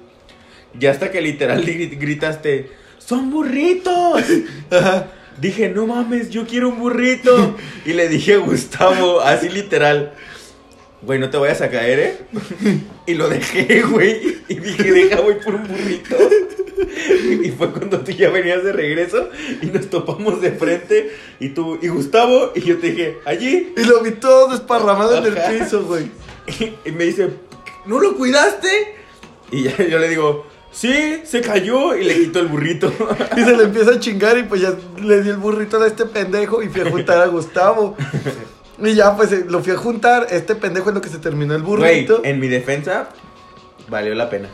Ya 0.79 0.89
hasta 0.91 1.11
que 1.11 1.21
literal 1.21 1.63
gri- 1.65 1.95
gritaste, 1.99 2.71
¡son 2.97 3.29
burritos! 3.29 4.23
Dije, 5.41 5.69
no 5.69 5.87
mames, 5.87 6.29
yo 6.29 6.45
quiero 6.45 6.69
un 6.69 6.79
burrito. 6.79 7.55
Y 7.85 7.93
le 7.93 8.07
dije 8.07 8.35
a 8.35 8.37
Gustavo, 8.37 9.21
así 9.21 9.49
literal, 9.49 10.13
güey, 11.01 11.17
no 11.17 11.31
te 11.31 11.37
vayas 11.37 11.61
a 11.61 11.71
caer, 11.71 11.99
¿eh? 11.99 12.17
Y 13.07 13.15
lo 13.15 13.27
dejé, 13.27 13.81
güey. 13.81 14.37
Y 14.47 14.55
dije, 14.55 14.91
deja, 14.91 15.19
voy 15.21 15.35
por 15.43 15.55
un 15.55 15.67
burrito. 15.67 16.15
Y 17.43 17.49
fue 17.51 17.71
cuando 17.71 18.01
tú 18.01 18.11
ya 18.11 18.29
venías 18.29 18.63
de 18.63 18.73
regreso 18.73 19.29
y 19.61 19.67
nos 19.67 19.89
topamos 19.89 20.41
de 20.41 20.51
frente. 20.51 21.11
Y 21.39 21.49
tú, 21.49 21.79
y 21.81 21.87
Gustavo, 21.87 22.51
y 22.55 22.61
yo 22.61 22.77
te 22.79 22.91
dije, 22.91 23.17
allí. 23.25 23.73
Y 23.77 23.83
lo 23.83 24.01
vi 24.01 24.11
todo 24.11 24.49
desparramado 24.49 25.17
en 25.17 25.25
el 25.25 25.59
piso, 25.59 25.83
güey. 25.85 26.11
Y 26.85 26.91
me 26.91 27.05
dice, 27.05 27.29
¿no 27.85 27.99
lo 27.99 28.15
cuidaste? 28.15 28.67
Y 29.51 29.63
ya 29.63 29.77
yo 29.77 29.99
le 29.99 30.09
digo, 30.09 30.45
sí, 30.71 31.21
se 31.23 31.41
cayó. 31.41 31.95
Y 31.95 32.03
le 32.03 32.13
quito 32.15 32.39
el 32.39 32.47
burrito. 32.47 32.91
Y 33.37 33.43
se 33.43 33.55
le 33.55 33.63
empieza 33.63 33.91
a 33.91 33.99
chingar 33.99 34.37
y 34.37 34.43
pues 34.43 34.61
ya 34.61 34.73
le 35.01 35.21
di 35.21 35.29
el 35.29 35.37
burrito 35.37 35.81
a 35.81 35.87
este 35.87 36.05
pendejo 36.05 36.61
y 36.61 36.69
fui 36.69 36.81
a 36.81 36.89
juntar 36.89 37.19
a 37.21 37.27
Gustavo. 37.27 37.95
Y 38.79 38.95
ya 38.95 39.15
pues 39.15 39.31
eh, 39.31 39.45
lo 39.47 39.61
fui 39.63 39.73
a 39.73 39.77
juntar, 39.77 40.27
este 40.31 40.55
pendejo 40.55 40.89
es 40.89 40.95
lo 40.95 41.01
que 41.01 41.09
se 41.09 41.19
terminó 41.19 41.53
el 41.55 41.61
Güey, 41.61 42.05
burrito. 42.05 42.21
en 42.23 42.39
mi 42.39 42.47
defensa, 42.47 43.09
valió 43.89 44.15
la 44.15 44.29
pena. 44.29 44.49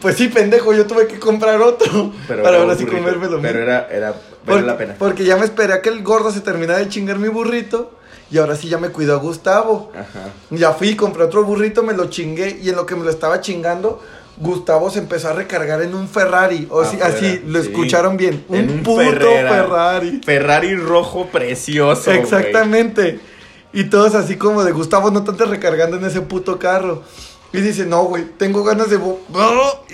Pues 0.00 0.16
sí, 0.16 0.28
pendejo, 0.28 0.74
yo 0.74 0.86
tuve 0.86 1.06
que 1.06 1.18
comprar 1.18 1.58
otro 1.62 2.12
Pero 2.28 2.42
para 2.42 2.58
ahora 2.58 2.76
sí 2.76 2.84
comérmelo. 2.84 3.40
Pero 3.40 3.60
era, 3.60 3.88
era, 3.90 4.14
valió 4.44 4.66
la 4.66 4.76
pena. 4.76 4.96
Porque 4.98 5.24
ya 5.24 5.36
me 5.36 5.44
esperé 5.46 5.72
a 5.72 5.80
que 5.80 5.88
el 5.88 6.02
gordo 6.02 6.30
se 6.30 6.40
terminara 6.42 6.78
de 6.80 6.88
chingar 6.90 7.18
mi 7.18 7.28
burrito 7.28 7.92
y 8.30 8.36
ahora 8.38 8.54
sí 8.56 8.68
ya 8.68 8.76
me 8.76 8.90
cuidó 8.90 9.14
a 9.14 9.18
Gustavo. 9.18 9.90
Ajá. 9.94 10.28
Ya 10.50 10.72
fui, 10.72 10.94
compré 10.94 11.22
otro 11.24 11.44
burrito, 11.44 11.82
me 11.82 11.94
lo 11.94 12.10
chingué 12.10 12.58
y 12.62 12.68
en 12.68 12.76
lo 12.76 12.84
que 12.84 12.94
me 12.96 13.04
lo 13.04 13.10
estaba 13.10 13.40
chingando, 13.40 14.02
Gustavo 14.38 14.90
se 14.90 14.98
empezó 14.98 15.28
a 15.28 15.32
recargar 15.34 15.82
en 15.82 15.94
un 15.94 16.08
Ferrari. 16.08 16.66
O 16.70 16.80
Afuera, 16.80 17.06
así, 17.06 17.42
lo 17.46 17.60
sí. 17.62 17.68
escucharon 17.68 18.16
bien. 18.16 18.44
Un, 18.48 18.56
En 18.56 18.70
un 18.70 18.82
puto 18.82 19.00
Ferrera. 19.02 19.48
Ferrari. 19.50 20.20
Ferrari 20.24 20.74
rojo 20.76 21.26
precioso. 21.26 22.10
Exactamente. 22.10 23.20
Y 23.72 23.84
todos 23.84 24.14
así 24.14 24.36
como 24.36 24.64
de 24.64 24.72
Gustavo, 24.72 25.10
no 25.10 25.20
andes 25.20 25.48
recargando 25.48 25.96
en 25.96 26.04
ese 26.04 26.20
puto 26.22 26.58
carro. 26.58 27.02
Y 27.54 27.60
dice, 27.60 27.84
no, 27.84 28.04
güey, 28.04 28.24
tengo 28.38 28.64
ganas 28.64 28.88
de... 28.88 28.98
vo- 28.98 29.18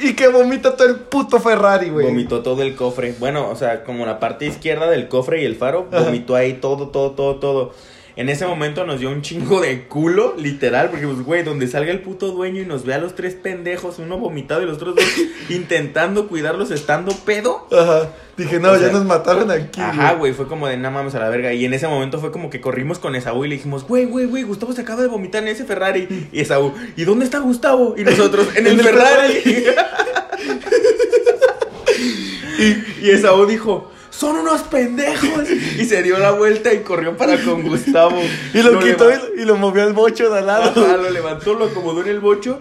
Y 0.00 0.12
que 0.14 0.28
vomita 0.28 0.76
todo 0.76 0.86
el 0.88 0.94
puto 0.96 1.40
Ferrari, 1.40 1.90
güey. 1.90 2.06
Vomitó 2.06 2.40
todo 2.40 2.62
el 2.62 2.76
cofre. 2.76 3.16
Bueno, 3.18 3.48
o 3.50 3.56
sea, 3.56 3.82
como 3.82 4.06
la 4.06 4.20
parte 4.20 4.46
izquierda 4.46 4.88
del 4.88 5.08
cofre 5.08 5.42
y 5.42 5.44
el 5.44 5.56
faro, 5.56 5.88
Ajá. 5.92 6.04
vomitó 6.04 6.36
ahí 6.36 6.54
todo, 6.54 6.88
todo, 6.90 7.10
todo, 7.12 7.36
todo. 7.40 7.74
En 8.18 8.28
ese 8.28 8.44
momento 8.48 8.84
nos 8.84 8.98
dio 8.98 9.10
un 9.10 9.22
chingo 9.22 9.60
de 9.60 9.84
culo, 9.84 10.34
literal, 10.36 10.90
porque 10.90 11.06
pues, 11.06 11.20
güey, 11.22 11.44
donde 11.44 11.68
salga 11.68 11.92
el 11.92 12.00
puto 12.00 12.32
dueño 12.32 12.62
y 12.62 12.66
nos 12.66 12.84
vea 12.84 12.96
a 12.96 12.98
los 12.98 13.14
tres 13.14 13.36
pendejos, 13.36 14.00
uno 14.00 14.18
vomitado 14.18 14.60
y 14.60 14.66
los 14.66 14.78
otros 14.78 14.96
dos 14.96 15.04
intentando 15.48 16.26
cuidarlos 16.26 16.72
estando 16.72 17.12
pedo. 17.12 17.68
Ajá. 17.70 18.10
Dije, 18.36 18.58
no, 18.58 18.70
O 18.70 18.74
ya 18.74 18.80
sea, 18.80 18.90
nos 18.90 19.04
mataron 19.04 19.52
aquí. 19.52 19.80
Ajá, 19.80 20.14
güey, 20.14 20.32
fue 20.32 20.48
como 20.48 20.66
de 20.66 20.76
nada 20.76 20.90
mames 20.92 21.14
a 21.14 21.20
la 21.20 21.28
verga. 21.28 21.52
Y 21.52 21.64
en 21.64 21.74
ese 21.74 21.86
momento 21.86 22.18
fue 22.18 22.32
como 22.32 22.50
que 22.50 22.60
corrimos 22.60 22.98
con 22.98 23.14
Esaú 23.14 23.44
y 23.44 23.50
le 23.50 23.54
dijimos, 23.54 23.86
güey, 23.86 24.06
güey, 24.06 24.26
güey, 24.26 24.42
Gustavo 24.42 24.72
se 24.72 24.80
acaba 24.80 25.00
de 25.02 25.06
vomitar 25.06 25.44
en 25.44 25.50
ese 25.50 25.64
Ferrari. 25.64 26.08
Y 26.32 26.40
Esaú, 26.40 26.74
¿y 26.96 27.04
dónde 27.04 27.24
está 27.24 27.38
Gustavo? 27.38 27.94
Y 27.96 28.02
nosotros, 28.02 28.48
en 28.56 28.66
el, 28.66 28.72
En 28.72 28.78
el 28.80 28.84
Ferrari. 28.84 29.64
y, 32.58 33.06
y 33.06 33.10
Esaú 33.10 33.46
dijo, 33.46 33.92
son 34.18 34.36
unos 34.36 34.62
pendejos. 34.62 35.44
Y 35.78 35.84
se 35.84 36.02
dio 36.02 36.18
la 36.18 36.32
vuelta 36.32 36.72
y 36.72 36.80
corrió 36.80 37.16
para 37.16 37.36
con 37.44 37.62
Gustavo. 37.62 38.20
Y 38.54 38.62
lo 38.62 38.72
Lo 38.72 38.80
quitó 38.80 39.10
y, 39.10 39.42
y 39.42 39.44
lo 39.44 39.56
movió 39.56 39.82
al 39.84 39.92
bocho 39.92 40.30
de 40.30 40.38
al 40.40 40.46
lado. 40.46 40.70
Ajá, 40.84 40.96
lo 40.96 41.10
levantó, 41.10 41.54
lo 41.54 41.66
acomodó 41.66 42.00
en 42.02 42.08
el 42.08 42.20
bocho. 42.20 42.60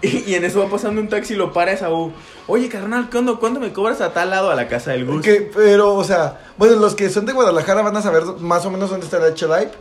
Y, 0.00 0.30
y 0.30 0.34
en 0.36 0.44
eso 0.44 0.60
va 0.62 0.70
pasando 0.70 1.00
un 1.00 1.08
taxi 1.08 1.34
y 1.34 1.36
lo 1.36 1.52
para 1.52 1.72
Esaú. 1.72 2.12
Oye, 2.46 2.68
carnal, 2.68 3.08
¿cuándo, 3.10 3.40
¿cuándo 3.40 3.58
me 3.58 3.72
cobras 3.72 4.00
a 4.00 4.12
tal 4.12 4.30
lado 4.30 4.50
a 4.50 4.54
la 4.54 4.68
casa 4.68 4.92
del 4.92 5.04
Gus? 5.06 5.22
Que, 5.22 5.50
pero, 5.54 5.94
o 5.94 6.04
sea, 6.04 6.38
bueno, 6.56 6.76
los 6.76 6.94
que 6.94 7.10
son 7.10 7.26
de 7.26 7.32
Guadalajara 7.32 7.82
van 7.82 7.96
a 7.96 8.02
saber 8.02 8.22
más 8.38 8.64
o 8.64 8.70
menos 8.70 8.90
dónde 8.90 9.06
está 9.06 9.18
la 9.18 9.26
H-Life 9.26 9.72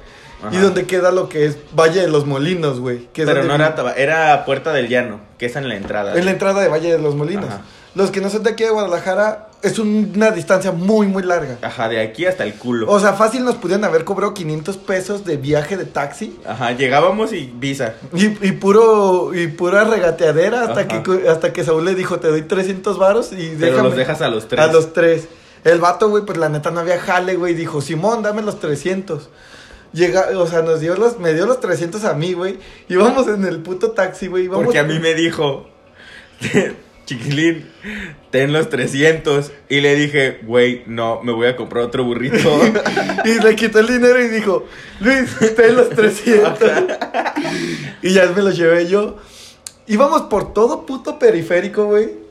y 0.51 0.57
dónde 0.57 0.85
queda 0.85 1.11
lo 1.11 1.29
que 1.29 1.45
es 1.45 1.57
Valle 1.77 2.01
de 2.01 2.07
los 2.07 2.25
Molinos, 2.25 2.79
güey. 2.79 3.07
Pero 3.13 3.43
no 3.43 3.53
era 3.55 3.75
Taba- 3.75 3.93
era 3.95 4.43
Puerta 4.45 4.73
del 4.73 4.87
Llano, 4.87 5.19
que 5.37 5.45
es 5.47 5.55
en 5.55 5.67
la 5.69 5.75
entrada. 5.75 6.17
En 6.17 6.25
la 6.25 6.31
entrada 6.31 6.61
de 6.61 6.67
Valle 6.67 6.91
de 6.91 6.99
los 6.99 7.13
Molinos. 7.15 7.45
Ajá. 7.45 7.61
Los 7.95 8.09
que 8.11 8.19
no 8.21 8.29
son 8.31 8.41
de 8.43 8.51
aquí 8.51 8.63
de 8.63 8.69
Guadalajara, 8.71 9.46
es 9.63 9.79
un- 9.79 10.11
una 10.15 10.31
distancia 10.31 10.71
muy, 10.71 11.07
muy 11.07 11.23
larga. 11.23 11.57
Ajá, 11.61 11.89
de 11.89 11.99
aquí 11.99 12.25
hasta 12.25 12.43
el 12.43 12.53
culo. 12.53 12.89
O 12.91 12.99
sea, 12.99 13.13
fácil 13.13 13.43
nos 13.43 13.55
pudieron 13.55 13.83
haber 13.85 14.03
cobrado 14.03 14.33
500 14.33 14.77
pesos 14.77 15.25
de 15.25 15.37
viaje 15.37 15.77
de 15.77 15.85
taxi. 15.85 16.37
Ajá, 16.45 16.71
llegábamos 16.73 17.33
y 17.33 17.51
visa. 17.55 17.95
Y, 18.13 18.25
y 18.47 18.51
puro 18.53 19.33
y 19.33 19.47
pura 19.47 19.83
regateadera 19.83 20.61
hasta 20.63 20.81
Ajá. 20.81 21.03
que 21.03 21.27
hasta 21.29 21.53
que 21.53 21.63
Saúl 21.63 21.85
le 21.85 21.95
dijo, 21.95 22.19
te 22.19 22.27
doy 22.27 22.43
300 22.43 22.97
varos 22.97 23.31
y 23.33 23.55
Pero 23.59 23.71
déjame. 23.71 23.83
los 23.89 23.95
dejas 23.97 24.21
a 24.21 24.27
los 24.29 24.47
tres. 24.47 24.61
A 24.61 24.67
los 24.71 24.93
tres. 24.93 25.27
El 25.63 25.79
vato, 25.79 26.09
güey, 26.09 26.23
pues 26.23 26.37
la 26.37 26.49
neta 26.49 26.71
no 26.71 26.79
había 26.79 26.99
jale, 26.99 27.35
güey. 27.35 27.53
Dijo, 27.53 27.81
Simón, 27.81 28.21
dame 28.23 28.41
los 28.43 28.59
300. 28.59 29.29
Llega, 29.91 30.27
o 30.37 30.45
sea, 30.47 30.61
nos 30.61 30.79
dio 30.81 30.95
los, 30.95 31.17
me 31.19 31.33
dio 31.33 31.45
los 31.47 31.59
300 31.59 32.03
a 32.05 32.13
mí, 32.13 32.33
güey. 32.33 32.59
Íbamos 32.89 33.27
en 33.27 33.43
el 33.45 33.59
puto 33.59 33.91
taxi, 33.91 34.27
güey. 34.27 34.47
Porque 34.47 34.79
a 34.79 34.83
mí 34.83 34.99
me 34.99 35.13
dijo, 35.15 35.67
chiquilín, 37.07 37.65
ten 38.29 38.53
los 38.53 38.69
300. 38.69 39.51
Y 39.69 39.81
le 39.81 39.95
dije, 39.95 40.41
güey, 40.43 40.83
no, 40.85 41.23
me 41.23 41.31
voy 41.31 41.47
a 41.47 41.55
comprar 41.55 41.85
otro 41.85 42.03
burrito. 42.03 42.37
Y 43.25 43.43
le 43.43 43.55
quitó 43.55 43.79
el 43.79 43.87
dinero 43.87 44.23
y 44.23 44.27
dijo, 44.27 44.65
Luis, 44.99 45.35
ten 45.55 45.75
los 45.75 45.89
300. 45.89 46.59
y 48.03 48.13
ya 48.13 48.27
me 48.27 48.41
los 48.43 48.55
llevé 48.55 48.87
yo. 48.87 49.17
Íbamos 49.87 50.23
por 50.23 50.53
todo 50.53 50.85
puto 50.85 51.17
periférico, 51.17 51.85
güey. 51.85 52.27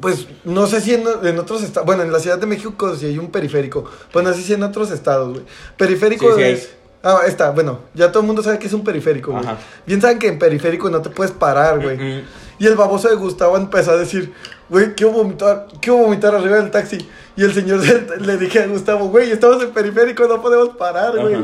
Pues 0.00 0.26
no 0.44 0.66
sé 0.66 0.80
si 0.80 0.94
en, 0.94 1.04
en 1.22 1.38
otros 1.38 1.62
estados. 1.62 1.86
Bueno, 1.86 2.02
en 2.02 2.12
la 2.12 2.20
Ciudad 2.20 2.38
de 2.38 2.46
México 2.46 2.96
sí 2.96 3.06
hay 3.06 3.18
un 3.18 3.30
periférico. 3.30 3.84
Pues 4.12 4.24
no 4.24 4.32
sé 4.32 4.42
si 4.42 4.54
en 4.54 4.62
otros 4.62 4.90
estados, 4.90 5.32
güey. 5.32 5.44
Periférico 5.76 6.34
Sí, 6.36 6.42
sí 6.42 6.48
es. 6.48 6.70
Ah, 7.02 7.20
está, 7.26 7.50
bueno, 7.50 7.80
ya 7.94 8.10
todo 8.12 8.20
el 8.20 8.26
mundo 8.26 8.42
sabe 8.42 8.58
que 8.58 8.66
es 8.66 8.72
un 8.74 8.84
periférico, 8.84 9.32
güey. 9.32 9.42
Ajá. 9.44 9.56
Bien 9.86 10.00
saben 10.02 10.18
que 10.18 10.28
en 10.28 10.38
periférico 10.38 10.90
no 10.90 11.00
te 11.00 11.08
puedes 11.10 11.32
parar, 11.32 11.80
güey. 11.82 11.96
Mm, 11.96 12.18
mm. 12.18 12.22
Y 12.58 12.66
el 12.66 12.74
baboso 12.76 13.08
de 13.08 13.14
Gustavo 13.16 13.56
empezó 13.56 13.92
a 13.92 13.96
decir, 13.96 14.32
güey, 14.68 14.94
quiero 14.94 15.12
vomitar, 15.12 15.66
quiero 15.80 15.96
vomitar 15.98 16.34
arriba 16.34 16.56
del 16.56 16.70
taxi. 16.70 16.98
Y 17.36 17.42
el 17.44 17.54
señor 17.54 17.80
del- 17.80 18.26
le 18.26 18.36
dije 18.36 18.58
a 18.60 18.66
Gustavo, 18.66 19.06
güey, 19.08 19.30
estamos 19.30 19.62
en 19.62 19.70
periférico, 19.70 20.26
no 20.28 20.42
podemos 20.42 20.76
parar, 20.76 21.18
güey. 21.18 21.38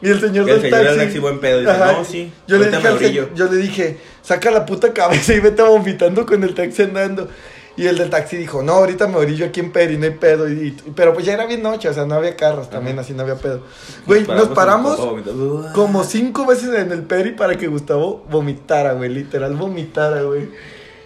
Y 0.00 0.08
el 0.08 0.18
señor 0.18 0.48
El 0.48 0.62
del 0.62 0.70
señor 0.72 0.84
del 0.88 0.98
taxi. 0.98 1.18
buen 1.18 1.40
pedo, 1.40 1.60
dice, 1.60 1.72
"No, 1.78 2.04
sí, 2.06 2.32
Yo 2.46 2.56
le, 2.56 2.70
dije 2.70 2.82
me 2.82 2.88
al 2.88 2.98
se- 2.98 3.04
orillo". 3.04 3.28
yo 3.34 3.50
le 3.52 3.56
dije, 3.58 3.98
saca 4.22 4.50
la 4.50 4.64
puta 4.64 4.94
cabeza 4.94 5.34
y 5.34 5.40
vete 5.40 5.60
vomitando 5.62 6.24
con 6.24 6.42
el 6.42 6.54
taxi 6.54 6.84
andando. 6.84 7.28
Y 7.76 7.86
el 7.86 7.96
del 7.96 8.10
taxi 8.10 8.36
dijo, 8.36 8.62
no, 8.62 8.72
ahorita 8.72 9.06
me 9.06 9.16
orillo 9.16 9.46
aquí 9.46 9.60
en 9.60 9.72
Peri, 9.72 9.96
no 9.96 10.04
hay 10.04 10.10
pedo. 10.10 10.48
Y, 10.50 10.52
y- 10.68 10.90
pero 10.94 11.14
pues 11.14 11.24
ya 11.24 11.32
era 11.34 11.46
bien 11.46 11.62
noche, 11.62 11.88
o 11.88 11.94
sea, 11.94 12.04
no 12.04 12.14
había 12.16 12.36
carros 12.36 12.68
también, 12.68 12.98
así 12.98 13.12
no 13.14 13.22
había 13.22 13.36
pedo. 13.36 13.62
Güey, 14.06 14.26
nos 14.26 14.48
paramos 14.48 14.96
papá 14.96 15.10
vomitó. 15.10 15.72
como 15.74 16.04
cinco 16.04 16.44
veces 16.46 16.74
en 16.78 16.92
el 16.92 17.02
Peri 17.04 17.32
para 17.32 17.56
que 17.56 17.68
Gustavo 17.68 18.24
vomitara, 18.30 18.92
güey, 18.94 19.08
literal 19.08 19.54
vomitara, 19.54 20.22
güey. 20.22 20.48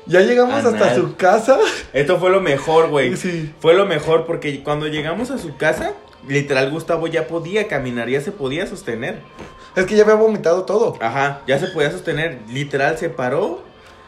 Ya 0.06 0.20
llegamos 0.20 0.64
hasta 0.64 0.94
su 0.94 1.16
casa. 1.16 1.58
Esto 1.92 2.18
fue 2.18 2.30
lo 2.30 2.40
mejor, 2.40 2.90
güey. 2.90 3.16
Sí. 3.16 3.54
Fue 3.60 3.72
lo 3.74 3.86
mejor 3.86 4.26
porque 4.26 4.62
cuando 4.62 4.86
llegamos 4.86 5.30
a 5.30 5.38
su 5.38 5.56
casa, 5.56 5.92
literal 6.28 6.70
Gustavo 6.70 7.06
ya 7.06 7.26
podía 7.26 7.68
caminar, 7.68 8.08
ya 8.08 8.20
se 8.20 8.32
podía 8.32 8.66
sostener. 8.66 9.20
Es 9.76 9.86
que 9.86 9.96
ya 9.96 10.02
había 10.02 10.14
vomitado 10.16 10.64
todo. 10.64 10.96
Ajá, 11.00 11.40
ya 11.46 11.58
se 11.58 11.68
podía 11.68 11.90
sostener. 11.90 12.40
Literal 12.50 12.98
se 12.98 13.08
paró. 13.08 13.62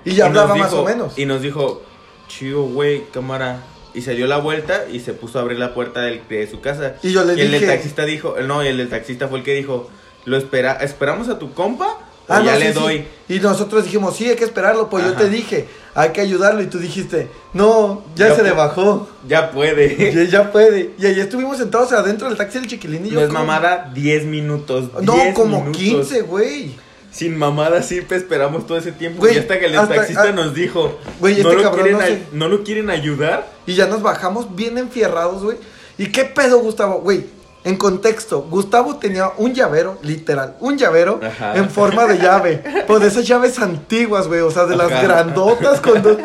Y 0.05 0.13
ya 0.15 0.27
y 0.27 0.31
nos 0.31 0.43
hablaba 0.43 0.57
más 0.57 0.73
o 0.75 0.85
menos. 0.85 1.19
Y 1.19 1.25
nos 1.27 1.41
dijo, 1.43 1.83
chido, 2.29 2.63
güey, 2.63 3.05
cámara. 3.13 3.63
Y 3.95 4.03
se 4.03 4.15
dio 4.15 4.27
la 4.27 4.37
vuelta 4.37 4.85
y 4.93 5.01
se 5.01 5.15
puso 5.15 5.39
a 5.39 5.43
abrir 5.43 5.59
la 5.59 5.73
puerta 5.73 6.01
del- 6.03 6.21
de 6.29 6.47
su 6.51 6.61
casa. 6.61 6.97
Y 7.03 7.13
yo 7.13 7.25
le 7.25 7.33
el 7.33 7.39
del 7.51 7.53
dije- 7.63 7.67
taxista 7.67 8.05
dijo, 8.05 8.37
no, 8.47 8.63
y 8.63 8.69
el 8.69 8.77
del 8.77 8.91
taxista 8.91 9.27
fue 9.29 9.39
el 9.39 9.45
que 9.45 9.55
dijo, 9.55 9.89
lo 10.27 10.37
espera, 10.37 10.75
esperamos 10.83 11.29
a 11.31 11.39
tu 11.39 11.55
compa 11.55 11.87
o 12.29 12.33
Ah, 12.33 12.43
ya 12.45 12.53
no, 12.55 12.59
le 12.59 12.67
sí, 12.67 12.73
sí. 12.75 12.79
doy. 12.79 13.05
Y 13.29 13.39
nosotros 13.41 13.85
dijimos, 13.85 14.17
sí, 14.17 14.29
hay 14.29 14.37
que 14.37 14.45
esperarlo. 14.45 14.91
Pues 14.91 15.05
yo 15.05 15.13
te 15.15 15.31
dije, 15.31 15.67
hay 15.95 16.11
que 16.11 16.21
ayudarlo. 16.21 16.61
Y 16.61 16.67
tú 16.67 16.79
dijiste, 16.79 17.29
no, 17.55 18.05
ya, 18.17 18.29
Ya 18.29 18.35
se 18.35 18.43
le 18.43 18.51
bajó. 18.53 19.09
Ya 19.27 19.51
puede. 19.53 20.13
Ya, 20.15 20.25
ya 20.25 20.53
puede. 20.53 20.91
Y 20.99 21.07
ahí 21.07 21.19
estuvimos 21.21 21.57
sentados 21.57 21.93
adentro 21.93 22.29
del 22.29 22.37
taxi 22.37 22.59
del 22.59 22.69
chiquilín 22.69 23.07
y 23.07 23.11
yo. 23.11 23.15
no 23.15 23.21
es 23.23 23.27
como- 23.29 23.39
mamada, 23.39 23.91
10 23.95 24.25
minutos. 24.27 24.91
No, 25.03 25.15
10 25.15 25.35
como 25.35 25.59
minutos. 25.61 25.77
15, 25.81 26.21
güey. 26.23 26.75
Sin 27.17 27.37
mamada, 27.39 27.83
sí, 27.83 28.03
pues, 28.03 28.23
esperamos 28.23 28.67
todo 28.67 28.77
ese 28.77 28.93
tiempo. 28.93 29.21
Güey, 29.21 29.37
y 29.37 29.39
hasta 29.39 29.59
que 29.59 29.67
el 29.67 29.79
hasta- 29.79 29.95
taxista 29.95 30.33
nos 30.33 30.53
dijo, 30.55 30.99
güey, 31.19 31.35
no, 31.43 31.51
este 31.51 31.63
lo 31.63 31.63
cabrón 31.71 31.85
quieren 31.99 32.27
no 32.33 32.49
lo 32.49 32.63
quieren 32.63 32.91
ayudar. 32.91 33.49
Y 33.67 33.75
ya 33.75 33.87
nos 33.87 34.03
bajamos 34.03 34.55
bien 34.55 34.77
enfierrados, 34.77 35.43
güey. 35.43 35.57
¿Y 35.97 36.13
qué 36.13 36.25
pedo, 36.27 36.59
Gustavo? 36.59 37.01
Güey, 37.01 37.25
en 37.65 37.77
contexto, 37.79 38.43
Gustavo 38.51 38.97
tenía 38.97 39.33
un 39.39 39.55
llavero, 39.55 39.99
literal, 40.03 40.57
un 40.61 40.77
llavero 40.77 41.19
Ajá. 41.23 41.57
en 41.57 41.71
forma 41.71 42.05
de 42.07 42.19
llave. 42.19 42.63
Pues 42.87 43.01
de 43.01 43.09
esas 43.09 43.27
llaves 43.27 43.59
antiguas, 43.59 44.29
güey. 44.29 44.41
O 44.41 44.51
sea, 44.51 44.67
de 44.67 44.77
las 44.77 44.93
Ajá. 44.93 45.03
grandotas 45.03 45.81
con 45.81 46.03
dos. 46.03 46.19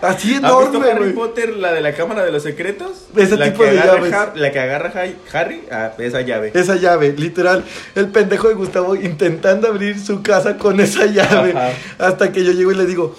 Así 0.00 0.32
¿Has 0.34 0.38
enorme, 0.38 0.70
visto 0.78 0.90
Harry 0.90 0.98
güey. 0.98 1.12
Potter, 1.14 1.56
la 1.56 1.72
de 1.72 1.80
la 1.80 1.92
Cámara 1.94 2.24
de 2.24 2.30
los 2.32 2.42
Secretos? 2.44 3.06
Ese 3.16 3.36
la 3.36 3.46
tipo 3.46 3.64
que 3.64 3.70
de 3.70 3.76
llaves. 3.76 4.12
Har- 4.12 4.36
la 4.36 4.52
que 4.52 4.60
agarra 4.60 4.92
Har- 4.94 5.14
Harry, 5.32 5.62
ah, 5.70 5.92
esa 5.98 6.20
llave. 6.20 6.52
Esa 6.54 6.76
llave, 6.76 7.12
literal. 7.16 7.64
El 7.94 8.08
pendejo 8.08 8.48
de 8.48 8.54
Gustavo 8.54 8.94
intentando 8.94 9.66
abrir 9.68 9.98
su 9.98 10.22
casa 10.22 10.56
con 10.56 10.78
esa 10.80 11.06
llave. 11.06 11.50
Ajá. 11.50 11.70
Hasta 11.98 12.30
que 12.32 12.44
yo 12.44 12.52
llego 12.52 12.70
y 12.72 12.76
le 12.76 12.86
digo, 12.86 13.16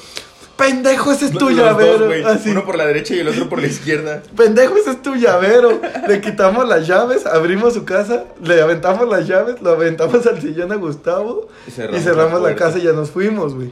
pendejo, 0.56 1.12
ese 1.12 1.26
es 1.26 1.32
tu 1.32 1.50
Los 1.50 1.58
llavero. 1.58 2.06
güey, 2.08 2.24
Así. 2.24 2.50
Uno 2.52 2.66
por 2.66 2.78
la 2.78 2.86
derecha 2.86 3.14
y 3.16 3.20
el 3.20 3.28
otro 3.30 3.48
por 3.50 3.60
la 3.62 3.68
izquierda. 3.68 4.22
Pendejo, 4.38 4.76
ese 4.78 4.92
es 4.92 5.02
tu 5.02 5.16
llavero. 5.16 5.82
Le 6.08 6.22
quitamos 6.22 6.68
las 6.68 6.88
llaves, 6.88 7.26
abrimos 7.26 7.74
su 7.74 7.86
casa, 7.86 8.26
le 8.44 8.62
aventamos 8.62 9.08
las 9.10 9.28
llaves, 9.28 9.62
lo 9.62 9.72
aventamos 9.72 10.26
al 10.28 10.42
sillón 10.42 10.72
a 10.72 10.76
Gustavo 10.76 11.48
Y 11.68 11.70
y 11.72 12.00
cerramos 12.00 12.42
la 12.42 12.50
la, 12.50 12.56
casa 12.56 12.78
y 12.78 12.84
ya 12.84 12.92
nos 12.94 13.10
fuimos, 13.12 13.54
güey. 13.56 13.70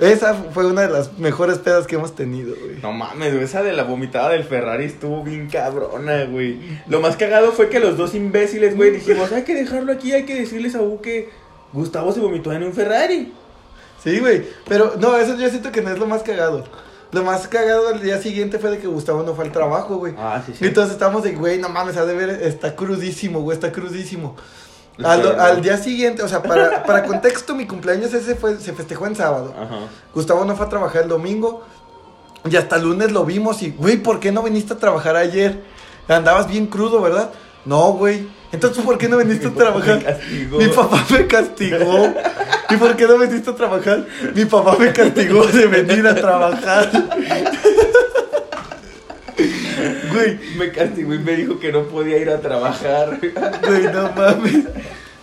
Esa 0.00 0.34
fue 0.34 0.66
una 0.66 0.82
de 0.82 0.88
las 0.88 1.18
mejores 1.18 1.58
pedas 1.58 1.86
que 1.86 1.94
hemos 1.94 2.14
tenido, 2.14 2.54
güey. 2.56 2.78
No 2.82 2.92
mames, 2.92 3.32
güey, 3.32 3.44
esa 3.44 3.62
de 3.62 3.72
la 3.72 3.84
vomitada 3.84 4.30
del 4.30 4.44
Ferrari 4.44 4.84
estuvo 4.84 5.22
bien 5.22 5.48
cabrona, 5.48 6.24
güey. 6.24 6.58
Lo 6.88 7.00
más 7.00 7.16
cagado 7.16 7.52
fue 7.52 7.68
que 7.68 7.78
los 7.78 7.96
dos 7.96 8.14
imbéciles, 8.14 8.76
güey, 8.76 8.90
dijimos, 8.90 9.30
hay 9.32 9.44
que 9.44 9.54
dejarlo 9.54 9.92
aquí, 9.92 10.12
hay 10.12 10.24
que 10.24 10.34
decirles 10.34 10.74
a 10.74 10.82
U 10.82 11.00
que 11.00 11.30
Gustavo 11.72 12.12
se 12.12 12.20
vomitó 12.20 12.52
en 12.52 12.64
un 12.64 12.72
Ferrari. 12.72 13.32
Sí, 14.02 14.18
güey. 14.18 14.44
Pero 14.68 14.94
no, 14.98 15.16
eso 15.16 15.36
yo 15.36 15.48
siento 15.48 15.72
que 15.72 15.80
no 15.80 15.90
es 15.90 15.98
lo 15.98 16.06
más 16.06 16.22
cagado. 16.22 16.64
Lo 17.12 17.22
más 17.22 17.46
cagado 17.46 17.88
al 17.88 18.02
día 18.02 18.20
siguiente 18.20 18.58
fue 18.58 18.70
de 18.70 18.78
que 18.78 18.88
Gustavo 18.88 19.22
no 19.22 19.34
fue 19.34 19.44
al 19.44 19.52
trabajo, 19.52 19.98
güey. 19.98 20.14
Ah, 20.18 20.42
sí, 20.44 20.52
Y 20.60 20.66
entonces 20.66 20.94
estábamos 20.94 21.22
de, 21.22 21.32
güey, 21.32 21.58
no 21.58 21.68
mames, 21.68 21.96
ha 21.96 22.04
de 22.04 22.14
ver, 22.14 22.30
está 22.42 22.74
crudísimo, 22.74 23.40
güey, 23.40 23.54
está 23.54 23.70
crudísimo. 23.70 24.34
Al, 25.02 25.40
al 25.40 25.60
día 25.60 25.76
siguiente, 25.76 26.22
o 26.22 26.28
sea, 26.28 26.42
para, 26.42 26.84
para 26.84 27.04
contexto, 27.04 27.54
mi 27.54 27.66
cumpleaños 27.66 28.14
ese 28.14 28.36
fue, 28.36 28.58
se 28.58 28.72
festejó 28.72 29.06
en 29.06 29.16
sábado. 29.16 29.52
Ajá. 29.58 29.78
Gustavo 30.14 30.44
no 30.44 30.54
fue 30.54 30.66
a 30.66 30.68
trabajar 30.68 31.02
el 31.02 31.08
domingo. 31.08 31.64
Y 32.48 32.56
hasta 32.56 32.76
el 32.76 32.82
lunes 32.82 33.10
lo 33.10 33.24
vimos 33.24 33.62
y, 33.62 33.70
güey, 33.70 33.96
¿por 33.96 34.20
qué 34.20 34.30
no 34.30 34.42
viniste 34.42 34.74
a 34.74 34.76
trabajar 34.76 35.16
ayer? 35.16 35.62
Andabas 36.08 36.46
bien 36.46 36.66
crudo, 36.66 37.00
¿verdad? 37.00 37.30
No, 37.64 37.92
güey. 37.92 38.28
Entonces, 38.52 38.84
¿por 38.84 38.98
qué 38.98 39.08
no 39.08 39.16
viniste 39.16 39.48
a 39.48 39.50
trabajar? 39.54 40.20
Mi 40.30 40.68
papá 40.68 41.04
me 41.10 41.26
castigó. 41.26 42.12
¿Y 42.70 42.76
por 42.76 42.94
qué 42.96 43.06
no 43.06 43.18
viniste 43.18 43.50
a 43.50 43.54
trabajar? 43.54 44.06
Mi 44.34 44.44
papá 44.44 44.76
me 44.78 44.92
castigó 44.92 45.44
de 45.46 45.66
venir 45.66 46.06
a 46.06 46.14
trabajar. 46.14 46.90
Güey, 50.12 50.38
Me 50.58 50.70
castigó 50.72 51.14
y 51.14 51.18
me 51.18 51.36
dijo 51.36 51.58
que 51.58 51.72
no 51.72 51.84
podía 51.84 52.18
ir 52.18 52.30
a 52.30 52.40
trabajar. 52.40 53.18
güey, 53.20 53.82
no 53.92 54.12
mames. 54.16 54.64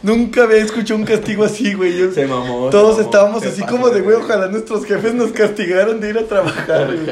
Nunca 0.03 0.43
había 0.43 0.57
escuchado 0.57 0.99
un 0.99 1.05
castigo 1.05 1.43
así, 1.43 1.73
güey. 1.75 1.95
Yo- 1.97 2.11
Se 2.11 2.25
mamó. 2.25 2.65
se 2.65 2.71
todos 2.71 2.97
mamó, 2.97 3.01
estábamos 3.01 3.43
así 3.45 3.61
como 3.63 3.89
de, 3.89 4.01
güey, 4.01 4.15
ojalá 4.21 4.47
nuestros 4.47 4.85
jefes 4.85 5.13
nos 5.13 5.31
castigaran 5.31 5.99
de 5.99 6.09
ir 6.09 6.17
a 6.17 6.23
trabajar. 6.23 6.87
güey. 6.87 7.07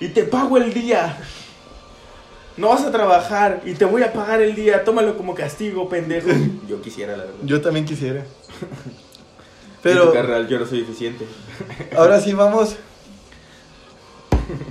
Y 0.00 0.08
te 0.08 0.22
pago 0.24 0.56
el 0.56 0.72
día. 0.72 1.16
No 2.56 2.70
vas 2.70 2.82
a 2.84 2.90
trabajar 2.90 3.60
y 3.64 3.74
te 3.74 3.84
voy 3.84 4.02
a 4.02 4.12
pagar 4.12 4.40
el 4.42 4.54
día. 4.56 4.82
Tómalo 4.84 5.16
como 5.16 5.34
castigo, 5.34 5.88
pendejo. 5.88 6.28
Yo 6.68 6.80
quisiera, 6.80 7.12
la 7.16 7.24
verdad. 7.24 7.38
Yo 7.44 7.60
también 7.60 7.84
quisiera. 7.84 8.24
Pero. 9.82 10.00
Pero 10.10 10.12
carnal, 10.12 10.48
yo 10.48 10.58
no 10.58 10.66
soy 10.66 10.80
eficiente. 10.80 11.24
ahora 11.96 12.20
sí 12.20 12.32
vamos 12.32 12.74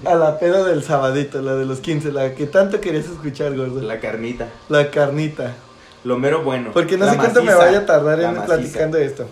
a 0.05 0.15
la 0.15 0.39
peda 0.39 0.63
del 0.63 0.83
sabadito, 0.83 1.41
la 1.41 1.55
de 1.55 1.65
los 1.65 1.79
15, 1.79 2.11
la 2.11 2.33
que 2.35 2.45
tanto 2.47 2.79
querías 2.81 3.05
escuchar, 3.05 3.55
gordo. 3.55 3.81
La, 3.81 3.95
La 3.95 3.99
carnita. 3.99 4.47
carnita. 4.91 5.53
Lo 6.03 6.17
mero 6.17 6.43
bueno. 6.43 6.71
Porque 6.73 6.97
no 6.97 7.05
La 7.05 7.11
sé 7.13 7.17
cuánto 7.17 7.43
me 7.43 7.53
vaya 7.53 7.79
a 7.79 7.85
tardar 7.85 8.19
en 8.21 8.33
maciza. 8.35 8.45
platicando 8.45 8.97
esto. 8.97 9.27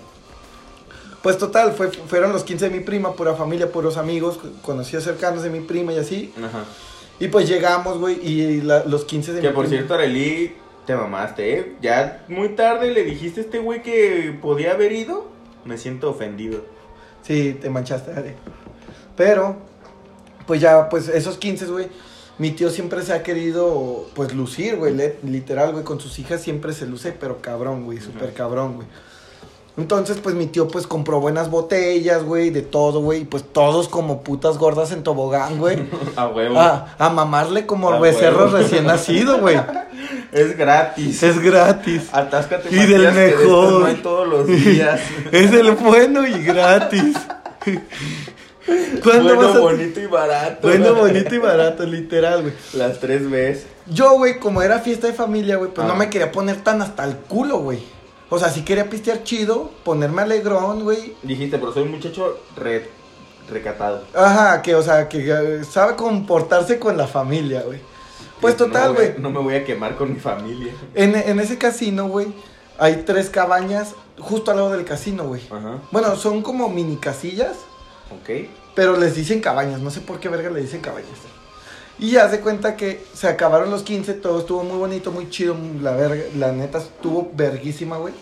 Pues 1.22 1.38
total, 1.38 1.72
fue, 1.74 1.90
fueron 1.92 2.32
los 2.34 2.44
15 2.44 2.70
de 2.70 2.78
mi 2.78 2.84
prima, 2.84 3.14
pura 3.14 3.34
familia, 3.34 3.72
puros 3.72 3.98
amigos, 3.98 4.40
conocidos 4.62 5.04
cercanos 5.04 5.42
de 5.44 5.50
mi 5.50 5.62
prima 5.62 5.92
y 5.94 5.98
así. 5.98 6.34
Ajá. 6.38 6.66
Y 7.20 7.30
pues 7.30 7.48
llegamos, 7.48 7.98
güey, 7.98 8.20
y 8.22 8.62
la- 8.62 8.84
los 8.86 9.06
15 9.06 9.34
de 9.34 9.42
Que 9.42 9.48
mi 9.50 9.54
por 9.54 9.66
prima- 9.66 9.78
cierto, 9.78 9.94
Arely, 9.96 10.54
te 10.86 10.96
mamaste, 10.96 11.58
¿eh? 11.60 11.76
Ya 11.82 12.24
muy 12.28 12.50
tarde 12.50 12.92
le 12.92 13.04
dijiste 13.04 13.40
a 13.42 13.44
este 13.44 13.58
güey 13.60 13.82
que 13.82 14.38
podía 14.42 14.74
haber 14.74 14.92
ido. 14.92 15.28
Me 15.64 15.78
siento 15.80 16.12
ofendido. 16.12 16.64
Sí, 17.24 17.58
te 17.60 17.72
manchaste, 17.72 18.12
Are. 18.12 18.36
Pero, 19.16 19.56
pues 20.48 20.62
ya, 20.62 20.90
pues 20.90 21.08
esos 21.10 21.38
15, 21.38 21.66
güey. 21.66 21.88
Mi 22.38 22.52
tío 22.52 22.70
siempre 22.70 23.02
se 23.02 23.14
ha 23.14 23.24
querido, 23.24 24.08
pues, 24.14 24.34
lucir, 24.34 24.76
güey. 24.76 24.94
Literal, 25.24 25.72
güey. 25.72 25.84
Con 25.86 26.00
sus 26.02 26.20
hijas 26.20 26.42
siempre 26.42 26.74
se 26.74 26.86
luce, 26.86 27.14
pero 27.14 27.42
cabrón, 27.42 27.86
güey. 27.86 28.00
Súper 28.02 28.34
cabrón, 28.34 28.76
güey. 28.76 28.88
Entonces, 29.78 30.18
pues, 30.22 30.36
mi 30.36 30.46
tío, 30.48 30.68
pues, 30.68 30.86
compró 30.86 31.22
buenas 31.22 31.50
botellas, 31.50 32.24
güey. 32.24 32.50
De 32.50 32.62
todo, 32.62 33.00
güey. 33.00 33.22
Y, 33.22 33.26
pues, 33.26 33.44
todos 33.44 33.88
como 33.88 34.22
putas 34.22 34.58
gordas 34.58 34.92
en 34.92 35.04
tobogán, 35.04 35.58
güey. 35.60 35.88
A 36.18 36.28
huevo. 36.28 36.60
a, 36.60 36.94
a 36.98 37.10
mamarle 37.10 37.66
como 37.66 37.90
A 37.90 38.00
becerros 38.00 38.52
huevo. 38.52 38.58
recién 38.58 38.86
nacido, 38.86 39.40
güey. 39.40 39.58
Es 40.34 40.58
gratis. 40.58 41.24
Es 41.24 41.40
gratis. 41.40 42.10
Atáscate 42.12 42.68
Y 42.70 42.76
del 42.86 43.04
Matías, 43.06 43.14
que 43.14 43.20
de 43.22 43.46
mejor. 43.46 43.80
no 43.80 43.86
hay 43.86 43.96
todos 43.96 44.28
los 44.28 44.48
días. 44.48 45.00
Es 45.32 45.54
el 45.54 45.72
bueno 45.72 46.28
y 46.28 46.44
gratis. 46.44 47.16
¿Cuándo 49.04 49.36
bueno, 49.36 49.54
a- 49.54 49.60
bonito 49.60 50.00
y 50.00 50.06
barato. 50.08 50.68
Bueno, 50.68 50.96
bonito 50.96 51.36
y 51.36 51.38
barato, 51.38 51.86
literal, 51.86 52.42
güey. 52.42 52.54
Las 52.74 53.00
tres 53.00 53.30
veces. 53.30 53.68
Yo, 53.88 54.14
güey, 54.18 54.40
como 54.40 54.62
era 54.62 54.80
fiesta 54.80 55.08
de 55.08 55.14
familia, 55.14 55.58
güey, 55.58 55.72
pues 55.72 55.86
Ah. 55.86 55.88
no 55.88 55.96
me 55.96 56.10
quería 56.10 56.32
poner 56.32 56.62
tan 56.64 56.82
hasta 56.82 57.04
el 57.06 57.16
culo, 57.18 57.60
güey. 57.60 57.84
O 58.30 58.40
sea, 58.40 58.50
sí 58.50 58.64
quería 58.64 58.90
pistear 58.90 59.24
chido, 59.24 59.70
ponerme 59.84 60.24
alegrón, 60.24 60.84
güey. 60.84 61.14
Dijiste, 61.22 61.60
pero 61.60 61.72
soy 61.74 61.84
un 61.84 61.92
muchacho 61.92 62.40
re- 62.56 62.90
recatado. 63.52 64.04
Ajá, 64.16 64.62
que, 64.64 64.74
o 64.74 64.82
sea, 64.82 65.08
que 65.08 65.30
eh, 65.32 65.64
sabe 65.64 65.96
comportarse 65.96 66.80
con 66.80 66.98
la 66.98 67.06
familia, 67.08 67.62
güey. 67.62 67.80
Pues 68.42 68.58
total, 68.58 68.94
güey. 68.94 69.14
No 69.20 69.30
me 69.30 69.40
voy 69.40 69.56
a 69.56 69.64
quemar 69.64 69.96
con 69.96 70.12
mi 70.14 70.20
familia. 70.20 70.74
En, 70.96 71.16
en 71.16 71.40
ese 71.40 71.58
casino, 71.60 72.08
güey, 72.08 72.28
hay 72.80 73.04
tres 73.06 73.30
cabañas 73.30 73.94
justo 74.20 74.50
al 74.52 74.58
lado 74.58 74.72
del 74.72 74.86
casino, 74.86 75.26
güey. 75.28 75.42
Ajá. 75.52 75.80
Bueno, 75.92 76.16
son 76.16 76.42
como 76.42 76.68
mini 76.68 76.98
casillas, 76.98 77.56
Ok. 78.12 78.30
pero 78.76 78.98
les 78.98 79.16
dicen 79.16 79.40
cabañas. 79.40 79.82
No 79.82 79.90
sé 79.90 80.02
por 80.02 80.20
qué 80.20 80.30
verga 80.30 80.50
le 80.50 80.62
dicen 80.62 80.82
cabañas. 80.82 81.10
Y 81.98 82.12
ya 82.12 82.30
se 82.30 82.42
cuenta 82.42 82.76
que 82.76 83.04
se 83.14 83.28
acabaron 83.28 83.72
los 83.72 83.84
15, 83.84 84.16
todo 84.16 84.40
estuvo 84.40 84.64
muy 84.64 84.78
bonito, 84.78 85.12
muy 85.12 85.30
chido, 85.30 85.56
la 85.82 85.92
verga, 85.92 86.24
la 86.38 86.52
neta 86.52 86.80
estuvo 86.80 87.32
verguísima, 87.34 87.98
güey. 87.98 88.14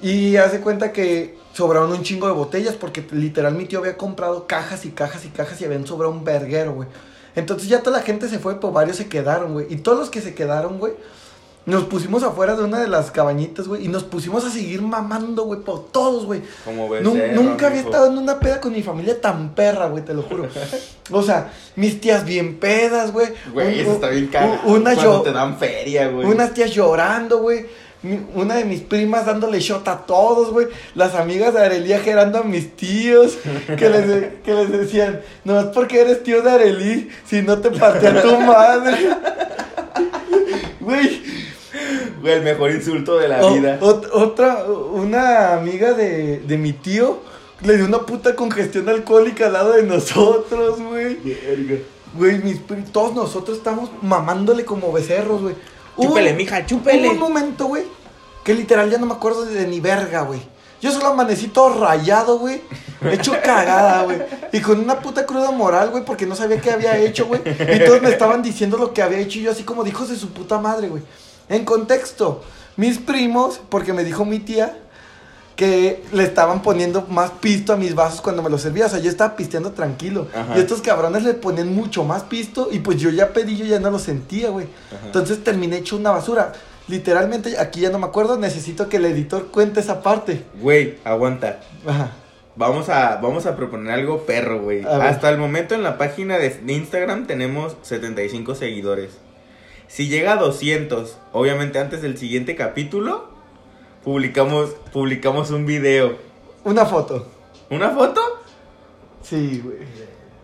Y 0.00 0.36
hace 0.36 0.60
cuenta 0.60 0.92
que 0.92 1.36
sobraron 1.52 1.90
un 1.90 2.02
chingo 2.02 2.28
de 2.28 2.32
botellas 2.32 2.76
porque 2.76 3.04
literal 3.10 3.54
mi 3.54 3.66
tío 3.66 3.80
había 3.80 3.96
comprado 3.96 4.46
cajas 4.46 4.84
y 4.84 4.90
cajas 4.90 5.24
y 5.24 5.28
cajas 5.28 5.60
y 5.60 5.64
habían 5.64 5.86
sobrado 5.86 6.12
un 6.12 6.24
verguero, 6.24 6.72
güey. 6.72 6.88
Entonces 7.34 7.68
ya 7.68 7.82
toda 7.82 7.98
la 7.98 8.04
gente 8.04 8.28
se 8.28 8.38
fue, 8.38 8.60
pero 8.60 8.72
varios 8.72 8.96
se 8.96 9.08
quedaron, 9.08 9.52
güey. 9.54 9.66
Y 9.68 9.76
todos 9.78 9.98
los 9.98 10.10
que 10.10 10.20
se 10.20 10.34
quedaron, 10.34 10.78
güey, 10.78 10.94
nos 11.66 11.84
pusimos 11.84 12.22
afuera 12.22 12.56
de 12.56 12.64
una 12.64 12.78
de 12.80 12.88
las 12.88 13.10
cabañitas, 13.10 13.68
güey, 13.68 13.84
y 13.84 13.88
nos 13.88 14.02
pusimos 14.04 14.44
a 14.44 14.50
seguir 14.50 14.82
mamando, 14.82 15.44
güey, 15.44 15.60
por 15.60 15.90
todos, 15.92 16.24
güey. 16.26 16.40
Como 16.64 16.88
Nun- 16.88 17.12
becerro, 17.12 17.42
nunca 17.42 17.66
había 17.68 17.80
estado 17.80 18.06
en 18.06 18.18
una 18.18 18.40
peda 18.40 18.60
con 18.60 18.72
mi 18.72 18.82
familia 18.82 19.20
tan 19.20 19.50
perra, 19.54 19.86
güey, 19.88 20.04
te 20.04 20.14
lo 20.14 20.22
juro. 20.22 20.48
O 21.12 21.22
sea, 21.24 21.50
mis 21.74 22.00
tías 22.00 22.24
bien 22.24 22.58
pedas, 22.60 23.12
güey. 23.12 23.26
Güey, 23.52 23.80
eso 23.80 23.92
está 23.94 24.08
bien 24.10 24.28
caro. 24.28 24.60
Una 24.64 24.94
Cuando 24.94 25.02
yo, 25.02 25.20
te 25.22 25.32
dan 25.32 25.58
feria, 25.58 26.06
güey. 26.08 26.24
unas 26.26 26.54
tías 26.54 26.70
llorando, 26.70 27.38
güey. 27.38 27.66
Una 28.34 28.54
de 28.54 28.64
mis 28.64 28.80
primas 28.80 29.26
dándole 29.26 29.58
shot 29.60 29.86
a 29.88 30.06
todos, 30.06 30.52
güey. 30.52 30.68
Las 30.94 31.14
amigas 31.16 31.52
de 31.52 31.60
Arelí 31.64 31.92
gerando 32.02 32.38
a 32.38 32.42
mis 32.44 32.76
tíos. 32.76 33.36
Que 33.76 33.90
les, 33.90 34.06
de- 34.06 34.38
que 34.44 34.54
les 34.54 34.70
decían, 34.70 35.20
no 35.44 35.58
es 35.58 35.66
porque 35.66 36.00
eres 36.00 36.22
tío 36.22 36.42
de 36.42 36.50
Arelí, 36.52 37.08
si 37.26 37.42
no 37.42 37.58
te 37.58 37.70
patea 37.72 38.22
tu 38.22 38.36
madre. 38.40 38.96
Güey, 40.80 41.22
Güey, 42.20 42.34
el 42.34 42.42
mejor 42.42 42.70
insulto 42.70 43.16
de 43.18 43.28
la 43.28 43.44
O- 43.44 43.54
vida. 43.54 43.78
ot- 43.80 44.08
otra, 44.12 44.64
una 44.92 45.54
amiga 45.54 45.92
de, 45.92 46.38
de 46.40 46.58
mi 46.58 46.72
tío 46.72 47.20
Le 47.62 47.76
dio 47.76 47.84
una 47.86 48.00
puta 48.00 48.34
congestión 48.34 48.88
alcohólica 48.88 49.46
al 49.46 49.52
lado 49.52 49.72
de 49.72 49.82
nosotros, 49.82 50.80
güey. 50.80 51.18
Güey, 52.14 52.38
mis 52.38 52.60
todos 52.90 53.14
nosotros 53.14 53.58
estamos 53.58 53.90
mamándole 54.02 54.64
como 54.64 54.90
becerros, 54.92 55.42
güey. 55.42 55.54
Chúpele, 56.00 56.32
mija, 56.32 56.64
chúpele. 56.64 57.06
Hubo 57.08 57.12
un 57.12 57.18
momento, 57.20 57.66
güey, 57.66 57.84
que 58.44 58.54
literal 58.54 58.90
ya 58.90 58.96
no 58.98 59.04
me 59.06 59.12
acuerdo 59.12 59.44
de 59.44 59.66
ni 59.66 59.78
verga, 59.80 60.22
güey. 60.22 60.40
Yo 60.80 60.90
solo 60.90 61.08
amanecí 61.08 61.48
todo 61.48 61.78
rayado, 61.78 62.38
güey. 62.38 62.62
Hecho 63.12 63.32
cagada, 63.44 64.02
güey. 64.04 64.16
Y 64.52 64.60
con 64.60 64.80
una 64.80 64.98
puta 65.00 65.26
cruda 65.26 65.50
moral, 65.50 65.90
güey, 65.90 66.02
porque 66.06 66.24
no 66.24 66.34
sabía 66.34 66.58
qué 66.60 66.70
había 66.70 66.96
hecho, 66.96 67.26
güey. 67.26 67.42
Y 67.44 67.84
todos 67.84 68.00
me 68.00 68.08
estaban 68.08 68.40
diciendo 68.42 68.78
lo 68.78 68.94
que 68.94 69.02
había 69.02 69.18
hecho 69.18 69.38
y 69.38 69.42
yo 69.42 69.50
así 69.50 69.62
como 69.64 69.84
de 69.84 69.90
hijos 69.90 70.08
de 70.08 70.16
su 70.16 70.30
puta 70.30 70.58
madre, 70.58 70.88
güey. 70.88 71.02
En 71.50 71.64
contexto, 71.66 72.42
mis 72.76 72.98
primos, 72.98 73.60
porque 73.68 73.92
me 73.92 74.04
dijo 74.04 74.24
mi 74.24 74.38
tía 74.38 74.78
que 75.56 76.02
le 76.12 76.22
estaban 76.22 76.62
poniendo 76.62 77.04
más 77.10 77.32
pisto 77.32 77.74
a 77.74 77.76
mis 77.76 77.94
vasos 77.94 78.22
cuando 78.22 78.42
me 78.42 78.48
los 78.48 78.62
servía. 78.62 78.86
O 78.86 78.88
sea, 78.88 78.98
yo 78.98 79.10
estaba 79.10 79.36
pisteando 79.36 79.72
tranquilo. 79.72 80.28
Ajá. 80.34 80.56
Y 80.56 80.60
estos 80.60 80.80
cabrones 80.80 81.22
le 81.22 81.34
ponían 81.34 81.74
mucho 81.74 82.02
más 82.02 82.22
pisto 82.22 82.70
y 82.72 82.78
pues 82.78 82.98
yo 82.98 83.10
ya 83.10 83.34
pedí, 83.34 83.58
yo 83.58 83.66
ya 83.66 83.78
no 83.78 83.90
lo 83.90 83.98
sentía, 83.98 84.48
güey. 84.48 84.68
Entonces 85.04 85.44
terminé 85.44 85.76
hecho 85.76 85.96
una 85.96 86.12
basura. 86.12 86.54
Literalmente, 86.88 87.58
aquí 87.58 87.80
ya 87.80 87.90
no 87.90 87.98
me 87.98 88.06
acuerdo, 88.06 88.38
necesito 88.38 88.88
que 88.88 88.96
el 88.96 89.04
editor 89.04 89.48
cuente 89.48 89.80
esa 89.80 90.02
parte. 90.02 90.44
Güey, 90.62 90.96
aguanta. 91.04 91.60
Ajá. 91.86 92.12
Vamos 92.56 92.88
a, 92.88 93.16
vamos 93.16 93.44
a 93.44 93.54
proponer 93.54 93.92
algo 93.92 94.24
perro, 94.24 94.62
güey. 94.62 94.82
Hasta 94.84 95.28
el 95.28 95.36
momento 95.36 95.74
en 95.74 95.82
la 95.82 95.98
página 95.98 96.38
de, 96.38 96.48
de 96.48 96.72
Instagram 96.72 97.26
tenemos 97.26 97.76
75 97.82 98.54
seguidores. 98.54 99.10
Si 99.90 100.06
llega 100.06 100.34
a 100.34 100.36
200, 100.36 101.18
obviamente 101.32 101.80
antes 101.80 102.00
del 102.00 102.16
siguiente 102.16 102.54
capítulo, 102.54 103.28
publicamos, 104.04 104.70
publicamos 104.92 105.50
un 105.50 105.66
video. 105.66 106.16
Una 106.62 106.86
foto. 106.86 107.26
¿Una 107.70 107.90
foto? 107.90 108.20
Sí, 109.20 109.60
güey. 109.64 109.78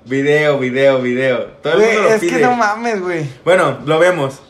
Video, 0.04 0.58
video, 0.58 1.00
video. 1.00 1.44
Todo 1.62 1.74
el 1.74 1.78
mundo 1.78 2.02
lo 2.02 2.08
es 2.08 2.20
que 2.22 2.38
no 2.40 2.56
mames, 2.56 3.00
güey. 3.00 3.24
Bueno, 3.44 3.78
lo 3.86 4.00
vemos. 4.00 4.40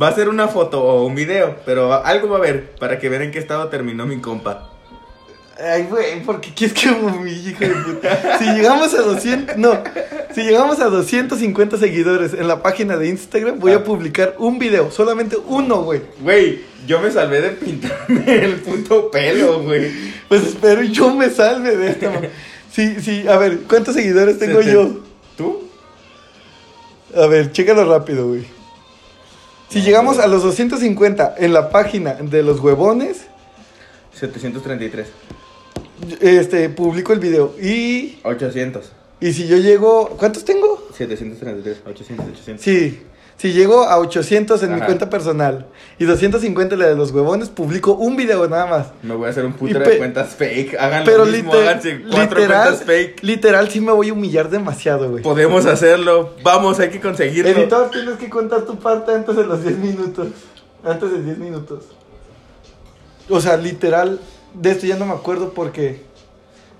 Va 0.00 0.08
a 0.08 0.14
ser 0.14 0.28
una 0.28 0.46
foto 0.46 0.84
o 0.84 1.06
un 1.06 1.14
video, 1.14 1.56
pero 1.64 1.94
algo 2.04 2.28
va 2.28 2.36
a 2.36 2.38
haber 2.40 2.72
para 2.72 2.98
que 2.98 3.08
vean 3.08 3.22
en 3.22 3.30
qué 3.30 3.38
estado 3.38 3.68
terminó 3.68 4.04
mi 4.04 4.20
compa. 4.20 4.70
Ay, 5.58 5.84
güey, 5.84 6.22
porque 6.22 6.52
quieres 6.52 6.78
que 6.78 6.90
me 6.90 7.12
humille, 7.12 7.52
hijo 7.52 7.60
de 7.60 7.74
puta. 7.76 8.38
Si 8.38 8.44
llegamos 8.44 8.92
a 8.92 9.00
200, 9.00 9.56
no, 9.56 9.82
si 10.34 10.42
llegamos 10.42 10.80
a 10.80 10.86
250 10.86 11.78
seguidores 11.78 12.34
en 12.34 12.48
la 12.48 12.62
página 12.62 12.96
de 12.96 13.08
Instagram, 13.08 13.58
voy 13.60 13.72
Ah. 13.72 13.76
a 13.76 13.84
publicar 13.84 14.34
un 14.38 14.58
video, 14.58 14.90
solamente 14.90 15.36
uno, 15.36 15.82
güey. 15.82 16.00
Güey, 16.20 16.60
yo 16.86 17.00
me 17.00 17.10
salvé 17.10 17.40
de 17.40 17.50
pintarme 17.50 18.24
el 18.44 18.56
puto 18.56 19.10
pelo, 19.10 19.62
güey. 19.62 19.90
Pues 20.28 20.42
espero 20.44 20.82
yo 20.82 21.14
me 21.14 21.30
salve 21.30 21.76
de 21.76 21.90
esta. 21.90 22.10
Sí, 22.72 22.96
sí, 23.00 23.26
a 23.28 23.36
ver, 23.38 23.60
¿cuántos 23.68 23.94
seguidores 23.94 24.38
tengo 24.38 24.60
yo? 24.60 25.00
¿Tú? 25.36 25.62
A 27.16 27.26
ver, 27.26 27.52
chécalo 27.52 27.84
rápido, 27.84 28.26
güey. 28.28 28.44
Si 29.68 29.80
llegamos 29.82 30.18
a 30.18 30.26
los 30.26 30.42
250 30.42 31.34
en 31.38 31.52
la 31.52 31.70
página 31.70 32.14
de 32.14 32.42
los 32.42 32.60
huevones, 32.60 33.26
733. 34.14 35.06
este, 36.20 36.68
publico 36.68 37.12
el 37.12 37.18
video. 37.20 37.54
Y, 37.60 38.18
800. 38.24 38.90
Y 39.24 39.32
si 39.32 39.46
yo 39.46 39.56
llego, 39.56 40.10
¿cuántos 40.18 40.44
tengo? 40.44 40.86
733. 40.94 41.82
800, 41.86 42.26
800. 42.26 42.62
Sí, 42.62 43.02
si 43.38 43.54
llego 43.54 43.84
a 43.84 43.98
800 43.98 44.62
en 44.64 44.74
mi 44.74 44.82
cuenta 44.82 45.08
personal 45.08 45.64
y 45.98 46.04
250 46.04 46.74
en 46.74 46.78
la 46.78 46.88
de 46.88 46.94
los 46.94 47.10
huevones, 47.10 47.48
publico 47.48 47.94
un 47.94 48.16
video 48.16 48.46
nada 48.48 48.66
más. 48.66 48.86
Me 49.02 49.14
voy 49.14 49.28
a 49.28 49.30
hacer 49.30 49.46
un 49.46 49.54
putero 49.54 49.80
de 49.80 49.96
cuentas 49.96 50.34
fake. 50.34 50.76
Hagan 50.78 51.04
Pero 51.06 51.24
lo 51.24 51.32
mismo, 51.32 51.54
háganse 51.54 52.02
cuatro 52.02 52.38
literal, 52.38 52.68
cuentas 52.68 52.84
fake. 52.84 53.22
literal 53.22 53.70
sí 53.70 53.80
me 53.80 53.92
voy 53.92 54.10
a 54.10 54.12
humillar 54.12 54.50
demasiado, 54.50 55.10
güey. 55.10 55.22
Podemos 55.22 55.64
hacerlo. 55.64 56.34
Vamos, 56.42 56.78
hay 56.80 56.90
que 56.90 57.00
conseguirlo. 57.00 57.50
Editor, 57.50 57.90
tienes 57.92 58.18
que 58.18 58.28
contar 58.28 58.66
tu 58.66 58.78
parte 58.78 59.12
antes 59.12 59.34
de 59.34 59.46
los 59.46 59.64
10 59.64 59.78
minutos. 59.78 60.28
Antes 60.84 61.10
de 61.12 61.22
10 61.22 61.38
minutos. 61.38 61.84
O 63.30 63.40
sea, 63.40 63.56
literal, 63.56 64.20
de 64.52 64.70
esto 64.70 64.84
ya 64.84 64.96
no 64.96 65.06
me 65.06 65.14
acuerdo 65.14 65.54
porque 65.54 66.02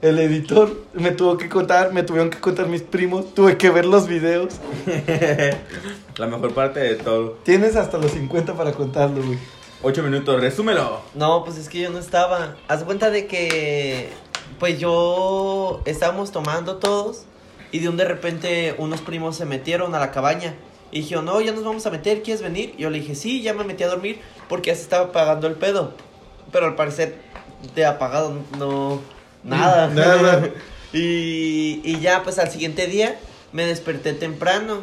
el 0.05 0.19
editor 0.19 0.85
me 0.93 1.13
tuvo 1.13 1.39
que 1.39 1.49
contar, 1.49 1.95
me 1.95 2.03
tuvieron 2.03 2.29
que 2.29 2.39
contar 2.39 2.67
mis 2.67 2.83
primos, 2.83 3.33
tuve 3.33 3.57
que 3.57 3.71
ver 3.71 3.87
los 3.87 4.07
videos. 4.07 4.53
La 6.19 6.27
mejor 6.27 6.53
parte 6.53 6.81
de 6.81 6.97
todo. 6.97 7.39
Tienes 7.43 7.75
hasta 7.75 7.97
los 7.97 8.11
50 8.11 8.53
para 8.53 8.73
contarlo, 8.73 9.25
güey. 9.25 9.39
8 9.81 10.03
minutos, 10.03 10.39
resúmelo. 10.43 11.01
No, 11.15 11.43
pues 11.43 11.57
es 11.57 11.71
que 11.71 11.81
yo 11.81 11.89
no 11.89 11.99
estaba. 11.99 12.55
Haz 12.69 12.85
cuenta 12.85 13.09
de 13.09 13.27
que, 13.27 14.11
pues 14.59 14.79
yo 14.79 15.81
estábamos 15.87 16.33
tomando 16.33 16.77
todos 16.77 17.23
y 17.73 17.79
de 17.79 17.89
un 17.89 17.97
de 17.97 18.05
repente 18.05 18.75
unos 18.77 19.01
primos 19.01 19.37
se 19.37 19.47
metieron 19.47 19.95
a 19.95 20.01
la 20.01 20.11
cabaña 20.11 20.55
y 20.93 21.01
dijeron, 21.01 21.25
no, 21.25 21.41
ya 21.41 21.53
nos 21.53 21.65
vamos 21.65 21.87
a 21.87 21.91
meter, 21.91 22.23
¿quieres 22.23 22.43
venir? 22.43 22.75
Y 22.77 22.83
yo 22.83 22.91
le 22.91 23.01
dije, 23.01 23.15
sí, 23.15 23.41
ya 23.41 23.55
me 23.55 23.65
metí 23.65 23.85
a 23.85 23.89
dormir 23.89 24.21
porque 24.51 24.69
ya 24.69 24.77
se 24.77 24.83
estaba 24.83 25.07
apagando 25.07 25.47
el 25.47 25.55
pedo. 25.55 25.93
Pero 26.53 26.67
al 26.67 26.75
parecer 26.75 27.17
de 27.75 27.87
apagado 27.87 28.35
no, 28.59 29.01
nada. 29.45 29.89
Nada. 29.95 30.49
y, 30.93 31.81
y 31.85 32.01
ya 32.01 32.23
pues 32.23 32.39
al 32.39 32.51
siguiente 32.51 32.87
día 32.87 33.17
me 33.53 33.67
desperté 33.67 34.13
temprano 34.13 34.81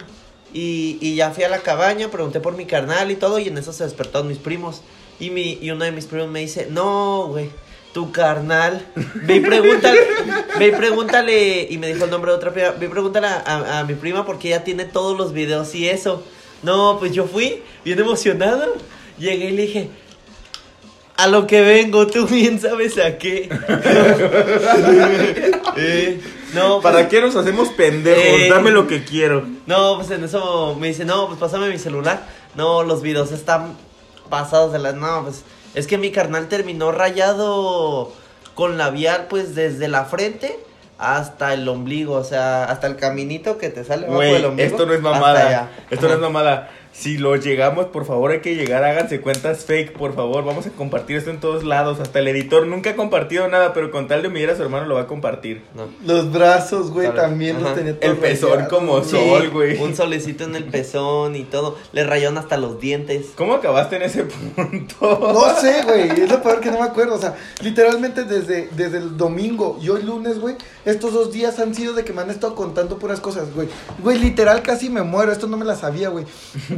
y, 0.53 0.97
y 1.01 1.15
ya 1.15 1.31
fui 1.31 1.43
a 1.43 1.49
la 1.49 1.59
cabaña, 1.59 2.09
pregunté 2.09 2.39
por 2.39 2.55
mi 2.55 2.65
carnal 2.65 3.09
y 3.11 3.15
todo, 3.15 3.39
y 3.39 3.47
en 3.47 3.57
eso 3.57 3.71
se 3.73 3.83
despertaron 3.85 4.27
mis 4.27 4.37
primos. 4.37 4.81
Y, 5.19 5.29
mi, 5.29 5.57
y 5.61 5.71
uno 5.71 5.85
de 5.85 5.91
mis 5.91 6.05
primos 6.05 6.27
me 6.29 6.39
dice, 6.41 6.67
no, 6.69 7.27
güey, 7.29 7.49
tu 7.93 8.11
carnal. 8.11 8.85
Ve 9.23 9.35
y 9.35 9.39
pregúntale, 9.39 9.99
ve 10.59 10.67
y 10.67 10.71
pregúntale, 10.71 11.67
y 11.69 11.77
me 11.77 11.87
dijo 11.87 12.05
el 12.05 12.11
nombre 12.11 12.31
de 12.31 12.37
otra 12.37 12.51
prima, 12.51 12.71
ve 12.71 12.85
y 12.87 12.89
pregúntale 12.89 13.27
a, 13.27 13.35
a- 13.45 13.79
a 13.79 13.83
mi 13.85 13.93
prima 13.93 14.25
porque 14.25 14.49
ella 14.49 14.63
tiene 14.63 14.83
todos 14.85 15.17
los 15.17 15.31
videos 15.31 15.73
y 15.75 15.87
eso. 15.87 16.23
No, 16.63 16.97
pues 16.99 17.11
yo 17.13 17.25
fui, 17.25 17.61
bien 17.85 17.99
emocionado, 17.99 18.73
llegué 19.17 19.49
y 19.51 19.51
le 19.55 19.61
dije, 19.63 19.89
a 21.23 21.27
lo 21.27 21.47
que 21.47 21.61
vengo, 21.61 22.07
tú 22.07 22.27
bien 22.27 22.59
sabes 22.59 22.97
a 22.97 23.17
qué. 23.17 23.49
Eh, 25.77 26.19
no, 26.53 26.81
pues- 26.81 26.93
¿Para 26.93 27.07
qué 27.07 27.21
nos 27.21 27.33
hacemos 27.37 27.69
pendejos? 27.69 28.21
Eh. 28.21 28.49
Dame 28.49 28.71
lo 28.71 28.87
que 28.87 29.05
quiero. 29.05 29.45
no, 29.67 29.95
pues 29.95 30.11
en 30.11 30.23
eso 30.25 30.75
me 30.77 30.87
dice, 30.87 31.05
no, 31.05 31.27
pues 31.27 31.39
pásame 31.39 31.69
mi 31.69 31.77
celular. 31.77 32.23
No, 32.55 32.83
los 32.83 33.01
videos 33.01 33.31
están 33.31 33.77
pasados 34.29 34.73
de 34.73 34.79
la... 34.79 34.91
No, 34.91 35.23
pues 35.23 35.43
es 35.73 35.87
que 35.87 35.97
mi 35.97 36.11
carnal 36.11 36.49
terminó 36.49 36.91
rayado 36.91 38.11
con 38.53 38.77
labial, 38.77 39.27
pues 39.29 39.55
desde 39.55 39.87
la 39.87 40.03
frente 40.03 40.59
hasta 40.97 41.53
el 41.53 41.67
ombligo, 41.67 42.15
o 42.15 42.23
sea, 42.23 42.65
hasta 42.65 42.85
el 42.87 42.97
caminito 42.97 43.57
que 43.57 43.69
te 43.69 43.83
sale 43.83 44.07
ombligo. 44.07 44.53
esto 44.57 44.85
no 44.85 44.93
es 44.93 45.01
mamada. 45.01 45.71
Esto 45.89 46.07
no 46.07 46.13
es 46.13 46.19
mamada. 46.19 46.69
Si 46.93 47.17
lo 47.17 47.35
llegamos, 47.37 47.85
por 47.85 48.05
favor, 48.05 48.31
hay 48.31 48.41
que 48.41 48.55
llegar. 48.55 48.83
Háganse 48.83 49.21
cuentas 49.21 49.63
fake, 49.65 49.93
por 49.93 50.13
favor. 50.13 50.43
Vamos 50.43 50.67
a 50.67 50.71
compartir 50.71 51.15
esto 51.17 51.29
en 51.29 51.39
todos 51.39 51.63
lados. 51.63 51.99
Hasta 52.01 52.19
el 52.19 52.27
editor 52.27 52.67
nunca 52.67 52.91
ha 52.91 52.95
compartido 52.95 53.47
nada, 53.47 53.73
pero 53.73 53.91
con 53.91 54.07
tal 54.09 54.21
de 54.21 54.27
humillar 54.27 54.51
a 54.51 54.55
su 54.57 54.63
hermano 54.63 54.85
lo 54.85 54.95
va 54.95 55.01
a 55.01 55.07
compartir. 55.07 55.63
No. 55.73 55.87
Los 56.05 56.31
brazos, 56.31 56.91
güey, 56.91 57.07
Claro. 57.09 57.21
también 57.29 57.63
los 57.63 57.73
tenía 57.75 57.91
El 57.91 57.97
todos 57.99 58.17
pezón 58.19 58.49
rayados, 58.51 58.69
como. 58.69 59.03
Sí, 59.03 59.11
sol, 59.11 59.49
güey. 59.51 59.77
Un 59.81 59.95
solecito 59.95 60.43
en 60.43 60.55
el 60.55 60.65
pezón 60.65 61.35
y 61.37 61.43
todo. 61.43 61.77
Le 61.93 62.03
rayaron 62.03 62.37
hasta 62.37 62.57
los 62.57 62.79
dientes. 62.79 63.27
¿Cómo 63.35 63.53
acabaste 63.53 63.95
en 63.95 64.01
ese 64.03 64.23
punto? 64.55 64.95
No 65.33 65.55
sé, 65.61 65.83
güey, 65.83 66.09
es 66.09 66.29
lo 66.29 66.43
peor 66.43 66.59
que 66.59 66.71
no 66.71 66.79
me 66.79 66.85
acuerdo. 66.85 67.15
O 67.15 67.19
sea, 67.19 67.35
literalmente 67.63 68.25
desde, 68.25 68.67
desde 68.75 68.97
el 68.97 69.15
domingo 69.17 69.79
y 69.81 69.89
hoy 69.89 70.03
lunes, 70.03 70.39
güey, 70.39 70.55
estos 70.85 71.13
dos 71.13 71.31
días 71.31 71.57
han 71.59 71.73
sido 71.73 71.93
de 71.93 72.03
que 72.03 72.11
me 72.13 72.21
han 72.21 72.29
estado 72.29 72.53
contando 72.53 72.99
puras 72.99 73.21
cosas, 73.21 73.53
güey. 73.55 73.69
Güey, 74.03 74.19
literal 74.19 74.61
casi 74.61 74.89
me 74.89 75.03
muero, 75.03 75.31
esto 75.31 75.47
no 75.47 75.55
me 75.57 75.65
la 75.65 75.75
sabía, 75.75 76.09
güey. 76.09 76.25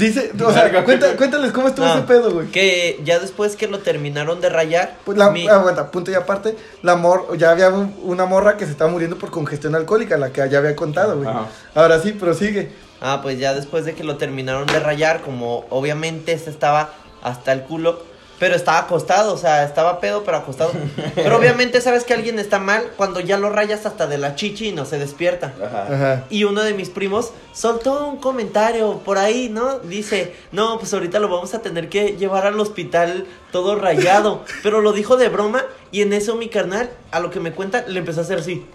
Dice, 0.07 0.31
o 0.43 0.51
sea, 0.51 0.83
cuenta- 0.83 1.15
cuéntales 1.15 1.51
cómo 1.51 1.67
estuvo 1.67 1.85
No, 1.85 1.93
ese 1.93 2.01
pedo, 2.03 2.31
güey. 2.31 2.47
Que 2.47 2.99
ya 3.03 3.19
después 3.19 3.55
que 3.55 3.67
lo 3.67 3.79
terminaron 3.79 4.41
de 4.41 4.49
rayar, 4.49 4.95
Pues 5.05 5.17
la, 5.17 5.29
mi- 5.29 5.47
aguanta, 5.47 5.91
punto 5.91 6.11
y 6.11 6.15
aparte, 6.15 6.55
la 6.81 6.95
mor, 6.95 7.37
ya 7.37 7.51
había 7.51 7.69
un- 7.69 7.95
una 8.03 8.25
morra 8.25 8.57
que 8.57 8.65
se 8.65 8.71
estaba 8.71 8.89
muriendo 8.91 9.17
por 9.17 9.31
congestión 9.31 9.75
alcohólica, 9.75 10.17
la 10.17 10.31
que 10.31 10.47
ya 10.49 10.57
había 10.57 10.75
contado, 10.75 11.17
güey. 11.17 11.29
Ajá. 11.29 11.47
Ahora 11.75 11.99
sí, 11.99 12.11
prosigue. 12.13 12.71
Ah, 13.01 13.19
pues 13.21 13.37
ya 13.39 13.53
después 13.53 13.85
de 13.85 13.93
que 13.95 14.03
lo 14.03 14.17
terminaron 14.17 14.65
de 14.67 14.79
rayar, 14.79 15.21
como 15.21 15.65
obviamente 15.69 16.31
este 16.33 16.49
estaba 16.49 16.89
hasta 17.21 17.51
el 17.51 17.63
culo, 17.63 18.01
pero 18.43 18.57
estaba 18.57 18.79
acostado, 18.79 19.33
o 19.33 19.37
sea, 19.37 19.63
estaba 19.63 20.01
pedo, 20.01 20.25
pero 20.25 20.35
acostado. 20.35 20.73
Pero 21.15 21.37
obviamente 21.37 21.79
sabes 21.79 22.03
que 22.03 22.13
alguien 22.13 22.39
está 22.39 22.59
mal 22.59 22.91
cuando 22.97 23.21
ya 23.21 23.37
lo 23.37 23.49
rayas 23.49 23.85
hasta 23.85 24.05
de 24.05 24.17
la 24.17 24.35
chichi 24.35 24.67
y 24.67 24.71
no 24.73 24.83
se 24.83 24.99
despierta. 24.99 25.53
Ajá. 25.65 25.87
Ajá. 25.89 26.25
Y 26.29 26.43
uno 26.43 26.61
de 26.61 26.73
mis 26.73 26.89
primos 26.89 27.31
soltó 27.53 28.05
un 28.05 28.17
comentario 28.17 28.97
por 28.97 29.17
ahí, 29.17 29.47
¿no? 29.47 29.79
Dice, 29.79 30.35
no, 30.51 30.77
pues 30.77 30.93
ahorita 30.93 31.19
lo 31.19 31.29
vamos 31.29 31.53
a 31.53 31.61
tener 31.61 31.87
que 31.87 32.17
llevar 32.17 32.45
al 32.45 32.59
hospital 32.59 33.27
todo 33.53 33.77
rayado. 33.77 34.43
Pero 34.61 34.81
lo 34.81 34.91
dijo 34.91 35.15
de 35.15 35.29
broma 35.29 35.63
y 35.93 36.01
en 36.01 36.11
eso 36.11 36.35
mi 36.35 36.49
carnal, 36.49 36.89
a 37.11 37.21
lo 37.21 37.29
que 37.29 37.39
me 37.39 37.53
cuenta, 37.53 37.85
le 37.87 37.99
empezó 37.99 38.19
a 38.19 38.23
hacer 38.23 38.39
así. 38.39 38.65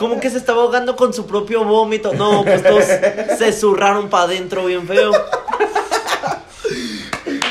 Como 0.00 0.18
que 0.18 0.30
se 0.30 0.38
estaba 0.38 0.62
ahogando 0.62 0.96
con 0.96 1.14
su 1.14 1.28
propio 1.28 1.62
vómito. 1.64 2.12
No, 2.12 2.44
pues 2.44 2.64
todos 2.64 2.84
se 3.38 3.52
zurraron 3.52 4.08
para 4.10 4.24
adentro 4.24 4.64
bien 4.64 4.84
feo. 4.88 5.12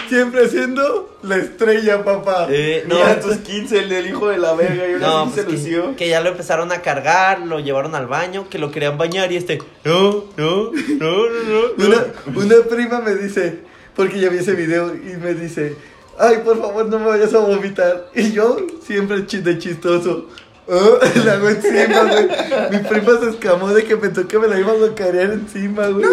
Siempre 0.09 0.47
siendo 0.49 1.17
la 1.23 1.37
estrella, 1.37 2.03
papá. 2.03 2.47
Eh, 2.49 2.83
No, 2.87 2.99
no, 2.99 3.05
a 3.05 3.19
tus 3.19 3.37
15, 3.37 3.79
el 3.79 3.89
del 3.89 4.07
hijo 4.07 4.27
de 4.29 4.37
la 4.37 4.53
verga. 4.53 4.87
Y 4.87 4.93
ahora 4.93 5.07
no, 5.07 5.31
pues 5.31 5.45
se 5.45 5.51
lució. 5.51 5.89
que, 5.91 5.95
que 5.97 6.09
ya 6.09 6.21
lo 6.21 6.29
empezaron 6.29 6.71
a 6.71 6.81
cargar, 6.81 7.39
lo 7.39 7.59
llevaron 7.59 7.95
al 7.95 8.07
baño, 8.07 8.47
que 8.49 8.59
lo 8.59 8.71
querían 8.71 8.97
bañar 8.97 9.31
y 9.31 9.37
este, 9.37 9.59
no, 9.83 10.25
no, 10.37 10.71
no, 10.71 11.29
no, 11.29 11.61
no. 11.77 11.85
Una, 11.85 12.05
una 12.35 12.55
prima 12.69 12.99
me 13.01 13.15
dice, 13.15 13.59
porque 13.95 14.19
ya 14.19 14.29
vi 14.29 14.37
ese 14.39 14.53
video, 14.53 14.93
y 14.93 15.17
me 15.17 15.33
dice, 15.33 15.75
ay, 16.19 16.37
por 16.45 16.59
favor, 16.59 16.85
no 16.87 16.99
me 16.99 17.07
vayas 17.07 17.33
a 17.33 17.39
vomitar. 17.39 18.09
Y 18.13 18.31
yo, 18.31 18.57
siempre 18.85 19.21
de 19.21 19.57
chistoso, 19.57 20.27
"Ah", 20.69 20.99
le 21.23 21.31
hago 21.31 21.49
encima, 21.49 22.03
güey. 22.03 22.27
Mi 22.71 22.77
prima 22.87 23.19
se 23.19 23.29
escamó 23.29 23.73
de 23.73 23.83
que 23.83 23.97
pensó 23.97 24.27
que 24.27 24.37
me 24.39 24.47
la 24.47 24.59
iban 24.59 24.75
a 24.83 24.95
carear 24.95 25.31
encima, 25.31 25.87
güey. 25.87 26.03
¡No, 26.05 26.09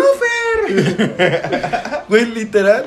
Fer! 0.66 2.02
Güey, 2.08 2.26
literal. 2.26 2.84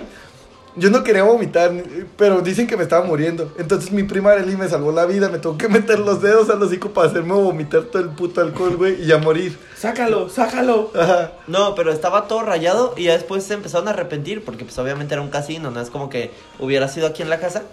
Yo 0.78 0.90
no 0.90 1.04
quería 1.04 1.24
vomitar, 1.24 1.72
ni- 1.72 1.84
pero 2.18 2.42
dicen 2.42 2.68
que 2.68 2.76
me 2.76 2.84
estaba 2.84 3.06
muriendo. 3.06 3.52
Entonces 3.58 3.92
mi 3.92 4.04
prima 4.04 4.32
Arely 4.32 4.58
me 4.58 4.68
salvó 4.68 4.92
la 4.92 5.06
vida. 5.06 5.30
Me 5.30 5.40
tuvo 5.40 5.58
que 5.58 5.70
meter 5.70 6.00
los 6.00 6.22
dedos 6.22 6.50
al 6.50 6.62
hocico 6.62 6.90
para 6.90 7.08
hacerme 7.10 7.34
vomitar 7.34 7.84
todo 7.84 8.02
el 8.02 8.10
puto 8.10 8.42
alcohol, 8.42 8.76
güey, 8.76 9.02
y 9.02 9.06
ya 9.06 9.18
morir. 9.18 9.58
Sácalo, 9.78 10.30
sácalo. 10.30 10.92
Ajá. 10.94 11.32
No, 11.48 11.76
pero 11.76 11.92
estaba 11.92 12.28
todo 12.28 12.42
rayado 12.44 12.94
y 12.98 13.04
ya 13.06 13.14
después 13.14 13.44
se 13.44 13.54
empezaron 13.54 13.88
a 13.88 13.92
arrepentir 13.92 14.44
porque 14.44 14.66
pues 14.66 14.78
obviamente 14.78 15.14
era 15.14 15.22
un 15.22 15.30
casino, 15.30 15.72
no 15.72 15.80
es 15.80 15.90
como 15.90 16.10
que 16.10 16.32
hubiera 16.60 16.88
sido 16.88 17.08
aquí 17.08 17.22
en 17.22 17.30
la 17.30 17.40
casa. 17.40 17.64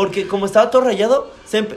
Porque 0.00 0.26
como 0.26 0.46
estaba 0.46 0.70
todo 0.70 0.80
rayado 0.80 1.30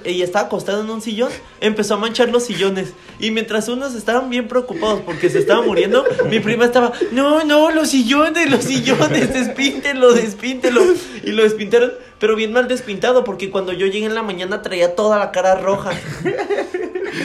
y 0.06 0.22
estaba 0.22 0.46
acostado 0.46 0.82
en 0.82 0.90
un 0.90 1.02
sillón, 1.02 1.30
empezó 1.60 1.96
a 1.96 1.98
manchar 1.98 2.30
los 2.30 2.46
sillones. 2.46 2.94
Y 3.20 3.32
mientras 3.32 3.68
unos 3.68 3.96
estaban 3.96 4.30
bien 4.30 4.48
preocupados 4.48 5.02
porque 5.02 5.30
se 5.30 5.40
estaba 5.40 5.62
muriendo, 5.62 6.06
mi 6.30 6.40
prima 6.40 6.64
estaba, 6.64 6.94
no, 7.12 7.44
no, 7.44 7.72
los 7.72 7.90
sillones, 7.90 8.50
los 8.50 8.64
sillones, 8.64 9.34
despíntelo, 9.34 10.14
despíntelo. 10.14 10.82
Y 11.26 11.32
lo 11.34 11.44
despintaron, 11.44 11.92
pero 12.18 12.38
bien 12.38 12.54
mal 12.54 12.70
despintado 12.70 13.26
porque 13.26 13.52
cuando 13.52 13.74
yo 13.74 13.88
llegué 13.88 14.06
en 14.06 14.16
la 14.16 14.24
mañana 14.24 14.62
traía 14.62 14.96
toda 14.96 15.20
la 15.20 15.32
cara 15.32 15.56
roja. 15.56 15.92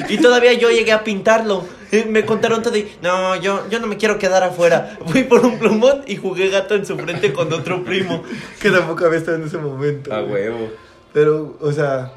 Y 0.08 0.18
todavía 0.18 0.52
yo 0.54 0.68
llegué 0.68 0.90
a 0.90 1.04
pintarlo. 1.04 1.64
Me 2.08 2.26
contaron 2.26 2.60
todo 2.60 2.76
y, 2.76 2.90
no, 3.02 3.36
yo, 3.36 3.70
yo 3.70 3.78
no 3.78 3.86
me 3.86 3.96
quiero 3.96 4.18
quedar 4.18 4.42
afuera. 4.42 4.98
Fui 5.06 5.22
por 5.22 5.46
un 5.46 5.60
plumón 5.60 6.02
y 6.08 6.16
jugué 6.16 6.48
gato 6.48 6.74
en 6.74 6.84
su 6.84 6.98
frente 6.98 7.32
con 7.32 7.52
otro 7.52 7.84
primo. 7.84 8.24
Que 8.60 8.70
tampoco 8.70 9.06
había 9.06 9.18
estado 9.18 9.36
en 9.36 9.44
ese 9.44 9.58
momento. 9.58 10.12
A 10.12 10.24
huevo. 10.24 10.87
Pero, 11.12 11.56
o 11.60 11.72
sea, 11.72 12.12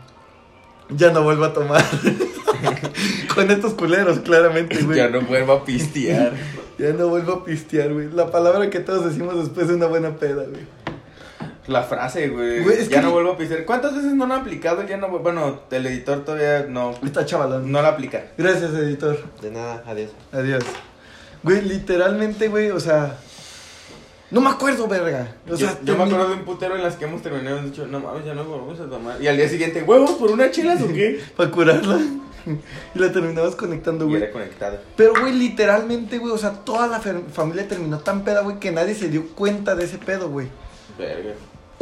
ya 0.89 1.11
no 1.11 1.23
vuelvo 1.23 1.45
a 1.45 1.53
tomar. 1.53 1.83
Con 3.35 3.49
estos 3.49 3.73
culeros, 3.73 4.19
claramente, 4.19 4.81
güey. 4.83 4.97
Ya 4.97 5.09
no 5.09 5.21
vuelvo 5.21 5.53
a 5.53 5.65
pistear. 5.65 6.33
Ya 6.77 6.93
no 6.93 7.09
vuelvo 7.09 7.33
a 7.33 7.45
pistear, 7.45 7.93
güey. 7.93 8.09
La 8.11 8.31
palabra 8.31 8.67
que 8.71 8.79
todos 8.79 9.05
decimos 9.05 9.37
después 9.37 9.67
de 9.67 9.75
una 9.75 9.85
buena 9.85 10.15
peda, 10.15 10.45
güey. 10.45 10.65
La 11.67 11.83
frase, 11.83 12.29
güey. 12.29 12.63
Ya 12.65 12.87
que- 12.89 13.01
no 13.03 13.11
vuelvo 13.11 13.33
a 13.33 13.37
pistear. 13.37 13.65
¿Cuántas 13.65 13.95
veces 13.95 14.13
no 14.13 14.25
lo 14.25 14.33
han 14.33 14.41
aplicado? 14.41 14.81
Ya 14.87 14.97
no 14.97 15.07
Bueno, 15.19 15.61
el 15.69 15.85
editor 15.85 16.25
todavía 16.25 16.65
no, 16.67 16.95
Está 17.05 17.23
chavalón. 17.23 17.71
no 17.71 17.83
la 17.83 17.89
aplica. 17.89 18.23
Gracias, 18.35 18.73
editor. 18.73 19.15
De 19.43 19.51
nada, 19.51 19.83
adiós. 19.85 20.09
Adiós. 20.31 20.63
Güey, 21.43 21.61
literalmente, 21.61 22.47
güey, 22.47 22.71
o 22.71 22.79
sea. 22.79 23.15
No 24.31 24.39
me 24.41 24.49
acuerdo, 24.49 24.87
verga. 24.87 25.35
O 25.49 25.57
sea, 25.57 25.77
yo 25.83 25.97
me 25.97 26.03
acuerdo 26.03 26.29
de 26.29 26.35
un 26.35 26.45
putero 26.45 26.75
en 26.75 26.83
las 26.83 26.95
que 26.95 27.05
hemos 27.05 27.21
terminado. 27.21 27.57
Hemos 27.57 27.71
dicho, 27.71 27.85
no 27.85 27.99
mames, 27.99 28.25
ya 28.25 28.33
no 28.33 28.45
volvemos 28.45 28.79
a 28.79 28.85
tomar. 28.89 29.21
Y 29.21 29.27
al 29.27 29.35
día 29.37 29.47
siguiente, 29.49 29.83
¿huevos 29.83 30.11
por 30.11 30.31
una 30.31 30.49
chelas 30.51 30.81
o 30.81 30.87
qué? 30.87 31.19
Para 31.35 31.51
curarla. 31.51 31.99
Y 32.95 32.99
la 32.99 33.11
terminabas 33.11 33.55
conectando, 33.55 34.05
Y 34.05 34.09
güey. 34.09 34.23
era 34.23 34.31
conectado. 34.31 34.79
Pero, 34.95 35.13
güey, 35.19 35.33
literalmente, 35.33 36.17
güey, 36.17 36.33
o 36.33 36.37
sea, 36.37 36.51
toda 36.53 36.87
la 36.87 36.99
familia 36.99 37.67
terminó 37.67 37.99
tan 37.99 38.23
peda, 38.23 38.41
güey, 38.41 38.57
que 38.59 38.71
nadie 38.71 38.95
se 38.95 39.09
dio 39.09 39.27
cuenta 39.35 39.75
de 39.75 39.83
ese 39.85 39.97
pedo, 39.97 40.29
güey. 40.29 40.47
Verga. 40.97 41.33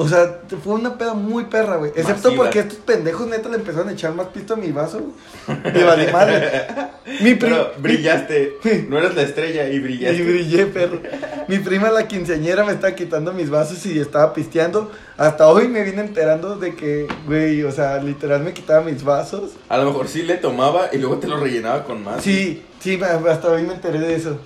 O 0.01 0.07
sea, 0.07 0.43
fue 0.63 0.75
una 0.75 0.97
peda 0.97 1.13
muy 1.13 1.43
perra, 1.43 1.75
güey. 1.75 1.91
Excepto 1.93 2.29
Masiva. 2.29 2.43
porque 2.45 2.59
estos 2.59 2.77
pendejos 2.77 3.27
neta 3.27 3.49
le 3.49 3.57
empezaron 3.57 3.89
a 3.89 3.91
echar 3.91 4.13
más 4.15 4.27
pito 4.27 4.53
a 4.53 4.55
mi 4.55 4.71
vaso. 4.71 5.01
Me 5.45 5.83
vale 5.83 6.09
madre. 6.09 6.67
Mi. 7.21 7.35
Pero 7.35 7.73
brillaste. 7.79 8.53
No 8.87 8.97
eras 8.97 9.13
la 9.13 9.23
estrella 9.23 9.67
y 9.67 9.77
brillaste. 9.79 10.15
Y 10.15 10.21
brillé, 10.21 10.65
perro. 10.67 11.01
Mi 11.49 11.59
prima, 11.59 11.91
la 11.91 12.07
quinceañera, 12.07 12.63
me 12.63 12.71
estaba 12.71 12.95
quitando 12.95 13.33
mis 13.33 13.49
vasos 13.49 13.85
y 13.87 13.99
estaba 13.99 14.33
pisteando. 14.33 14.89
Hasta 15.17 15.49
hoy 15.49 15.67
me 15.67 15.83
vine 15.83 15.99
enterando 15.99 16.55
de 16.55 16.75
que, 16.75 17.05
güey, 17.27 17.63
o 17.63 17.71
sea, 17.73 18.01
literal 18.01 18.41
me 18.41 18.53
quitaba 18.53 18.85
mis 18.85 19.03
vasos. 19.03 19.51
A 19.67 19.77
lo 19.79 19.83
mejor 19.83 20.07
sí 20.07 20.23
le 20.23 20.37
tomaba 20.37 20.91
y 20.93 20.97
luego 20.97 21.17
te 21.17 21.27
lo 21.27 21.37
rellenaba 21.37 21.83
con 21.83 22.05
más. 22.05 22.23
Sí, 22.23 22.63
sí, 22.79 22.97
hasta 23.03 23.49
hoy 23.49 23.63
me 23.63 23.73
enteré 23.73 23.99
de 23.99 24.15
eso. 24.15 24.39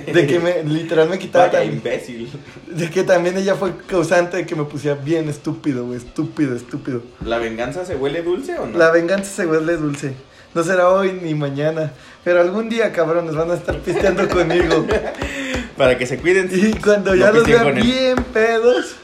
De 0.00 0.26
que 0.26 0.38
me, 0.40 0.62
literal 0.64 1.08
me 1.08 1.18
quitaba 1.18 1.46
Vaya 1.46 1.58
también. 1.60 1.78
imbécil. 1.78 2.28
De 2.66 2.90
que 2.90 3.02
también 3.04 3.36
ella 3.36 3.54
fue 3.54 3.76
causante 3.86 4.36
de 4.38 4.46
que 4.46 4.54
me 4.56 4.64
pusiera 4.64 4.96
bien 5.00 5.28
estúpido, 5.28 5.84
güey. 5.86 5.98
Estúpido, 5.98 6.56
estúpido. 6.56 7.02
¿La 7.24 7.38
venganza 7.38 7.84
se 7.84 7.96
huele 7.96 8.22
dulce 8.22 8.58
o 8.58 8.66
no? 8.66 8.78
La 8.78 8.90
venganza 8.90 9.30
se 9.30 9.46
huele 9.46 9.76
dulce. 9.76 10.14
No 10.54 10.62
será 10.62 10.88
hoy 10.90 11.18
ni 11.22 11.34
mañana. 11.34 11.92
Pero 12.24 12.40
algún 12.40 12.68
día, 12.68 12.92
cabrones, 12.92 13.34
van 13.34 13.50
a 13.50 13.54
estar 13.54 13.78
pisteando 13.78 14.28
conmigo. 14.28 14.86
Para 15.76 15.96
que 15.96 16.06
se 16.06 16.18
cuiden. 16.18 16.50
Y 16.52 16.72
cuando 16.80 17.10
No 17.12 17.16
ya 17.16 17.32
los 17.32 17.44
pisteen 17.44 17.62
vea 17.62 17.72
con 17.72 17.78
él. 17.78 17.84
bien 17.84 18.16
pedos, 18.32 18.96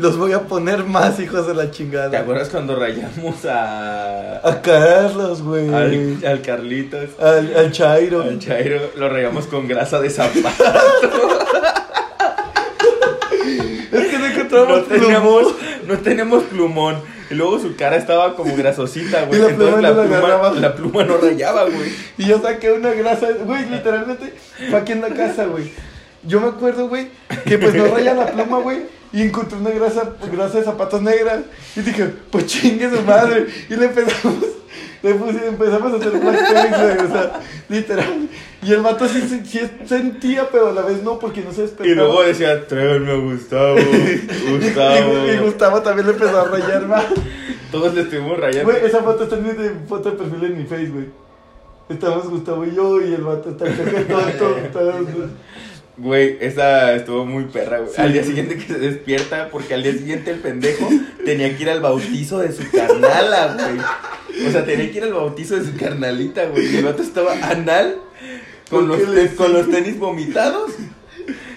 los 0.00 0.16
voy 0.16 0.32
a 0.32 0.40
poner 0.42 0.84
más 0.84 1.20
hijos 1.20 1.46
de 1.46 1.54
la 1.54 1.70
chingada. 1.70 2.10
¿Te 2.10 2.16
acuerdas 2.16 2.48
cuando 2.48 2.74
rayamos 2.76 3.44
a. 3.44 4.46
A 4.48 4.62
Carlos, 4.62 5.42
güey. 5.42 5.72
al, 5.72 6.18
al 6.26 6.42
Carlitos? 6.42 7.10
Al, 7.20 7.54
al 7.56 7.70
Chairo. 7.72 8.22
Al 8.22 8.38
Chairo 8.38 8.80
lo 8.96 9.08
rayamos 9.08 9.46
con 9.46 9.68
grasa 9.68 10.00
de 10.00 10.10
zapato. 10.10 10.64
Es 13.92 14.06
que 14.08 14.18
no 14.18 14.26
encontramos 14.26 14.78
No 14.78 14.82
teníamos, 14.84 15.42
plumón. 15.42 15.54
no 15.86 15.98
tenemos 15.98 16.42
plumón. 16.44 16.96
Y 17.30 17.34
luego 17.34 17.58
su 17.60 17.76
cara 17.76 17.96
estaba 17.96 18.34
como 18.34 18.56
grasosita, 18.56 19.24
güey. 19.26 19.40
Entonces 19.40 19.56
pluma 19.56 19.80
la 19.80 19.90
no 19.90 20.02
pluma, 20.02 20.60
la 20.60 20.74
pluma 20.74 21.04
no 21.04 21.16
rayaba, 21.18 21.64
güey. 21.64 21.92
Y 22.18 22.26
yo 22.26 22.40
saqué 22.40 22.72
una 22.72 22.90
grasa, 22.90 23.28
güey, 23.44 23.68
literalmente 23.68 24.34
fue 24.68 24.78
aquí 24.78 24.92
en 24.92 25.00
la 25.00 25.10
casa, 25.10 25.44
güey. 25.44 25.70
Yo 26.24 26.40
me 26.40 26.48
acuerdo, 26.48 26.88
güey, 26.88 27.08
que 27.46 27.58
pues 27.58 27.74
no 27.74 27.86
raya 27.86 28.14
la 28.14 28.26
pluma, 28.32 28.58
güey, 28.58 28.82
y 29.12 29.22
encontré 29.22 29.58
una 29.58 29.70
grasa, 29.70 30.12
grasa 30.30 30.58
de 30.58 30.64
zapatos 30.64 31.00
negras. 31.02 31.40
Y 31.76 31.80
dije, 31.80 32.10
pues 32.30 32.46
chingue 32.46 32.90
su 32.90 33.02
madre. 33.02 33.46
Y 33.70 33.74
le 33.76 33.86
empezamos, 33.86 34.36
le 35.02 35.14
puse- 35.18 35.46
empezamos 35.48 35.92
a 35.92 35.96
hacer 35.96 36.10
blackface, 36.20 36.94
güey, 36.94 37.06
o 37.06 37.12
sea, 37.12 37.40
literal. 37.68 38.28
Y 38.62 38.72
el 38.74 38.82
vato 38.82 39.08
sí, 39.08 39.22
sí- 39.22 39.40
sí 39.46 39.60
sentía, 39.86 40.46
pero 40.52 40.68
a 40.68 40.72
la 40.72 40.82
vez 40.82 41.02
no, 41.02 41.18
porque 41.18 41.40
no 41.40 41.52
se 41.52 41.62
despertaba. 41.62 41.90
Y 41.90 41.94
luego 41.94 42.22
decía, 42.22 42.66
tráiganme 42.66 43.12
a 43.12 43.16
Gustavo. 43.16 43.76
Gustavo. 44.50 45.26
Y, 45.26 45.30
y 45.30 45.38
Gustavo 45.38 45.80
también 45.80 46.06
le 46.08 46.12
empezó 46.12 46.38
a 46.40 46.44
rayar 46.44 46.86
más. 46.86 47.04
Todos 47.72 47.94
le 47.94 48.02
estuvimos 48.02 48.38
rayando. 48.38 48.70
Güey, 48.70 48.84
esa 48.84 49.02
foto 49.02 49.22
está 49.24 49.36
en 49.36 49.42
mi 49.46 49.52
de 49.54 49.70
foto 49.88 50.10
de 50.10 50.16
perfil 50.18 50.44
en 50.44 50.58
mi 50.58 50.64
face, 50.64 50.88
güey. 50.88 51.06
Estamos 51.88 52.28
Gustavo 52.28 52.64
y 52.66 52.74
yo 52.74 53.00
y 53.00 53.14
el 53.14 53.22
vato 53.22 53.50
está 53.50 53.64
todo, 53.64 54.54
todo, 54.72 54.92
Güey, 56.00 56.38
esa 56.40 56.94
estuvo 56.94 57.26
muy 57.26 57.44
perra, 57.44 57.80
güey. 57.80 57.90
Sí. 57.94 58.00
Al 58.00 58.12
día 58.14 58.24
siguiente 58.24 58.56
que 58.56 58.66
se 58.66 58.78
despierta, 58.78 59.50
porque 59.50 59.74
al 59.74 59.82
día 59.82 59.92
siguiente 59.92 60.30
el 60.30 60.38
pendejo 60.38 60.88
tenía 61.26 61.54
que 61.54 61.62
ir 61.62 61.68
al 61.68 61.82
bautizo 61.82 62.38
de 62.38 62.52
su 62.52 62.62
carnala, 62.70 63.54
güey. 63.54 64.46
O 64.48 64.50
sea, 64.50 64.64
tenía 64.64 64.90
que 64.90 64.96
ir 64.96 65.04
al 65.04 65.12
bautizo 65.12 65.56
de 65.56 65.70
su 65.70 65.76
carnalita, 65.76 66.46
güey. 66.46 66.72
Y 66.72 66.76
el 66.78 66.86
vato 66.86 67.02
estaba 67.02 67.34
anal, 67.42 67.96
con 68.70 68.88
¿Por 68.88 68.98
los, 68.98 69.30
con 69.32 69.52
los 69.52 69.70
tenis 69.70 69.98
vomitados 69.98 70.72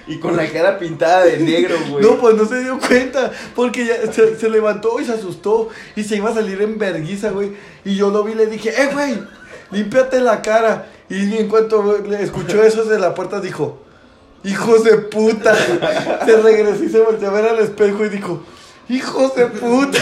y 0.07 0.17
con 0.17 0.35
la 0.35 0.45
cara 0.47 0.77
pintada 0.77 1.23
de 1.23 1.37
negro, 1.37 1.77
güey. 1.89 2.03
No, 2.03 2.17
pues 2.17 2.35
no 2.35 2.45
se 2.45 2.61
dio 2.61 2.77
cuenta, 2.85 3.31
porque 3.55 3.85
ya 3.85 4.11
se, 4.11 4.37
se 4.37 4.49
levantó 4.49 4.99
y 4.99 5.05
se 5.05 5.13
asustó 5.13 5.69
y 5.95 6.03
se 6.03 6.17
iba 6.17 6.31
a 6.31 6.33
salir 6.33 6.61
en 6.61 6.77
verguiza, 6.77 7.31
güey. 7.31 7.53
Y 7.85 7.95
yo 7.95 8.09
lo 8.09 8.25
vi 8.25 8.33
y 8.33 8.35
le 8.35 8.47
dije, 8.47 8.71
eh, 8.71 8.89
güey, 8.91 9.17
límpiate 9.71 10.19
la 10.19 10.41
cara. 10.41 10.89
Y 11.09 11.37
en 11.37 11.47
cuanto 11.47 11.95
escuchó 12.19 12.61
eso 12.61 12.83
de 12.83 12.99
la 12.99 13.13
puerta, 13.13 13.39
dijo, 13.39 13.82
hijos 14.43 14.83
de 14.83 14.97
puta. 14.97 15.55
Se 16.25 16.37
regresó 16.41 16.83
y 16.83 16.89
se 16.89 16.99
volteó 16.99 17.29
a 17.29 17.33
ver 17.33 17.45
al 17.45 17.59
espejo 17.59 18.05
y 18.05 18.09
dijo, 18.09 18.43
hijos 18.89 19.35
de 19.35 19.45
puta. 19.47 19.99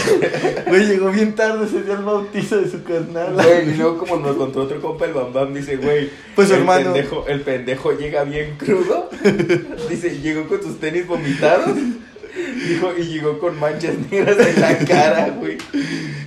Güey, 0.68 0.86
llegó 0.86 1.10
bien 1.10 1.34
tarde 1.34 1.66
ese 1.66 1.82
día 1.82 1.96
al 1.96 2.04
bautizo 2.04 2.60
de 2.60 2.70
su 2.70 2.82
carnal. 2.82 3.34
Güey, 3.34 3.70
y 3.70 3.74
luego 3.74 3.98
como 3.98 4.16
nos 4.16 4.36
contó 4.36 4.62
otro 4.62 4.80
compa, 4.80 5.04
el 5.06 5.12
Bam 5.12 5.32
Bam, 5.32 5.54
dice, 5.54 5.76
güey, 5.76 6.10
Pues, 6.34 6.50
el 6.50 6.60
hermano. 6.60 6.92
pendejo, 6.92 7.26
el 7.28 7.40
pendejo 7.42 7.92
llega 7.92 8.24
bien 8.24 8.56
crudo, 8.58 9.08
dice, 9.88 10.18
llegó 10.20 10.48
con 10.48 10.62
sus 10.62 10.80
tenis 10.80 11.06
vomitados, 11.06 11.76
dijo, 12.68 12.92
y 12.98 13.02
llegó 13.04 13.38
con 13.38 13.58
manchas 13.60 13.94
negras 14.10 14.36
en 14.38 14.60
la 14.60 14.78
cara, 14.78 15.28
güey. 15.38 15.58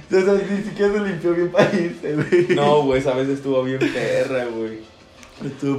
O 0.07 0.21
sea, 0.21 0.33
ni 0.49 0.63
siquiera 0.63 0.93
se 0.93 0.99
limpió 0.99 1.33
bien 1.33 1.49
para 1.49 1.73
irse, 1.75 2.13
güey. 2.13 2.55
No, 2.55 2.83
güey, 2.83 2.99
esa 3.01 3.13
vez 3.15 3.27
estuvo 3.27 3.63
bien 3.63 3.79
perra, 3.79 4.45
güey. 4.45 4.79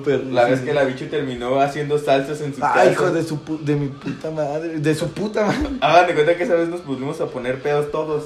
Perro. 0.04 0.22
La 0.30 0.44
vez 0.44 0.60
que 0.60 0.72
la 0.74 0.84
bicho 0.84 1.06
terminó 1.08 1.60
haciendo 1.60 1.98
salsas 1.98 2.40
en 2.42 2.54
su 2.54 2.60
casa. 2.60 2.80
Ay, 2.80 2.90
hijo 2.92 3.10
de 3.10 3.22
su 3.24 3.38
pu- 3.44 3.58
de 3.60 3.74
mi 3.76 3.88
puta 3.88 4.30
madre, 4.30 4.78
de 4.78 4.94
su 4.94 5.08
puta 5.10 5.46
madre. 5.46 5.68
Hagan 5.80 6.06
de 6.08 6.14
cuenta 6.14 6.36
que 6.36 6.42
esa 6.44 6.54
vez 6.54 6.68
nos 6.68 6.80
pusimos 6.82 7.20
a 7.20 7.26
poner 7.26 7.60
pedos 7.62 7.90
todos. 7.90 8.24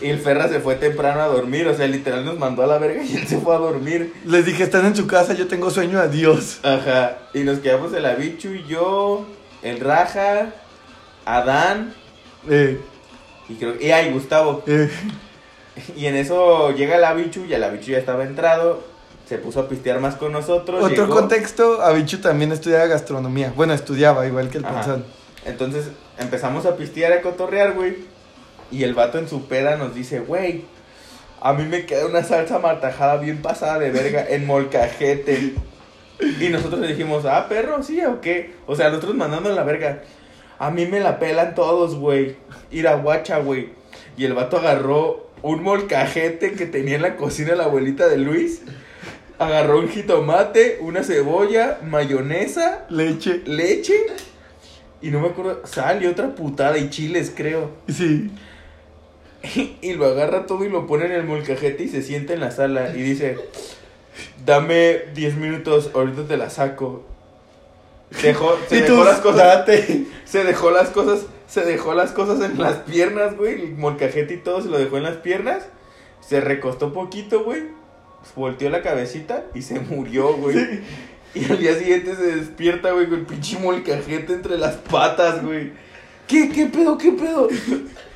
Y 0.00 0.06
el 0.10 0.18
Ferra 0.20 0.48
se 0.48 0.60
fue 0.60 0.76
temprano 0.76 1.20
a 1.20 1.26
dormir, 1.26 1.66
o 1.66 1.74
sea, 1.74 1.86
literal 1.86 2.24
nos 2.24 2.38
mandó 2.38 2.62
a 2.62 2.66
la 2.66 2.78
verga 2.78 3.02
y 3.02 3.16
él 3.16 3.26
se 3.26 3.38
fue 3.38 3.54
a 3.54 3.58
dormir. 3.58 4.12
Les 4.24 4.44
dije, 4.46 4.62
están 4.62 4.86
en 4.86 4.94
su 4.94 5.06
casa, 5.06 5.32
yo 5.34 5.48
tengo 5.48 5.70
sueño, 5.70 5.98
adiós. 5.98 6.60
Ajá. 6.62 7.18
Y 7.34 7.40
nos 7.40 7.58
quedamos 7.58 7.92
el 7.94 8.04
Abichu 8.06 8.48
y 8.48 8.64
yo, 8.66 9.24
el 9.62 9.80
Raja, 9.80 10.52
Adán 11.24 11.94
Eh, 12.48 12.78
Y 13.48 13.54
creo 13.54 13.74
y 13.80 13.90
ay, 13.90 14.12
Gustavo. 14.12 14.62
eh, 14.66 14.88
Y 15.96 16.06
en 16.06 16.16
eso 16.16 16.70
llega 16.72 16.96
el 16.96 17.04
Abichu, 17.04 17.44
y 17.46 17.52
el 17.54 17.64
Abichu 17.64 17.90
ya 17.92 17.98
estaba 17.98 18.24
entrado, 18.24 18.82
se 19.28 19.36
puso 19.36 19.60
a 19.60 19.68
pistear 19.68 20.00
más 20.00 20.14
con 20.14 20.32
nosotros. 20.32 20.82
Otro 20.82 21.04
llegó. 21.04 21.14
contexto, 21.14 21.82
Abichu 21.82 22.18
también 22.18 22.50
estudiaba 22.50 22.86
gastronomía. 22.86 23.52
Bueno, 23.54 23.74
estudiaba 23.74 24.26
igual 24.26 24.48
que 24.48 24.58
el 24.58 24.64
panzón. 24.64 25.04
Entonces 25.44 25.88
empezamos 26.18 26.64
a 26.64 26.76
pistear, 26.76 27.12
a 27.12 27.20
cotorrear, 27.20 27.74
güey. 27.74 27.96
Y 28.70 28.84
el 28.84 28.94
vato 28.94 29.18
en 29.18 29.28
su 29.28 29.46
peda 29.46 29.76
nos 29.76 29.94
dice, 29.94 30.20
güey, 30.20 30.64
a 31.40 31.52
mí 31.52 31.64
me 31.64 31.84
queda 31.84 32.06
una 32.06 32.24
salsa 32.24 32.58
martajada 32.58 33.18
bien 33.18 33.42
pasada 33.42 33.78
de 33.78 33.90
verga 33.90 34.24
en 34.28 34.46
molcajete. 34.46 35.54
Y 36.40 36.48
nosotros 36.48 36.80
le 36.80 36.88
dijimos, 36.88 37.24
ah, 37.26 37.46
perro, 37.48 37.82
sí, 37.82 38.00
o 38.04 38.20
qué. 38.20 38.54
O 38.66 38.76
sea, 38.76 38.88
nosotros 38.88 39.14
mandando 39.14 39.50
la 39.50 39.62
verga. 39.62 40.02
A 40.58 40.70
mí 40.70 40.86
me 40.86 41.00
la 41.00 41.18
pelan 41.18 41.54
todos, 41.54 41.94
güey. 41.96 42.36
Ir 42.70 42.88
a 42.88 42.94
guacha, 42.94 43.38
güey. 43.38 43.70
Y 44.16 44.24
el 44.24 44.32
vato 44.32 44.56
agarró 44.56 45.28
un 45.42 45.62
molcajete 45.62 46.52
que 46.52 46.66
tenía 46.66 46.96
en 46.96 47.02
la 47.02 47.16
cocina 47.16 47.54
la 47.54 47.64
abuelita 47.64 48.08
de 48.08 48.16
Luis. 48.16 48.62
Agarró 49.38 49.78
un 49.78 49.88
jitomate, 49.88 50.78
una 50.80 51.04
cebolla, 51.04 51.78
mayonesa 51.82 52.86
Leche. 52.88 53.42
leche 53.46 53.94
y 55.00 55.10
no 55.10 55.20
me 55.20 55.28
acuerdo, 55.28 55.60
sal 55.64 56.02
y 56.02 56.06
otra 56.06 56.34
putada 56.34 56.76
y 56.78 56.90
chiles, 56.90 57.32
creo. 57.34 57.70
Sí. 57.88 58.30
Y 59.80 59.94
lo 59.94 60.06
agarra 60.06 60.46
todo 60.46 60.64
y 60.64 60.68
lo 60.68 60.88
pone 60.88 61.06
en 61.06 61.12
el 61.12 61.22
molcajete 61.22 61.84
y 61.84 61.88
se 61.88 62.02
sienta 62.02 62.32
en 62.32 62.40
la 62.40 62.50
sala 62.50 62.92
y 62.94 63.00
dice, 63.00 63.38
dame 64.44 65.02
10 65.14 65.36
minutos, 65.36 65.92
ahorita 65.94 66.26
te 66.26 66.36
la 66.36 66.50
saco. 66.50 67.04
Dejó, 68.20 68.58
se 68.68 68.82
dejó 68.82 69.04
las 69.04 69.20
cosas, 69.20 69.36
date. 69.36 70.06
se 70.24 70.42
dejó 70.42 70.72
las 70.72 70.88
cosas, 70.88 71.26
se 71.46 71.60
dejó 71.60 71.94
las 71.94 72.10
cosas 72.10 72.40
en 72.40 72.58
las 72.60 72.78
piernas, 72.78 73.36
güey, 73.36 73.54
el 73.54 73.76
molcajete 73.76 74.34
y 74.34 74.38
todo 74.38 74.60
se 74.60 74.68
lo 74.68 74.78
dejó 74.78 74.96
en 74.96 75.04
las 75.04 75.18
piernas, 75.18 75.66
se 76.20 76.40
recostó 76.40 76.92
poquito, 76.92 77.44
güey, 77.44 77.62
volteó 78.34 78.70
la 78.70 78.82
cabecita 78.82 79.46
y 79.54 79.62
se 79.62 79.80
murió, 79.80 80.34
güey. 80.34 80.80
Y 81.34 81.44
al 81.44 81.58
día 81.58 81.78
siguiente 81.78 82.16
se 82.16 82.36
despierta, 82.36 82.92
güey, 82.92 83.08
con 83.08 83.20
el 83.20 83.26
pinche 83.26 83.58
molcajete 83.58 84.32
entre 84.32 84.58
las 84.58 84.76
patas, 84.76 85.44
güey. 85.44 85.72
¿Qué, 86.26 86.48
qué 86.50 86.66
pedo, 86.66 86.98
qué 86.98 87.12
pedo? 87.12 87.48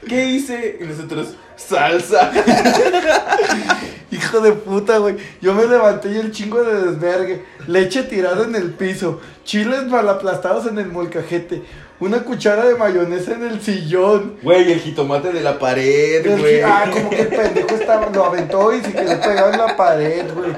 ¿Qué 0.06 0.26
hice? 0.26 0.78
Y 0.80 0.84
nosotros, 0.84 1.34
salsa. 1.56 2.30
Hijo 4.10 4.40
de 4.40 4.52
puta, 4.52 4.98
güey. 4.98 5.16
Yo 5.40 5.54
me 5.54 5.66
levanté 5.66 6.12
y 6.12 6.18
el 6.18 6.32
chingo 6.32 6.62
de 6.62 6.90
desvergue. 6.90 7.44
Leche 7.66 8.02
tirada 8.02 8.44
en 8.44 8.54
el 8.54 8.72
piso. 8.72 9.20
Chiles 9.44 9.86
mal 9.86 10.08
aplastados 10.08 10.66
en 10.66 10.78
el 10.78 10.88
molcajete. 10.88 11.62
Una 12.02 12.24
cuchara 12.24 12.64
de 12.66 12.74
mayonesa 12.74 13.32
en 13.34 13.44
el 13.44 13.60
sillón. 13.62 14.36
Güey, 14.42 14.72
el 14.72 14.80
jitomate 14.80 15.32
de 15.32 15.40
la 15.40 15.58
pared, 15.58 16.38
güey. 16.38 16.60
ah, 16.62 16.90
como 16.92 17.10
que 17.10 17.20
el 17.20 17.28
pendejo 17.28 17.74
estaba, 17.76 18.10
lo 18.10 18.24
aventó 18.26 18.72
y 18.74 18.80
se 18.82 18.92
quedó 18.92 19.20
pegado 19.20 19.52
en 19.52 19.58
la 19.58 19.76
pared, 19.76 20.24
güey. 20.34 20.50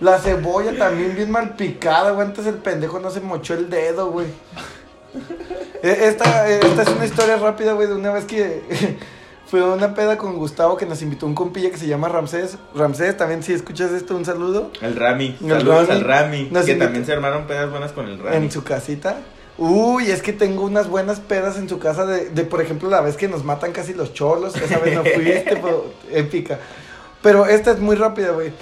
La 0.00 0.18
cebolla 0.18 0.76
también 0.76 1.14
bien 1.16 1.30
mal 1.30 1.56
picada, 1.56 2.10
güey. 2.10 2.26
Antes 2.26 2.44
el 2.46 2.56
pendejo 2.56 2.98
no 3.00 3.10
se 3.10 3.20
mochó 3.20 3.54
el 3.54 3.70
dedo, 3.70 4.10
güey. 4.10 4.26
Eh, 5.82 5.98
Esta, 6.02 6.48
esta 6.48 6.82
es 6.82 6.88
una 6.88 7.04
historia 7.06 7.36
rápida, 7.36 7.72
güey, 7.72 7.88
de 7.88 7.94
una 7.94 8.12
vez 8.12 8.24
que 8.26 8.62
fue 9.46 9.60
a 9.60 9.64
una 9.66 9.94
peda 9.94 10.18
con 10.18 10.36
Gustavo 10.36 10.76
que 10.76 10.84
nos 10.84 11.00
invitó 11.00 11.24
un 11.26 11.34
compilla 11.34 11.70
que 11.70 11.78
se 11.78 11.86
llama 11.86 12.08
Ramsés. 12.08 12.58
Ramsés, 12.74 13.16
también 13.16 13.42
si 13.42 13.52
escuchas 13.54 13.90
esto, 13.92 14.16
un 14.16 14.24
saludo. 14.26 14.70
El 14.82 14.96
Rami. 14.96 15.36
El 15.42 15.48
Saludos 15.50 15.88
Rami. 15.88 16.00
al 16.00 16.04
Rami. 16.04 16.48
Nos 16.50 16.66
que 16.66 16.74
también 16.74 17.06
se 17.06 17.12
armaron 17.12 17.46
pedas 17.46 17.70
buenas 17.70 17.92
con 17.92 18.06
el 18.08 18.18
Rami. 18.18 18.36
En 18.36 18.50
su 18.50 18.64
casita. 18.64 19.16
Uy, 19.56 20.10
es 20.10 20.20
que 20.22 20.32
tengo 20.32 20.64
unas 20.64 20.88
buenas 20.88 21.20
pedas 21.20 21.56
en 21.58 21.68
su 21.68 21.78
casa 21.78 22.04
de, 22.06 22.30
de, 22.30 22.44
por 22.44 22.60
ejemplo, 22.60 22.88
la 22.90 23.00
vez 23.00 23.16
que 23.16 23.28
nos 23.28 23.44
matan 23.44 23.72
casi 23.72 23.94
los 23.94 24.12
cholos. 24.12 24.56
Esa 24.56 24.78
vez 24.78 24.94
no 24.96 25.04
fuiste, 25.04 25.58
pero 25.62 25.86
épica. 26.10 26.58
Pero 27.22 27.46
esta 27.46 27.70
es 27.70 27.78
muy 27.78 27.94
rápida, 27.96 28.30
güey. 28.32 28.52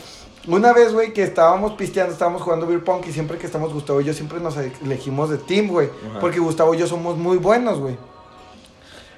Una 0.49 0.73
vez, 0.73 0.93
güey, 0.93 1.13
que 1.15 1.23
estábamos 1.23 1.73
pisteando, 1.75 2.13
estábamos 2.13 2.43
jugando 2.43 2.67
beer 2.67 2.83
pong 2.85 3.05
y 3.09 3.13
siempre 3.13 3.39
que 3.39 3.47
estamos 3.47 3.73
Gustavo 3.73 4.01
y 4.01 4.05
yo 4.05 4.13
siempre 4.13 4.39
nos 4.41 4.57
elegimos 4.57 5.31
de 5.31 5.39
team, 5.39 5.69
güey. 5.69 5.89
Porque 6.21 6.41
Gustavo 6.41 6.75
y 6.75 6.79
yo 6.79 6.87
somos 6.87 7.17
muy 7.17 7.39
buenos, 7.39 7.79
güey. 7.79 7.97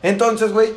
Entonces, 0.03 0.53
güey, 0.53 0.72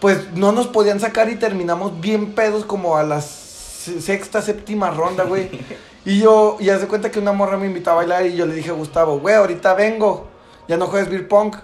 pues 0.00 0.32
no 0.34 0.52
nos 0.52 0.66
podían 0.66 1.00
sacar 1.00 1.28
y 1.28 1.36
terminamos 1.36 2.00
bien 2.00 2.32
pedos 2.32 2.64
como 2.64 2.96
a 2.96 3.02
las 3.04 3.24
se- 3.26 4.00
sexta, 4.00 4.42
séptima 4.42 4.90
ronda, 4.90 5.24
güey. 5.24 5.48
Y 6.04 6.20
yo, 6.20 6.56
y 6.60 6.68
hace 6.70 6.86
cuenta 6.88 7.10
que 7.10 7.18
una 7.18 7.32
morra 7.32 7.56
me 7.56 7.66
invitó 7.66 7.90
a 7.90 7.94
bailar 7.94 8.26
y 8.26 8.34
yo 8.34 8.46
le 8.46 8.54
dije 8.54 8.70
a 8.70 8.74
Gustavo, 8.74 9.20
güey, 9.20 9.36
ahorita 9.36 9.74
vengo, 9.74 10.26
ya 10.68 10.76
no 10.76 10.86
juegas 10.86 11.08
beer 11.08 11.28
pong. 11.28 11.54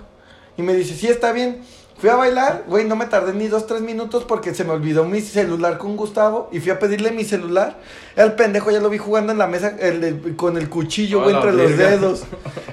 Y 0.56 0.62
me 0.62 0.74
dice, 0.74 0.94
sí, 0.94 1.08
está 1.08 1.32
bien. 1.32 1.62
Fui 1.98 2.10
a 2.10 2.14
bailar, 2.14 2.62
güey, 2.68 2.84
no 2.84 2.94
me 2.94 3.06
tardé 3.06 3.32
ni 3.32 3.48
dos, 3.48 3.66
tres 3.66 3.80
minutos 3.80 4.22
porque 4.22 4.54
se 4.54 4.62
me 4.62 4.70
olvidó 4.70 5.04
mi 5.04 5.20
celular 5.20 5.78
con 5.78 5.96
Gustavo 5.96 6.48
y 6.52 6.60
fui 6.60 6.70
a 6.70 6.78
pedirle 6.78 7.10
mi 7.10 7.24
celular. 7.24 7.76
El 8.14 8.34
pendejo 8.34 8.70
ya 8.70 8.78
lo 8.78 8.88
vi 8.88 8.98
jugando 8.98 9.32
en 9.32 9.38
la 9.38 9.48
mesa 9.48 9.74
el 9.80 10.36
con 10.36 10.56
el 10.56 10.68
cuchillo, 10.68 11.24
güey, 11.24 11.34
entre 11.34 11.52
los 11.52 11.76
verga. 11.76 11.90
dedos. 11.90 12.22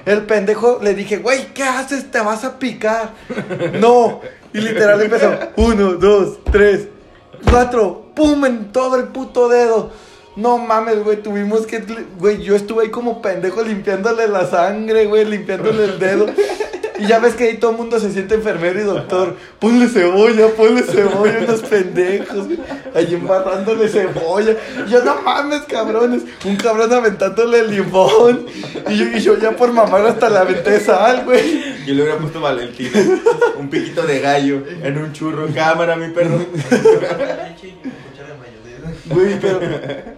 El 0.04 0.22
pendejo 0.26 0.78
le 0.80 0.94
dije, 0.94 1.16
güey, 1.16 1.52
¿qué 1.54 1.64
haces? 1.64 2.08
Te 2.12 2.20
vas 2.20 2.44
a 2.44 2.56
picar. 2.60 3.14
No. 3.80 4.20
Y 4.52 4.60
literal 4.60 5.02
empezó, 5.02 5.32
uno, 5.56 5.94
dos, 5.94 6.38
tres, 6.44 6.86
cuatro, 7.50 8.12
pum, 8.14 8.44
en 8.44 8.70
todo 8.70 8.94
el 8.94 9.08
puto 9.08 9.48
dedo. 9.48 9.90
No 10.36 10.58
mames, 10.58 11.02
güey, 11.02 11.16
tuvimos 11.22 11.66
que, 11.66 11.82
güey, 12.18 12.42
yo 12.42 12.54
estuve 12.54 12.84
ahí 12.84 12.90
como 12.90 13.22
pendejo 13.22 13.62
limpiándole 13.62 14.28
la 14.28 14.46
sangre, 14.46 15.06
güey, 15.06 15.24
limpiándole 15.24 15.84
el 15.84 15.98
dedo. 15.98 16.26
Y 16.98 17.06
ya 17.06 17.18
ves 17.18 17.34
que 17.34 17.44
ahí 17.44 17.56
todo 17.58 17.72
el 17.72 17.76
mundo 17.76 18.00
se 18.00 18.10
siente 18.10 18.34
enfermero 18.36 18.80
y 18.80 18.84
doctor. 18.84 19.36
Ponle 19.58 19.86
cebolla, 19.88 20.48
ponle 20.48 20.82
cebolla, 20.82 21.40
unos 21.46 21.60
pendejos. 21.60 22.46
güey, 22.46 22.58
Ahí 22.94 23.14
embarrándole 23.14 23.86
cebolla. 23.88 24.56
Y 24.86 24.90
yo, 24.90 25.04
no 25.04 25.20
mames, 25.20 25.62
cabrones. 25.62 26.22
Un 26.46 26.56
cabrón 26.56 26.90
aventándole 26.92 27.66
limón. 27.68 28.46
Y 28.88 28.96
yo, 28.96 29.04
y 29.14 29.20
yo 29.20 29.38
ya 29.38 29.50
por 29.52 29.72
mamar 29.72 30.06
hasta 30.06 30.30
le 30.30 30.38
aventé 30.38 30.80
sal, 30.80 31.24
güey. 31.26 31.84
Yo 31.86 31.92
le 31.94 32.02
hubiera 32.02 32.18
puesto 32.18 32.40
Valentina. 32.40 32.98
un 33.58 33.68
piquito 33.68 34.02
de 34.02 34.20
gallo 34.20 34.62
en 34.82 34.96
un 34.96 35.12
churro. 35.12 35.48
Cámara, 35.54 35.96
mi 35.96 36.08
perro. 36.14 36.38
Leche 36.38 37.68
y 37.68 37.72
cuchara 37.74 38.32
de 38.32 38.38
mayonesa. 38.38 38.95
Güey, 39.08 39.38
pero 39.40 39.60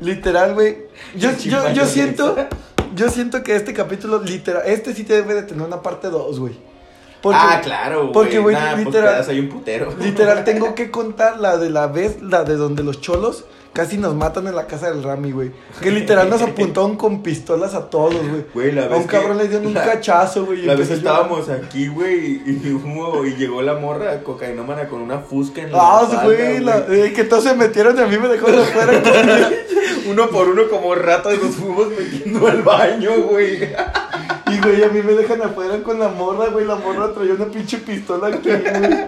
literal, 0.01 0.55
güey. 0.55 0.79
Yo, 1.17 1.31
yo, 1.37 1.73
yo 1.73 1.85
siento, 1.87 2.37
yo 2.95 3.09
siento 3.11 3.43
que 3.43 3.55
este 3.57 3.73
capítulo, 3.75 4.23
literal, 4.23 4.63
este 4.67 4.95
sí 4.95 5.05
te 5.05 5.15
debe 5.15 5.35
de 5.35 5.43
tener 5.43 5.67
una 5.67 5.83
parte 5.83 6.09
2, 6.09 6.41
güey. 6.41 6.55
Porque- 7.21 7.39
ah, 7.41 7.61
claro, 7.63 8.01
güey. 8.03 8.13
porque, 8.13 8.39
güey, 8.39 8.55
Nah, 8.55 8.73
pues 8.75 8.87
literal- 8.87 9.25
hay 9.29 9.41
un 9.41 9.49
putero. 9.49 9.95
Literal, 10.01 10.45
tengo 10.45 10.75
que 10.77 10.91
contar 10.91 11.39
la 11.41 11.57
de 11.59 11.69
la 11.71 11.87
vez, 11.89 12.23
la 12.23 12.45
de 12.45 12.57
donde 12.57 12.83
los 12.85 13.01
cholos 13.01 13.45
casi 13.73 13.97
nos 13.99 14.15
matan 14.15 14.47
en 14.49 14.57
la 14.57 14.67
casa 14.67 14.91
del 14.91 15.03
Rami, 15.03 15.31
güey. 15.33 15.51
Que 15.81 15.91
literal 15.91 16.29
nos 16.31 16.43
apuntaron 16.43 16.97
con 16.97 17.23
pistolas 17.23 17.75
a 17.75 17.89
todos, 17.91 18.15
güey. 18.29 18.45
Güey, 18.55 18.73
la 18.73 18.87
A 18.87 18.97
un 18.97 19.05
cabrón 19.05 19.37
que- 19.39 19.45
le 19.45 19.49
dieron 19.49 19.67
un 19.69 19.75
la- 19.75 19.85
cachazo, 19.85 20.47
güey. 20.47 20.63
La 20.63 20.75
vez 20.75 20.91
estábamos 20.91 21.49
aquí, 21.49 21.89
güey, 21.89 22.43
y, 22.47 22.51
y 23.27 23.35
llegó 23.37 23.63
la 23.63 23.75
morra 23.75 24.21
cocainómana 24.23 24.89
con 24.89 25.01
una 25.03 25.19
fusca 25.21 25.63
en 25.63 25.73
la 25.73 25.79
Ah, 25.81 26.21
güey, 26.25 26.61
la- 26.61 26.85
eh, 26.89 27.13
que 27.15 27.25
todos 27.25 27.45
se 27.45 27.55
metieron 27.55 27.97
y 27.97 28.01
a 28.01 28.07
mí 28.07 28.19
me 28.19 28.29
dejaron 28.29 28.59
afuera 28.61 29.03
con. 29.03 29.69
Uno 30.11 30.29
por 30.31 30.49
uno 30.49 30.63
como 30.71 30.95
ratas 30.95 31.35
nos 31.43 31.55
fuimos 31.57 31.89
metiendo 31.91 32.47
al 32.47 32.63
baño, 32.63 33.11
güey. 33.31 33.63
Y, 34.51 34.59
güey, 34.63 34.83
a 34.83 34.89
mí 34.89 35.03
me 35.03 35.13
dejan 35.13 35.43
afuera 35.43 35.83
con 35.83 35.99
la 35.99 36.09
morra, 36.09 36.47
güey. 36.49 36.65
La 36.65 36.77
morra 36.77 37.13
traía 37.13 37.35
una 37.35 37.45
pinche 37.47 37.77
pistola 37.79 38.29
aquí, 38.29 38.49
güey. 38.49 39.07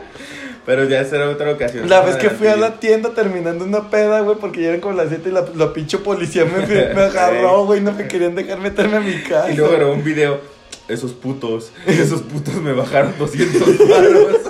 Pero 0.67 0.85
ya 0.85 1.05
será 1.05 1.29
otra 1.29 1.53
ocasión. 1.53 1.89
La 1.89 2.03
vez 2.03 2.17
que 2.17 2.31
fui 2.31 2.47
a 2.47 2.57
la 2.57 2.79
tienda 2.79 3.15
terminando 3.15 3.65
una 3.65 3.91
peda, 3.91 4.21
güey, 4.21 4.37
porque 4.39 4.63
ya 4.63 4.69
eran 4.69 4.81
como 4.81 4.95
las 4.95 5.09
7 5.09 5.29
y 5.29 5.33
la, 5.33 5.45
la 5.55 5.73
pinche 5.73 5.99
policía 5.99 6.45
me, 6.45 6.67
me 6.67 7.03
agarró, 7.03 7.65
güey, 7.65 7.81
no 7.81 7.93
me 7.93 8.07
querían 8.07 8.35
dejar 8.35 8.59
meterme 8.59 8.99
a 8.99 9.01
mi 9.01 9.21
casa. 9.23 9.51
Y 9.51 9.57
luego 9.57 9.73
grabó 9.73 9.93
un 9.93 10.05
video. 10.05 10.41
Esos 10.89 11.13
putos, 11.13 11.71
esos 11.87 12.23
putos 12.23 12.55
me 12.57 12.73
bajaron 12.73 13.15
200 13.17 13.89
baros. 13.89 14.37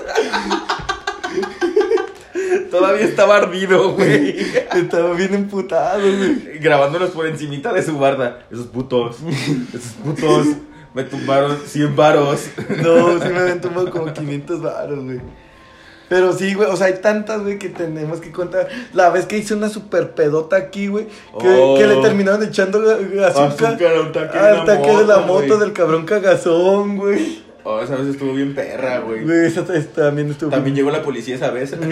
Todavía 2.70 3.04
estaba 3.04 3.36
ardido, 3.36 3.92
güey. 3.92 4.40
Estaba 4.74 5.12
bien 5.14 5.34
emputado, 5.34 6.00
güey. 6.00 6.58
Grabándolos 6.60 7.10
por 7.10 7.26
encimita 7.26 7.72
de 7.72 7.82
su 7.82 7.98
barda. 7.98 8.46
Esos 8.50 8.66
putos, 8.66 9.16
esos 9.74 9.92
putos 10.04 10.46
me 10.94 11.04
tumbaron 11.04 11.58
100 11.66 11.96
varos. 11.96 12.46
No, 12.82 13.20
sí 13.20 13.28
me 13.28 13.38
habían 13.38 13.60
tomado 13.60 13.90
como 13.90 14.12
500 14.12 14.62
baros, 14.62 15.04
güey. 15.04 15.20
Pero 16.10 16.32
sí, 16.32 16.54
güey, 16.54 16.68
o 16.68 16.76
sea, 16.76 16.88
hay 16.88 16.94
tantas, 17.00 17.40
güey, 17.42 17.56
que 17.58 17.68
tenemos 17.68 18.20
que 18.20 18.32
contar. 18.32 18.68
La 18.92 19.10
vez 19.10 19.26
que 19.26 19.38
hice 19.38 19.54
una 19.54 19.68
super 19.68 20.10
pedota 20.10 20.56
aquí, 20.56 20.88
güey, 20.88 21.06
que, 21.40 21.48
Oh. 21.48 21.78
que 21.78 21.86
le 21.86 22.02
terminaron 22.02 22.42
echando 22.42 22.78
azúcar, 22.80 23.74
Azúcar 23.74 23.92
al 23.94 24.12
la 24.56 24.64
tanque 24.64 24.90
de 24.90 25.04
la 25.04 25.18
moto, 25.20 25.46
güey. 25.46 25.60
del 25.60 25.72
cabrón 25.72 26.04
cagazón, 26.04 26.96
güey. 26.96 27.42
Oh, 27.62 27.80
esa 27.80 27.94
vez 27.94 28.08
estuvo 28.08 28.32
bien 28.34 28.54
perra, 28.56 28.98
güey. 28.98 29.22
Güey, 29.22 29.46
esa, 29.46 29.64
también 29.94 30.30
estuvo. 30.30 30.50
También 30.50 30.74
llegó 30.74 30.90
la 30.90 31.02
policía 31.02 31.36
esa 31.36 31.50
vez. 31.52 31.74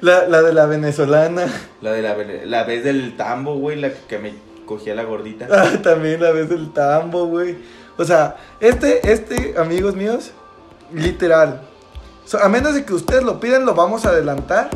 La, 0.00 0.28
la 0.28 0.42
de 0.42 0.52
la 0.52 0.66
venezolana. 0.66 1.46
La 1.80 1.92
de 1.92 2.02
la, 2.02 2.16
la 2.44 2.64
vez 2.64 2.84
del 2.84 3.16
tambo, 3.16 3.56
güey, 3.56 3.80
la 3.80 3.90
que 3.92 4.18
me 4.18 4.32
cogía 4.64 4.94
la 4.94 5.02
gordita. 5.04 5.48
Ah, 5.50 5.70
también 5.82 6.20
la 6.20 6.30
vez 6.30 6.48
del 6.48 6.72
tambo, 6.72 7.26
güey. 7.26 7.56
O 7.96 8.04
sea, 8.04 8.36
este, 8.60 9.10
este, 9.10 9.54
amigos 9.58 9.96
míos, 9.96 10.32
literal. 10.94 11.62
So- 12.28 12.38
a 12.42 12.48
menos 12.48 12.74
de 12.74 12.84
que 12.84 12.92
ustedes 12.92 13.22
lo 13.22 13.40
piden, 13.40 13.64
lo 13.64 13.74
vamos 13.74 14.04
a 14.04 14.10
adelantar. 14.10 14.68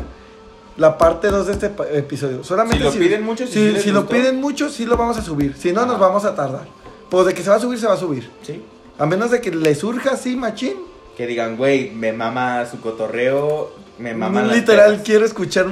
La 0.75 0.97
parte 0.97 1.27
2 1.27 1.45
de 1.45 1.53
este 1.53 1.71
episodio. 1.99 2.43
Solamente 2.43 2.79
Si 2.79 2.83
lo 2.97 3.05
piden 3.05 3.23
mucho, 3.23 3.45
si 3.45 3.53
si, 3.75 3.79
si 3.79 3.91
lo 3.91 4.07
piden 4.07 4.41
mucho, 4.41 4.69
sí 4.69 4.85
lo 4.85 4.97
vamos 4.97 5.17
a 5.19 5.21
subir. 5.21 5.55
Si 5.55 5.71
no, 5.71 5.85
nos 5.85 5.99
vamos 5.99 6.25
a 6.25 6.33
tardar. 6.33 6.65
Pues 7.11 7.27
de 7.27 7.35
que 7.35 7.43
se 7.43 7.51
va 7.51 7.57
a 7.57 7.59
subir, 7.59 7.77
se 7.79 7.85
va 7.85 7.93
a 7.93 7.97
subir. 7.97 8.31
Sí. 8.41 8.63
A 8.97 9.05
menos 9.05 9.29
de 9.29 9.39
que 9.39 9.51
le 9.51 9.75
surja 9.75 10.13
así, 10.13 10.35
machín. 10.35 10.73
Que 11.15 11.27
digan, 11.27 11.57
güey, 11.57 11.91
me 11.91 12.11
mama 12.11 12.65
su 12.65 12.81
cotorreo, 12.81 13.71
me 13.99 14.15
mama 14.15 14.41
Literal, 14.41 15.03
quiero 15.03 15.25
escuchar 15.25 15.67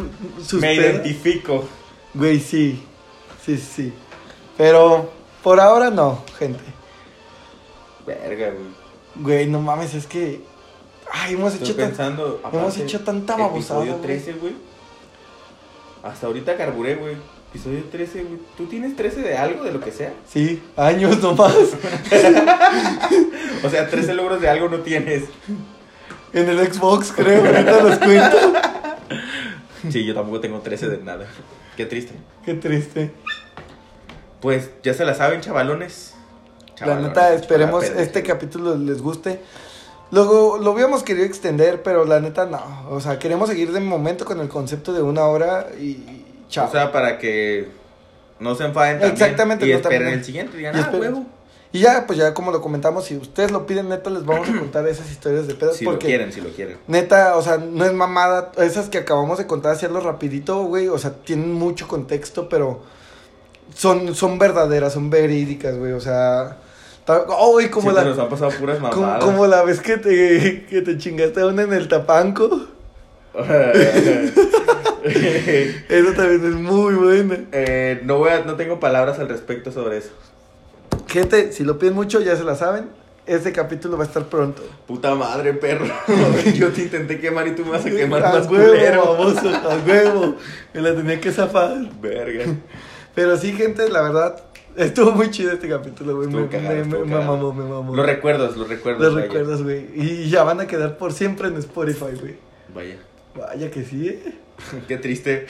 sus 0.46 0.62
Me 0.62 0.76
pedas. 0.76 0.94
identifico. 1.04 1.68
Güey, 2.14 2.40
sí. 2.40 2.84
Sí, 3.44 3.58
sí, 3.58 3.68
sí. 3.76 3.94
Pero 4.56 5.10
por 5.42 5.60
ahora 5.60 5.90
no, 5.90 6.24
gente. 6.38 6.62
Verga, 8.06 8.52
güey. 8.52 8.68
Güey, 9.16 9.48
no 9.48 9.60
mames, 9.62 9.96
es 9.96 10.06
que. 10.06 10.42
Ay, 11.14 11.34
hemos 11.34 11.54
Estoy 11.54 11.68
hecho 11.70 11.78
tan- 11.78 11.88
pensando. 11.90 12.40
hemos 12.44 12.64
aparte, 12.64 12.84
hecho 12.84 13.00
tanta 13.02 13.36
babosada, 13.36 13.82
Episodio 13.82 13.92
güey. 13.94 14.02
13, 14.04 14.34
güey. 14.34 14.54
Hasta 16.04 16.28
ahorita 16.28 16.58
carburé, 16.58 16.96
güey. 16.96 17.16
Episodio 17.50 17.84
13, 17.92 18.24
güey. 18.24 18.40
¿Tú 18.58 18.66
tienes 18.68 18.96
13 18.96 19.22
de 19.22 19.38
algo, 19.38 19.64
de 19.64 19.72
lo 19.74 19.82
que 19.82 19.92
sea? 19.92 20.14
Sí, 20.28 20.62
años 20.78 21.22
nomás. 21.22 21.54
O 23.64 23.70
sea, 23.70 23.88
13 23.88 24.16
logros 24.16 24.42
de 24.42 24.50
algo 24.50 24.70
no 24.70 24.80
tienes. 24.80 25.26
en 26.34 26.50
el 26.50 26.74
Xbox, 26.74 27.12
creo. 27.16 27.46
Ahorita 27.46 27.82
los 27.84 27.98
cuento. 28.00 28.38
Sí, 29.92 30.04
yo 30.04 30.16
tampoco 30.16 30.40
tengo 30.40 30.60
13 30.62 30.90
de 30.90 30.98
nada. 30.98 31.28
Qué 31.78 31.86
triste. 31.86 32.14
Qué 32.44 32.56
triste. 32.56 33.12
Pues 34.40 34.72
ya 34.82 34.96
se 34.96 35.06
la 35.06 35.14
saben, 35.14 35.42
chavalones. 35.42 36.16
La 36.70 36.76
Chavalones, 36.76 37.08
neta, 37.10 37.34
esperemos 37.36 37.84
este 37.84 38.24
capítulo 38.24 38.76
les 38.76 39.00
guste. 39.02 39.42
Luego 40.12 40.58
lo 40.58 40.72
habíamos 40.72 41.04
querido 41.04 41.26
extender, 41.26 41.84
pero 41.84 42.06
la 42.06 42.20
neta 42.20 42.46
no. 42.46 42.62
O 42.90 43.00
sea, 43.00 43.18
queremos 43.18 43.50
seguir 43.50 43.72
de 43.72 43.80
momento 43.80 44.26
con 44.26 44.40
el 44.42 44.50
concepto 44.50 44.92
de 44.94 45.02
una 45.02 45.24
hora 45.26 45.68
y 45.80 46.24
chao. 46.50 46.68
O 46.68 46.72
sea, 46.72 46.92
para 46.92 47.18
que 47.18 47.70
no 48.40 48.56
se 48.56 48.66
enfaden 48.66 49.00
también. 49.00 49.14
Exactamente, 49.14 49.66
Y 49.66 49.70
no 49.70 49.76
esperen 49.78 50.00
también. 50.00 50.20
el 50.20 50.26
siguiente. 50.26 50.58
Digan, 50.58 50.76
Y 50.76 50.80
ah, 50.80 50.92
huevo. 50.94 51.26
y 51.72 51.80
ya, 51.80 52.06
pues 52.06 52.20
ya 52.20 52.34
como 52.34 52.52
lo 52.52 52.60
comentamos, 52.62 53.06
si 53.06 53.16
ustedes 53.16 53.52
lo 53.52 53.66
piden, 53.66 53.88
neta, 53.88 54.10
les 54.10 54.26
vamos 54.26 54.50
a 54.50 54.60
contar 54.60 54.86
esas 54.88 55.10
historias 55.10 55.48
de 55.48 55.56
pedos. 55.56 55.78
Si 55.78 55.86
lo 55.86 55.92
porque 55.92 56.08
quieren, 56.08 56.34
si 56.34 56.42
lo 56.42 56.50
quieren. 56.50 56.78
Neta, 56.88 57.38
o 57.38 57.42
sea, 57.42 57.58
no 57.58 57.86
es 57.86 57.94
mamada. 57.94 58.52
Esas 58.58 58.90
que 58.90 58.98
acabamos 58.98 59.38
de 59.38 59.48
contar, 59.48 59.72
hacerlo 59.72 60.02
rapidito, 60.02 60.64
güey. 60.66 60.90
O 60.90 60.98
sea, 60.98 61.12
tienen 61.14 61.54
mucho 61.54 61.88
contexto, 61.88 62.50
pero 62.50 62.82
son, 63.74 64.14
son 64.14 64.38
verdaderas, 64.40 64.92
son 64.92 65.10
verídicas, 65.10 65.78
güey. 65.78 65.94
O 65.94 66.02
sea, 66.02 66.58
oh, 67.18 67.60
como 67.72 67.92
Siempre 67.92 68.04
la, 68.04 68.10
nos 68.10 68.20
han 68.20 68.30
pasado 68.30 68.52
puras 68.52 68.78
como, 68.80 69.02
mamadas. 69.02 69.24
como 69.24 69.48
la 69.48 69.64
vez 69.64 69.82
que 69.82 69.98
te, 69.98 70.66
que 70.70 70.82
te 70.82 70.98
chingaste 70.98 71.42
a 71.42 71.48
una 71.48 71.64
en 71.64 71.74
el 71.74 71.88
tapanco. 71.88 72.68
Eso 75.04 76.14
también 76.16 76.46
es 76.46 76.56
muy 76.56 76.94
buena. 76.96 77.40
Eh, 77.52 78.02
no, 78.04 78.18
voy 78.18 78.30
a, 78.30 78.44
no 78.44 78.56
tengo 78.56 78.80
palabras 78.80 79.20
al 79.20 79.30
respecto 79.30 79.72
sobre 79.72 79.98
eso. 79.98 80.12
Gente, 81.08 81.52
si 81.52 81.64
lo 81.64 81.80
piden 81.80 81.96
mucho, 81.96 82.22
ya 82.22 82.36
se 82.36 82.44
la 82.44 82.56
saben. 82.56 82.90
Este 83.26 83.52
capítulo 83.52 83.98
va 83.98 84.04
a 84.04 84.08
estar 84.08 84.26
pronto. 84.26 84.62
Puta 84.88 85.16
madre, 85.16 85.54
perro. 85.54 85.86
Yo 86.56 86.72
te 86.72 86.82
intenté 86.82 87.20
quemar 87.20 87.48
y 87.48 87.56
tú 87.56 87.64
me 87.64 87.72
vas 87.72 87.86
a 87.86 87.90
quemar 87.90 88.26
a 88.26 88.34
más 88.34 88.48
huevo, 88.50 88.68
culero. 88.68 89.06
baboso, 89.06 89.50
a 89.50 89.78
huevo. 89.88 90.36
Me 90.74 90.82
la 90.82 90.96
tenía 90.96 91.22
que 91.22 91.32
zafar. 91.32 91.78
Verga. 92.02 92.46
Pero 93.16 93.38
sí, 93.38 93.54
gente, 93.54 93.88
la 93.90 94.02
verdad, 94.02 94.44
estuvo 94.76 95.12
muy 95.12 95.30
chido 95.30 95.52
este 95.52 95.68
capítulo, 95.68 96.16
güey. 96.16 96.28
Me, 96.28 96.48
cagado, 96.48 97.06
mamó, 97.06 97.54
me 97.54 97.64
mamó. 97.64 97.96
Los 97.96 98.06
recuerdos, 98.06 98.58
los 98.58 98.68
recuerdos. 98.68 99.04
Los 99.04 99.16
vaya. 99.16 99.28
recuerdos, 99.28 99.64
güey. 99.64 99.88
Y 99.96 100.30
ya 100.30 100.44
van 100.44 100.60
a 100.62 100.68
quedar 100.68 100.98
por 100.98 101.14
siempre 101.14 101.48
en 101.48 101.58
Spotify, 101.58 102.16
güey. 102.20 102.36
Vaya. 102.74 102.98
Vaya 103.36 103.72
que 103.72 103.84
sí, 103.84 104.10
¿eh? 104.10 104.36
Qué 104.88 104.98
triste. 104.98 105.46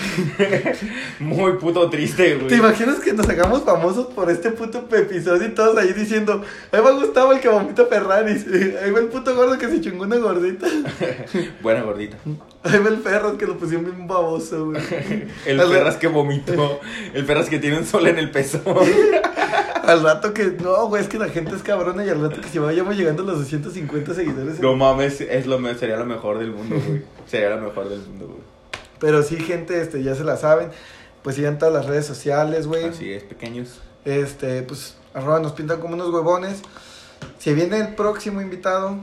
Muy 1.20 1.54
puto 1.54 1.90
triste, 1.90 2.36
güey. 2.36 2.48
¿Te 2.48 2.56
imaginas 2.56 3.00
que 3.00 3.14
nos 3.14 3.28
hagamos 3.30 3.64
famosos 3.64 4.08
por 4.08 4.30
este 4.30 4.52
puto 4.52 4.88
episodio 4.92 5.48
y 5.48 5.52
todos 5.52 5.78
ahí 5.78 5.94
diciendo, 5.94 6.42
ahí 6.72 6.82
va 6.82 6.92
Gustavo 6.92 7.34
el 7.34 7.40
que 7.40 7.50
vomita 7.50 7.86
Ferraris, 7.86 8.46
ahí 8.84 8.92
va 8.92 9.00
el 9.00 9.08
puto 9.08 9.36
gordo 9.36 9.58
que 9.58 9.68
se 9.70 9.82
chingó 9.82 10.04
una 10.04 10.18
gordita, 10.18 10.68
Buena 11.62 11.84
gordita. 11.84 12.18
ahí 12.64 12.80
va 12.80 12.90
el 12.90 12.98
perro 13.00 13.38
que 13.38 13.46
lo 13.46 13.58
pusieron 13.58 13.86
bien 13.86 14.08
baboso, 14.08 14.66
güey. 14.68 14.82
El 15.46 15.60
Al- 15.60 15.70
perras 15.70 15.98
que 15.98 16.08
vomitó. 16.08 16.80
El 17.14 17.26
perras 17.26 17.50
que 17.50 17.60
tiene 17.60 17.78
un 17.78 17.86
sol 17.86 18.08
en 18.08 18.18
el 18.18 18.32
peso. 18.32 18.62
Al 19.84 20.04
rato 20.04 20.34
que, 20.34 20.46
no, 20.62 20.88
güey, 20.88 21.02
es 21.02 21.10
que 21.10 21.18
la 21.18 21.28
gente 21.30 21.56
es 21.56 21.64
cabrona 21.64 22.06
y 22.06 22.10
al 22.10 22.22
rato 22.22 22.40
que 22.40 22.48
si 22.50 22.60
vayamos 22.60 22.96
llegando 22.96 23.24
a 23.24 23.26
los 23.26 23.40
250 23.40 24.14
seguidores. 24.14 24.60
No 24.60 24.76
mames, 24.76 25.22
es 25.22 25.48
lo, 25.48 25.58
sería 25.76 25.98
lo 25.98 26.06
mejor 26.06 26.38
del 26.38 26.52
mundo, 26.52 26.76
güey. 26.88 27.02
Sería 27.26 27.50
lo 27.50 27.62
mejor 27.62 27.90
del 27.90 28.00
mundo, 28.00 28.28
güey. 28.28 28.40
Pero 29.02 29.24
sí, 29.24 29.36
gente, 29.38 29.82
este, 29.82 30.04
ya 30.04 30.16
se 30.16 30.24
la 30.24 30.38
saben. 30.38 30.70
Pues 31.24 31.36
sigan 31.36 31.58
todas 31.58 31.74
las 31.74 31.88
redes 31.88 32.06
sociales, 32.06 32.68
güey. 32.68 32.86
Así 32.86 33.12
es, 33.12 33.24
pequeños. 33.24 33.80
Este, 34.06 34.62
pues, 34.62 34.96
arroba 35.14 35.40
nos 35.40 35.52
pintan 35.52 35.80
como 35.82 35.96
unos 35.96 36.10
huevones. 36.10 36.62
Si 37.40 37.54
viene 37.54 37.78
el 37.80 37.96
próximo 37.96 38.42
invitado, 38.42 38.96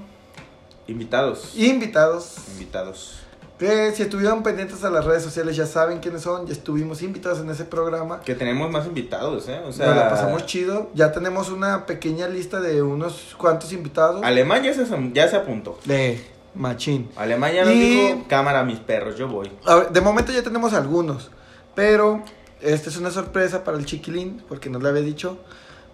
Invitados. 0.87 1.53
invitados, 1.57 2.37
Invitados. 2.55 3.19
que 3.59 3.93
si 3.93 4.03
estuvieron 4.03 4.43
pendientes 4.43 4.83
a 4.85 4.91
las 4.91 5.05
redes 5.05 5.23
sociales 5.23 5.55
ya 5.57 5.67
saben 5.67 5.99
quiénes 5.99 6.23
son, 6.23 6.47
ya 6.47 6.53
estuvimos 6.53 7.03
invitados 7.03 7.41
en 7.41 7.51
ese 7.51 7.65
programa. 7.65 8.21
Que 8.23 8.35
tenemos 8.35 8.71
más 8.71 8.87
invitados, 8.87 9.49
¿eh? 9.49 9.61
O 9.67 9.73
sea. 9.73 9.87
Nos 9.89 9.97
la 9.97 10.09
pasamos 10.09 10.47
chido. 10.47 10.91
Ya 10.95 11.13
tenemos 11.13 11.51
una 11.51 11.87
pequeña 11.87 12.27
lista 12.29 12.61
de 12.61 12.83
unos 12.83 13.35
cuantos 13.37 13.73
invitados. 13.73 14.23
Alemán 14.25 14.63
ya 14.63 14.73
se, 14.73 14.87
ya 15.13 15.29
se 15.29 15.37
apuntó. 15.37 15.79
De 15.85 16.21
machín. 16.59 17.09
Alemán 17.17 17.53
ya 17.55 17.65
nos 17.65 17.73
Y- 17.75 17.81
dijo, 17.81 18.25
cámara, 18.29 18.63
mis 18.65 18.79
perros, 18.81 19.17
yo 19.17 19.29
voy. 19.29 19.51
A 19.65 19.75
ver, 19.77 19.91
de 19.91 20.01
momento 20.01 20.33
ya 20.33 20.43
tenemos 20.43 20.75
algunos, 20.75 21.31
pero 21.75 22.23
esta 22.61 22.91
es 22.91 22.97
una 22.99 23.11
sorpresa 23.11 23.65
para 23.65 23.79
el 23.79 23.87
chiquilín, 23.87 24.43
porque 24.49 24.69
no 24.69 24.79
le 24.79 24.89
había 24.91 25.03
dicho. 25.03 25.39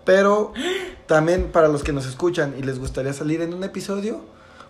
Pero 0.05 0.53
también 1.07 1.51
para 1.53 1.69
los 1.69 1.83
que 1.83 1.93
nos 1.93 2.05
escuchan 2.07 2.55
y 2.59 2.63
les 2.63 2.79
gustaría 2.79 3.13
salir 3.15 3.41
en 3.41 3.55
un 3.55 3.65
episodio, 3.65 4.21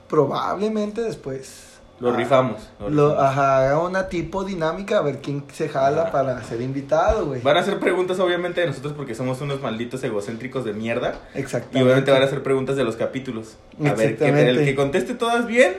probablemente 0.09 1.01
después. 1.01 1.74
Lo 2.01 2.11
ah, 2.12 2.16
rifamos. 2.16 2.70
lo 2.80 2.90
Lo, 2.90 3.11
rifamos. 3.11 3.30
ajá, 3.30 3.78
una 3.78 4.09
tipo 4.09 4.45
dinámica, 4.45 4.99
a 4.99 5.03
ver 5.03 5.20
quién 5.20 5.45
se 5.53 5.68
jala 5.68 6.03
Ajá. 6.03 6.12
para 6.12 6.42
ser 6.42 6.61
invitado, 6.61 7.26
güey. 7.26 7.40
Van 7.40 7.57
a 7.57 7.61
hacer 7.61 7.78
preguntas, 7.78 8.18
obviamente, 8.20 8.61
de 8.61 8.66
nosotros 8.68 8.95
porque 8.95 9.14
somos 9.14 9.40
unos 9.40 9.61
malditos 9.61 10.03
egocéntricos 10.03 10.64
de 10.64 10.72
mierda. 10.72 11.14
Exactamente. 11.34 11.78
Y 11.78 11.82
obviamente 11.82 12.11
van 12.11 12.22
a 12.22 12.24
hacer 12.26 12.42
preguntas 12.42 12.76
de 12.76 12.84
los 12.84 12.97
capítulos. 12.97 13.57
A 13.84 13.92
ver, 13.95 14.16
que 14.16 14.28
el 14.28 14.64
que 14.64 14.74
conteste 14.74 15.14
todas 15.14 15.47
bien, 15.47 15.74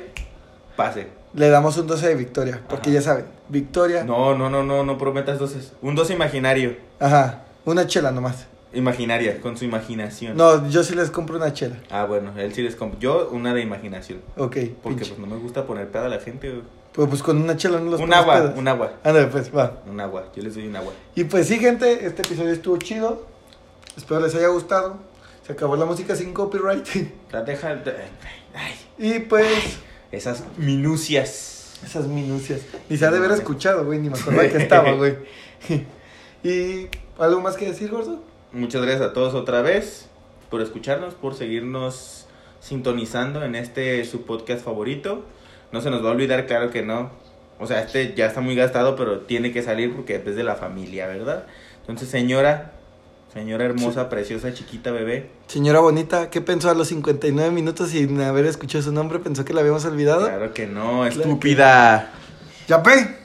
pase. 0.76 1.08
Le 1.34 1.50
damos 1.50 1.78
un 1.78 1.86
12 1.88 2.08
de 2.08 2.16
victoria, 2.16 2.62
porque 2.70 2.90
Ajá. 2.90 3.00
ya 3.00 3.02
saben, 3.02 3.26
victoria. 3.50 4.06
No, 4.06 4.38
no, 4.38 4.50
no, 4.50 4.64
no, 4.64 4.84
no 4.86 4.98
prometas 4.98 5.38
doces. 5.38 5.74
Un 5.82 5.96
12 5.96 6.14
imaginario. 6.14 6.78
Ajá, 7.00 7.44
una 7.66 7.86
chela 7.88 8.12
nomás. 8.12 8.48
Imaginaria, 8.76 9.40
con 9.42 9.58
su 9.58 9.66
imaginación. 9.66 10.36
No, 10.38 10.68
yo 10.70 10.84
sí 10.84 10.94
les 10.96 11.10
compro 11.10 11.38
una 11.38 11.54
chela. 11.54 11.78
Ah, 11.90 12.06
bueno, 12.06 12.32
él 12.38 12.54
sí 12.54 12.62
les 12.62 12.76
compra. 12.76 13.00
Yo, 13.00 13.30
una 13.32 13.54
de 13.54 13.62
imaginación. 13.62 14.20
Ok, 14.38 14.58
Porque 14.84 15.00
pinche. 15.00 15.06
pues 15.08 15.20
no 15.20 15.28
me 15.28 15.38
gusta 15.38 15.66
poner 15.66 15.88
peda 15.90 16.06
a 16.06 16.10
la 16.10 16.20
gente. 16.20 16.50
güey. 16.50 16.62
Pues, 16.94 17.10
pues 17.10 17.24
con 17.24 17.42
una 17.42 17.58
chela 17.58 17.80
no 17.80 17.92
los 17.92 18.00
Un 18.02 18.14
agua, 18.14 18.36
pedos. 18.36 18.58
un 18.58 18.68
agua. 18.68 18.94
Ándale, 19.04 19.28
pues, 19.28 19.56
va. 19.56 19.82
Un 19.90 20.00
agua. 20.00 20.30
Yo 20.36 20.44
les 20.44 20.56
doy 20.56 20.68
un 20.68 20.76
agua. 20.76 20.94
Y 21.16 21.24
pues 21.26 21.48
sí, 21.48 21.58
gente, 21.60 22.06
este 22.06 22.22
episodio 22.22 22.52
estuvo 22.54 22.78
chido. 22.78 23.26
Espero 23.98 24.20
les 24.22 24.34
haya 24.36 24.48
gustado. 24.48 24.98
Se 25.46 25.54
acabó 25.54 25.76
la 25.76 25.86
música 25.86 26.16
sin 26.16 26.34
copyright. 26.34 26.86
La 27.32 27.44
deja. 27.44 27.82
Ay, 28.54 28.74
y 28.98 29.20
pues, 29.20 29.78
esas 30.12 30.44
minucias. 30.58 31.74
esas 31.86 32.08
minucias. 32.08 32.62
Ni 32.90 32.98
se 32.98 33.06
ha 33.06 33.12
de 33.12 33.18
haber 33.18 33.32
escuchado, 33.32 33.86
güey, 33.86 34.00
ni 34.00 34.10
me 34.10 34.18
acordaba 34.18 34.48
que 34.50 34.58
estaba, 34.64 34.92
güey. 34.94 35.16
y, 36.44 36.88
¿algo 37.20 37.42
más 37.42 37.56
que 37.58 37.66
decir, 37.68 37.90
gordo? 37.92 38.24
Muchas 38.56 38.82
gracias 38.84 39.02
a 39.02 39.12
todos 39.12 39.34
otra 39.34 39.62
vez 39.62 40.06
por 40.50 40.62
escucharnos, 40.62 41.14
por 41.14 41.36
seguirnos 41.36 42.26
sintonizando 42.62 43.44
en 43.44 43.54
este 43.54 44.06
su 44.06 44.22
podcast 44.22 44.64
favorito. 44.64 45.26
No 45.74 45.82
se 45.82 45.90
nos 45.90 46.02
va 46.02 46.08
a 46.08 46.12
olvidar, 46.14 46.46
claro 46.48 46.72
que 46.72 46.82
no. 46.82 47.12
O 47.60 47.68
sea, 47.68 47.82
este 47.82 48.14
ya 48.16 48.28
está 48.28 48.40
muy 48.40 48.56
gastado, 48.56 48.96
pero 48.96 49.20
tiene 49.20 49.52
que 49.52 49.62
salir 49.62 49.94
porque 49.94 50.24
es 50.26 50.36
de 50.38 50.44
la 50.46 50.56
familia, 50.56 51.06
¿verdad? 51.06 51.48
Entonces, 51.82 52.08
señora, 52.08 52.72
señora 53.34 53.66
hermosa, 53.66 54.08
preciosa, 54.08 54.54
chiquita, 54.54 54.92
bebé. 54.92 55.32
Señora 55.48 55.82
bonita, 55.82 56.30
¿qué 56.30 56.40
pensó 56.40 56.70
a 56.70 56.76
los 56.76 56.88
59 56.88 57.52
minutos 57.52 57.90
sin 57.90 58.22
haber 58.22 58.46
escuchado 58.46 58.86
su 58.86 58.94
nombre? 58.94 59.20
¿Pensó 59.20 59.44
que 59.44 59.52
la 59.54 59.60
habíamos 59.60 59.84
olvidado? 59.84 60.28
Claro 60.28 60.54
que 60.54 60.66
no, 60.66 61.04
que- 61.04 61.10
estúpida. 61.10 62.10
¡Ya 62.70 62.78
ve! 62.78 63.18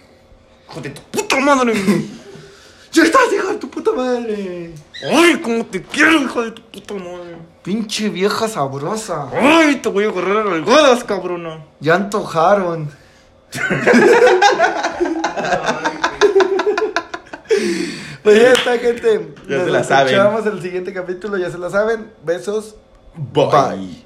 ¡Hijo 0.68 0.80
de 0.80 0.90
tu 0.90 1.02
puta 1.02 1.38
madre! 1.38 1.72
¡Ya 2.92 3.04
estás, 3.04 3.32
hijo 3.32 3.46
de 3.52 3.58
tu 3.58 3.69
puta 3.82 3.96
madre! 3.96 4.74
¡Ay, 5.02 5.40
cómo 5.42 5.64
te 5.66 5.82
quiero, 5.82 6.20
hijo 6.20 6.42
de 6.42 6.50
tu 6.52 6.62
puta 6.62 6.94
madre! 6.94 7.36
¡Pinche 7.62 8.08
vieja 8.08 8.48
sabrosa! 8.48 9.28
¡Ay, 9.32 9.76
te 9.76 9.88
voy 9.88 10.04
a 10.04 10.08
agarrar 10.08 10.46
a 10.46 10.50
nalgadas, 10.50 11.04
cabrona! 11.04 11.64
Ya 11.80 11.94
antojaron. 11.94 12.90
pues 18.22 18.42
ya 18.42 18.52
está, 18.52 18.78
gente. 18.78 19.34
Ya 19.48 19.56
Nos 19.56 19.64
se 19.64 19.70
la 19.70 19.84
saben. 19.84 20.46
el 20.46 20.62
siguiente 20.62 20.92
capítulo, 20.92 21.36
ya 21.38 21.50
se 21.50 21.58
la 21.58 21.70
saben. 21.70 22.12
Besos. 22.24 22.76
Bye. 23.16 24.04